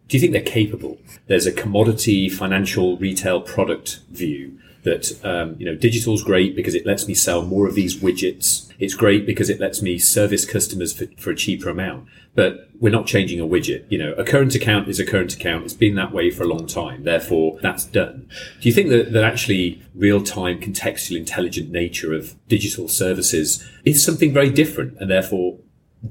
[0.07, 0.97] do you think they're capable?
[1.27, 6.85] There's a commodity financial retail product view that um, you know digital's great because it
[6.85, 8.71] lets me sell more of these widgets.
[8.77, 12.07] It's great because it lets me service customers for, for a cheaper amount.
[12.35, 13.85] But we're not changing a widget.
[13.89, 15.63] You know, a current account is a current account.
[15.63, 17.03] It's been that way for a long time.
[17.03, 18.29] Therefore, that's done.
[18.61, 24.03] Do you think that, that actually real time contextual intelligent nature of digital services is
[24.03, 25.57] something very different and therefore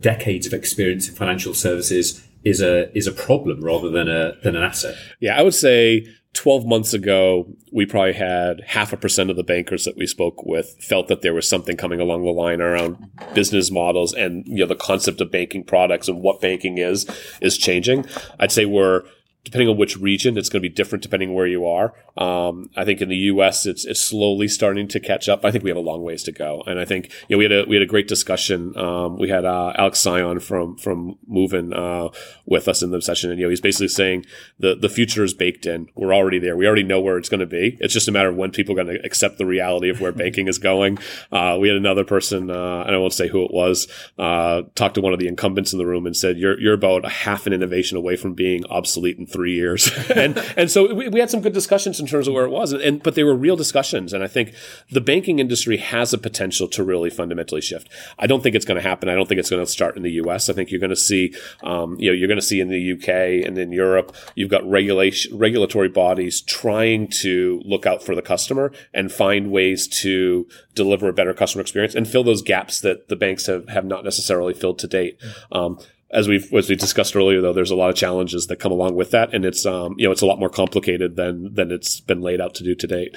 [0.00, 4.56] decades of experience in financial services is a is a problem rather than a than
[4.56, 4.96] an asset.
[5.20, 9.44] Yeah, I would say 12 months ago, we probably had half a percent of the
[9.44, 12.96] bankers that we spoke with felt that there was something coming along the line around
[13.34, 17.06] business models and you know the concept of banking products and what banking is
[17.40, 18.04] is changing.
[18.38, 19.04] I'd say we're
[19.44, 21.92] depending on which region, it's going to be different depending where you are.
[22.16, 25.44] Um, I think in the U.S., it's it's slowly starting to catch up.
[25.44, 27.44] I think we have a long ways to go, and I think you know we
[27.44, 28.76] had a we had a great discussion.
[28.76, 32.08] Um, we had uh, Alex Sion from from Moven uh,
[32.46, 34.24] with us in the session, and you know he's basically saying
[34.58, 35.88] the the future is baked in.
[35.94, 36.56] We're already there.
[36.56, 37.76] We already know where it's going to be.
[37.80, 40.12] It's just a matter of when people are going to accept the reality of where
[40.12, 40.98] banking is going.
[41.32, 43.88] Uh, we had another person, uh, and I won't say who it was,
[44.18, 47.04] uh, talk to one of the incumbents in the room and said, "You're you're about
[47.04, 49.90] a half an innovation away from being obsolete in three years.
[50.14, 52.72] and and so we, we, had some good discussions in terms of where it was,
[52.72, 54.12] and, and, but they were real discussions.
[54.12, 54.54] And I think
[54.90, 57.88] the banking industry has a potential to really fundamentally shift.
[58.18, 59.08] I don't think it's going to happen.
[59.08, 60.48] I don't think it's going to start in the U.S.
[60.48, 61.34] I think you're going to see,
[61.64, 63.42] um, you know, you're going to see in the U.K.
[63.42, 68.72] and in Europe, you've got regulation regulatory bodies trying to look out for the customer
[68.94, 73.16] and find ways to deliver a better customer experience and fill those gaps that the
[73.16, 75.20] banks have have not necessarily filled to date.
[75.50, 75.78] Um,
[76.10, 78.94] as we've as we discussed earlier, though, there's a lot of challenges that come along
[78.94, 82.00] with that, and it's um, you know it's a lot more complicated than than it's
[82.00, 83.16] been laid out to do to date.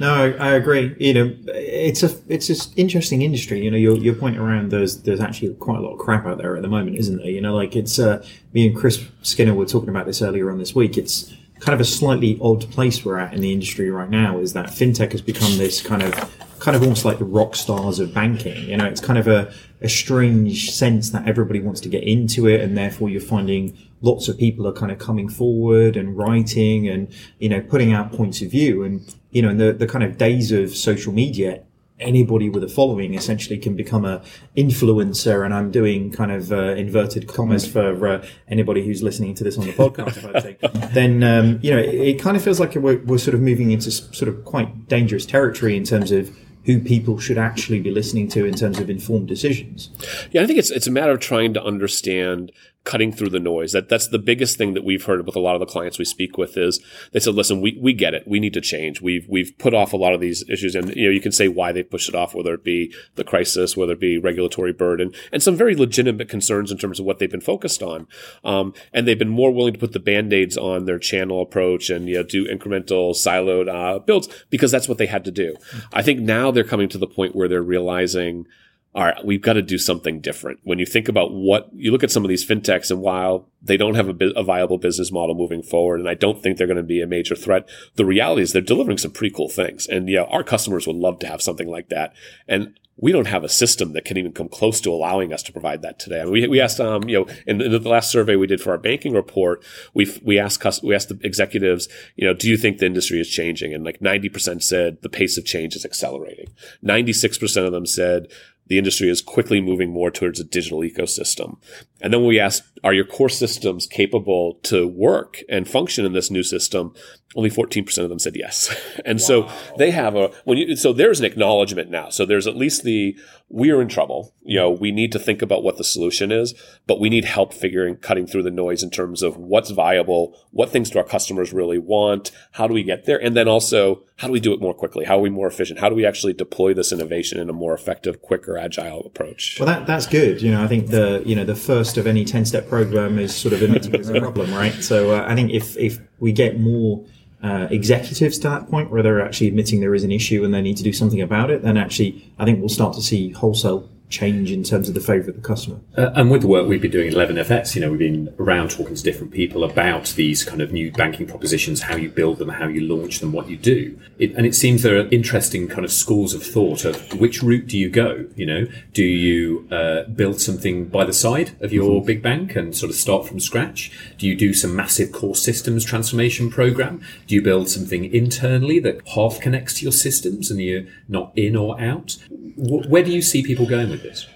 [0.00, 0.94] No, I agree.
[1.00, 3.64] You know, it's a it's an interesting industry.
[3.64, 6.38] You know, your your point around there's there's actually quite a lot of crap out
[6.38, 7.30] there at the moment, isn't there?
[7.30, 10.58] You know, like it's uh, me and Chris Skinner were talking about this earlier on
[10.58, 10.96] this week.
[10.96, 14.38] It's kind of a slightly odd place we're at in the industry right now.
[14.38, 16.14] Is that fintech has become this kind of
[16.60, 18.68] kind of almost like the rock stars of banking.
[18.68, 22.46] You know, it's kind of a, a strange sense that everybody wants to get into
[22.46, 26.88] it, and therefore you're finding lots of people are kind of coming forward and writing
[26.88, 28.82] and you know putting out points of view.
[28.82, 31.62] And you know, in the the kind of days of social media,
[32.00, 34.22] anybody with a following essentially can become a
[34.56, 39.42] influencer and i'm doing kind of uh, inverted commas for uh, anybody who's listening to
[39.42, 42.98] this on the podcast then um, you know it, it, kind of feels like we're,
[43.04, 46.30] we're sort of moving into sort of quite dangerous territory in terms of
[46.64, 49.90] who people should actually be listening to in terms of informed decisions.
[50.32, 52.52] Yeah, I think it's it's a matter of trying to understand
[52.88, 53.72] cutting through the noise.
[53.72, 56.06] That that's the biggest thing that we've heard with a lot of the clients we
[56.06, 56.80] speak with is
[57.12, 58.26] they said, "Listen, we, we get it.
[58.26, 59.02] We need to change.
[59.02, 61.48] We've we've put off a lot of these issues, and you know you can say
[61.48, 65.12] why they pushed it off, whether it be the crisis, whether it be regulatory burden,
[65.30, 68.08] and some very legitimate concerns in terms of what they've been focused on.
[68.42, 71.90] Um, and they've been more willing to put the band aids on their channel approach
[71.90, 75.56] and you know do incremental siloed uh, builds because that's what they had to do.
[75.92, 78.46] I think now they're coming to the point where they're realizing
[78.94, 80.60] all right, we've got to do something different.
[80.64, 83.76] When you think about what you look at some of these fintechs, and while they
[83.76, 86.78] don't have a, a, viable business model moving forward, and I don't think they're going
[86.78, 89.86] to be a major threat, the reality is they're delivering some pretty cool things.
[89.86, 92.14] And yeah, our customers would love to have something like that.
[92.48, 95.52] And we don't have a system that can even come close to allowing us to
[95.52, 96.20] provide that today.
[96.20, 98.60] I mean, we, we asked, um, you know, in, in, the last survey we did
[98.60, 102.56] for our banking report, we we asked we asked the executives, you know, do you
[102.56, 103.72] think the industry is changing?
[103.72, 106.48] And like ninety percent said the pace of change is accelerating.
[106.82, 108.28] Ninety six percent of them said
[108.68, 111.56] the industry is quickly moving more towards a digital ecosystem.
[112.00, 116.30] And then we asked, are your core systems capable to work and function in this
[116.30, 116.94] new system?
[117.34, 118.74] Only 14% of them said yes.
[119.04, 119.24] and wow.
[119.24, 122.08] so they have a, when you, so there's an acknowledgement now.
[122.08, 123.18] So there's at least the,
[123.48, 124.34] we are in trouble.
[124.42, 126.54] You know, we need to think about what the solution is,
[126.86, 130.70] but we need help figuring, cutting through the noise in terms of what's viable, what
[130.70, 133.22] things do our customers really want, how do we get there?
[133.22, 135.04] And then also, how do we do it more quickly?
[135.04, 135.80] How are we more efficient?
[135.80, 139.58] How do we actually deploy this innovation in a more effective, quicker, agile approach?
[139.60, 140.42] Well, that, that's good.
[140.42, 143.34] You know, I think the, you know, the first of any 10 step program is
[143.34, 144.74] sort of admitting there's a problem, right?
[144.74, 147.04] So uh, I think if, if we get more
[147.42, 150.60] uh, executives to that point where they're actually admitting there is an issue and they
[150.60, 153.88] need to do something about it, then actually I think we'll start to see wholesale
[154.08, 155.80] change in terms of the favour of the customer.
[155.96, 158.70] Uh, and with the work we've been doing at 11FS, you know, we've been around
[158.70, 162.48] talking to different people about these kind of new banking propositions, how you build them,
[162.48, 163.98] how you launch them, what you do.
[164.18, 167.66] It, and it seems there are interesting kind of schools of thought of which route
[167.66, 168.26] do you go?
[168.34, 172.06] You know, do you uh, build something by the side of your mm-hmm.
[172.06, 173.92] big bank and sort of start from scratch?
[174.16, 177.02] Do you do some massive core systems transformation program?
[177.26, 181.56] Do you build something internally that half connects to your systems and you're not in
[181.56, 182.16] or out?
[182.58, 184.26] Where do you see people going with this?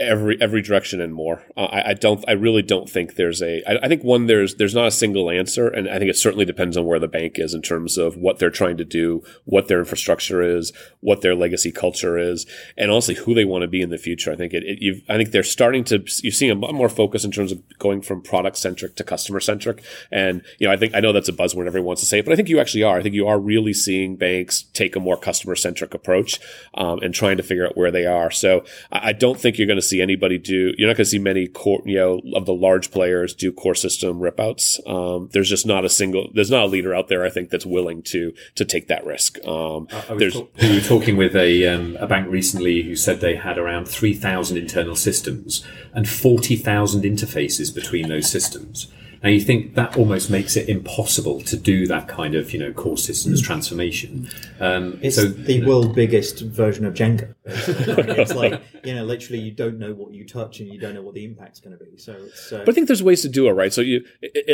[0.00, 1.44] Every every direction and more.
[1.56, 2.24] Uh, I, I, don't.
[2.26, 3.62] I really don't think there's a.
[3.70, 6.44] I, I think one there's there's not a single answer, and I think it certainly
[6.44, 9.68] depends on where the bank is in terms of what they're trying to do, what
[9.68, 12.46] their infrastructure is, what their legacy culture is,
[12.76, 14.32] and honestly who they want to be in the future.
[14.32, 14.64] I think it.
[14.64, 16.02] it I think they're starting to.
[16.06, 19.84] Seeing a lot more focus in terms of going from product centric to customer centric,
[20.10, 22.32] and you know I think I know that's a buzzword everyone wants to say, but
[22.32, 22.98] I think you actually are.
[22.98, 26.40] I think you are really seeing banks take a more customer centric approach
[26.74, 28.30] um, and trying to figure out where they are.
[28.30, 30.72] So I, I don't think you're going to see anybody do.
[30.76, 33.74] You're not going to see many core, you know, of the large players do core
[33.74, 34.64] system ripouts.
[34.88, 36.30] Um, there's just not a single.
[36.34, 37.24] There's not a leader out there.
[37.24, 39.38] I think that's willing to to take that risk.
[39.46, 40.34] Um, there's.
[40.34, 43.86] Talk, we were talking with a um, a bank recently who said they had around
[43.86, 48.90] three thousand internal systems and forty thousand interfaces between those systems.
[49.22, 52.72] Now you think that almost makes it impossible to do that kind of, you know,
[52.72, 54.30] core systems transformation.
[54.60, 57.34] Um, it's so, the you know, world's biggest version of Jenga.
[57.52, 61.02] It's like, you know, literally you don't know what you touch and you don't know
[61.02, 61.96] what the impact's going to be.
[61.96, 63.72] So it's, uh, but I think there's ways to do it, right?
[63.72, 64.04] So you,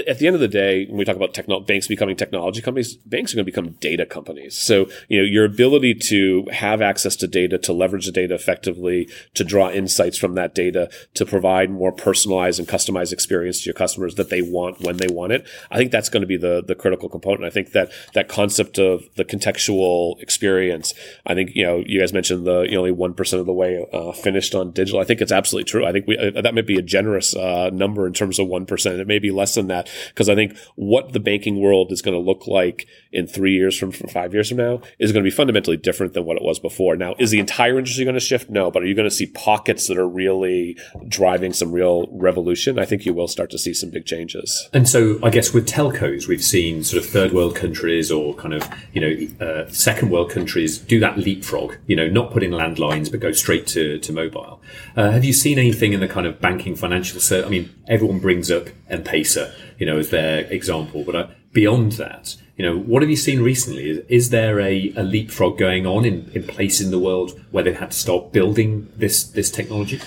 [0.06, 2.96] at the end of the day, when we talk about techno- banks becoming technology companies,
[2.96, 4.58] banks are going to become data companies.
[4.58, 9.08] So, you know, your ability to have access to data, to leverage the data effectively,
[9.34, 13.74] to draw insights from that data, to provide more personalized and customized experience to your
[13.74, 15.46] customers that they want want when they want it.
[15.70, 17.44] I think that's going to be the the critical component.
[17.44, 20.94] I think that that concept of the contextual experience.
[21.26, 23.52] I think you know you guys mentioned the you know, only one percent of the
[23.52, 25.00] way uh, finished on digital.
[25.00, 25.84] I think it's absolutely true.
[25.84, 28.66] I think we uh, that might be a generous uh, number in terms of one
[28.66, 29.00] percent.
[29.00, 32.14] It may be less than that because I think what the banking world is going
[32.14, 35.30] to look like in three years from, from five years from now is going to
[35.30, 36.96] be fundamentally different than what it was before.
[36.96, 38.50] Now, is the entire industry going to shift?
[38.50, 40.76] No, but are you going to see pockets that are really
[41.08, 42.78] driving some real revolution?
[42.78, 44.68] I think you will start to see some big changes.
[44.72, 48.54] And so, I guess with telcos, we've seen sort of third world countries or kind
[48.54, 51.76] of you know uh, second world countries do that leapfrog.
[51.86, 54.60] You know, not put in landlines but go straight to to mobile.
[54.96, 57.20] Uh, have you seen anything in the kind of banking financial?
[57.20, 61.92] Ser- I mean, everyone brings up M-Pesa, you know, as their example, but uh, beyond
[61.92, 63.90] that, you know, what have you seen recently?
[63.90, 67.62] Is, is there a, a leapfrog going on in, in place in the world where
[67.62, 70.00] they've had to start building this this technology?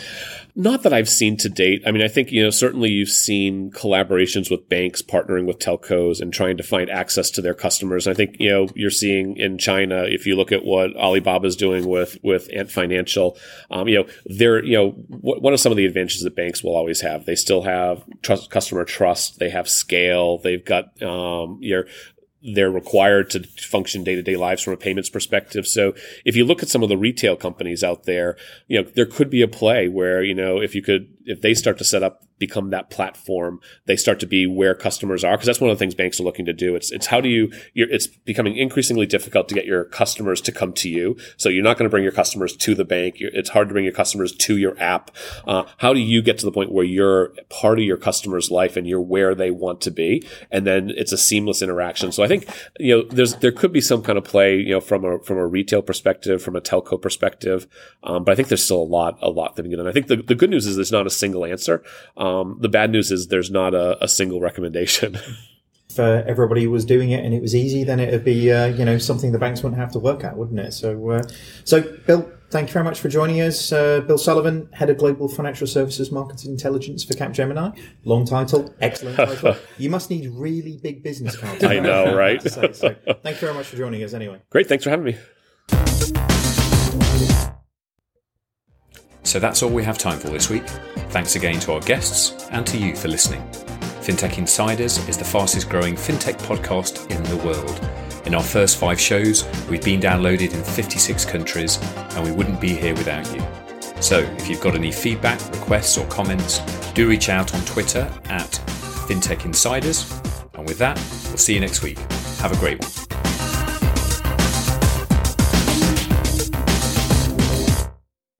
[0.59, 1.83] Not that I've seen to date.
[1.85, 6.19] I mean, I think, you know, certainly you've seen collaborations with banks partnering with telcos
[6.19, 8.07] and trying to find access to their customers.
[8.07, 11.55] I think, you know, you're seeing in China, if you look at what Alibaba is
[11.55, 13.37] doing with, with Ant Financial,
[13.71, 16.75] um, you know, they're, you know, what, are some of the advantages that banks will
[16.75, 17.25] always have?
[17.25, 19.39] They still have trust, customer trust.
[19.39, 20.39] They have scale.
[20.39, 21.85] They've got, um, your,
[22.41, 25.67] they're required to function day to day lives from a payments perspective.
[25.67, 25.93] So
[26.23, 28.37] if you look at some of the retail companies out there,
[28.67, 31.53] you know, there could be a play where, you know, if you could, if they
[31.53, 33.59] start to set up become that platform.
[33.85, 36.23] They start to be where customers are because that's one of the things banks are
[36.23, 36.75] looking to do.
[36.75, 40.73] It's it's how do you it's becoming increasingly difficult to get your customers to come
[40.73, 41.17] to you.
[41.37, 43.15] So you're not going to bring your customers to the bank.
[43.19, 45.11] It's hard to bring your customers to your app.
[45.45, 48.77] Uh, how do you get to the point where you're part of your customer's life
[48.77, 52.11] and you're where they want to be, and then it's a seamless interaction.
[52.11, 52.47] So I think
[52.79, 55.37] you know there's there could be some kind of play you know from a from
[55.37, 57.67] a retail perspective, from a telco perspective,
[58.03, 59.87] um, but I think there's still a lot a lot that can get done.
[59.87, 61.83] I think the, the good news is there's not a single answer.
[62.15, 62.28] Um,
[62.59, 65.17] the bad news is there's not a, a single recommendation.
[65.89, 68.85] if uh, everybody was doing it and it was easy, then it'd be uh, you
[68.85, 70.71] know something the banks wouldn't have to work at, wouldn't it?
[70.73, 71.23] So, uh,
[71.63, 73.71] so Bill, thank you very much for joining us.
[73.71, 77.77] Uh, Bill Sullivan, head of global financial services market intelligence for Capgemini.
[78.05, 79.55] Long title, excellent title.
[79.77, 81.63] you must need really big business cards.
[81.63, 82.41] I know, right?
[82.41, 84.13] So, thank you very much for joining us.
[84.13, 84.67] Anyway, great.
[84.67, 85.17] Thanks for having me.
[89.29, 90.67] So that's all we have time for this week.
[91.11, 93.47] Thanks again to our guests and to you for listening.
[94.01, 97.79] FinTech Insiders is the fastest growing fintech podcast in the world.
[98.25, 101.77] In our first five shows, we've been downloaded in 56 countries,
[102.15, 103.43] and we wouldn't be here without you.
[104.01, 106.57] So if you've got any feedback, requests, or comments,
[106.93, 108.53] do reach out on Twitter at
[109.07, 110.11] FinTech Insiders.
[110.55, 110.95] And with that,
[111.27, 111.99] we'll see you next week.
[112.39, 113.18] Have a great one.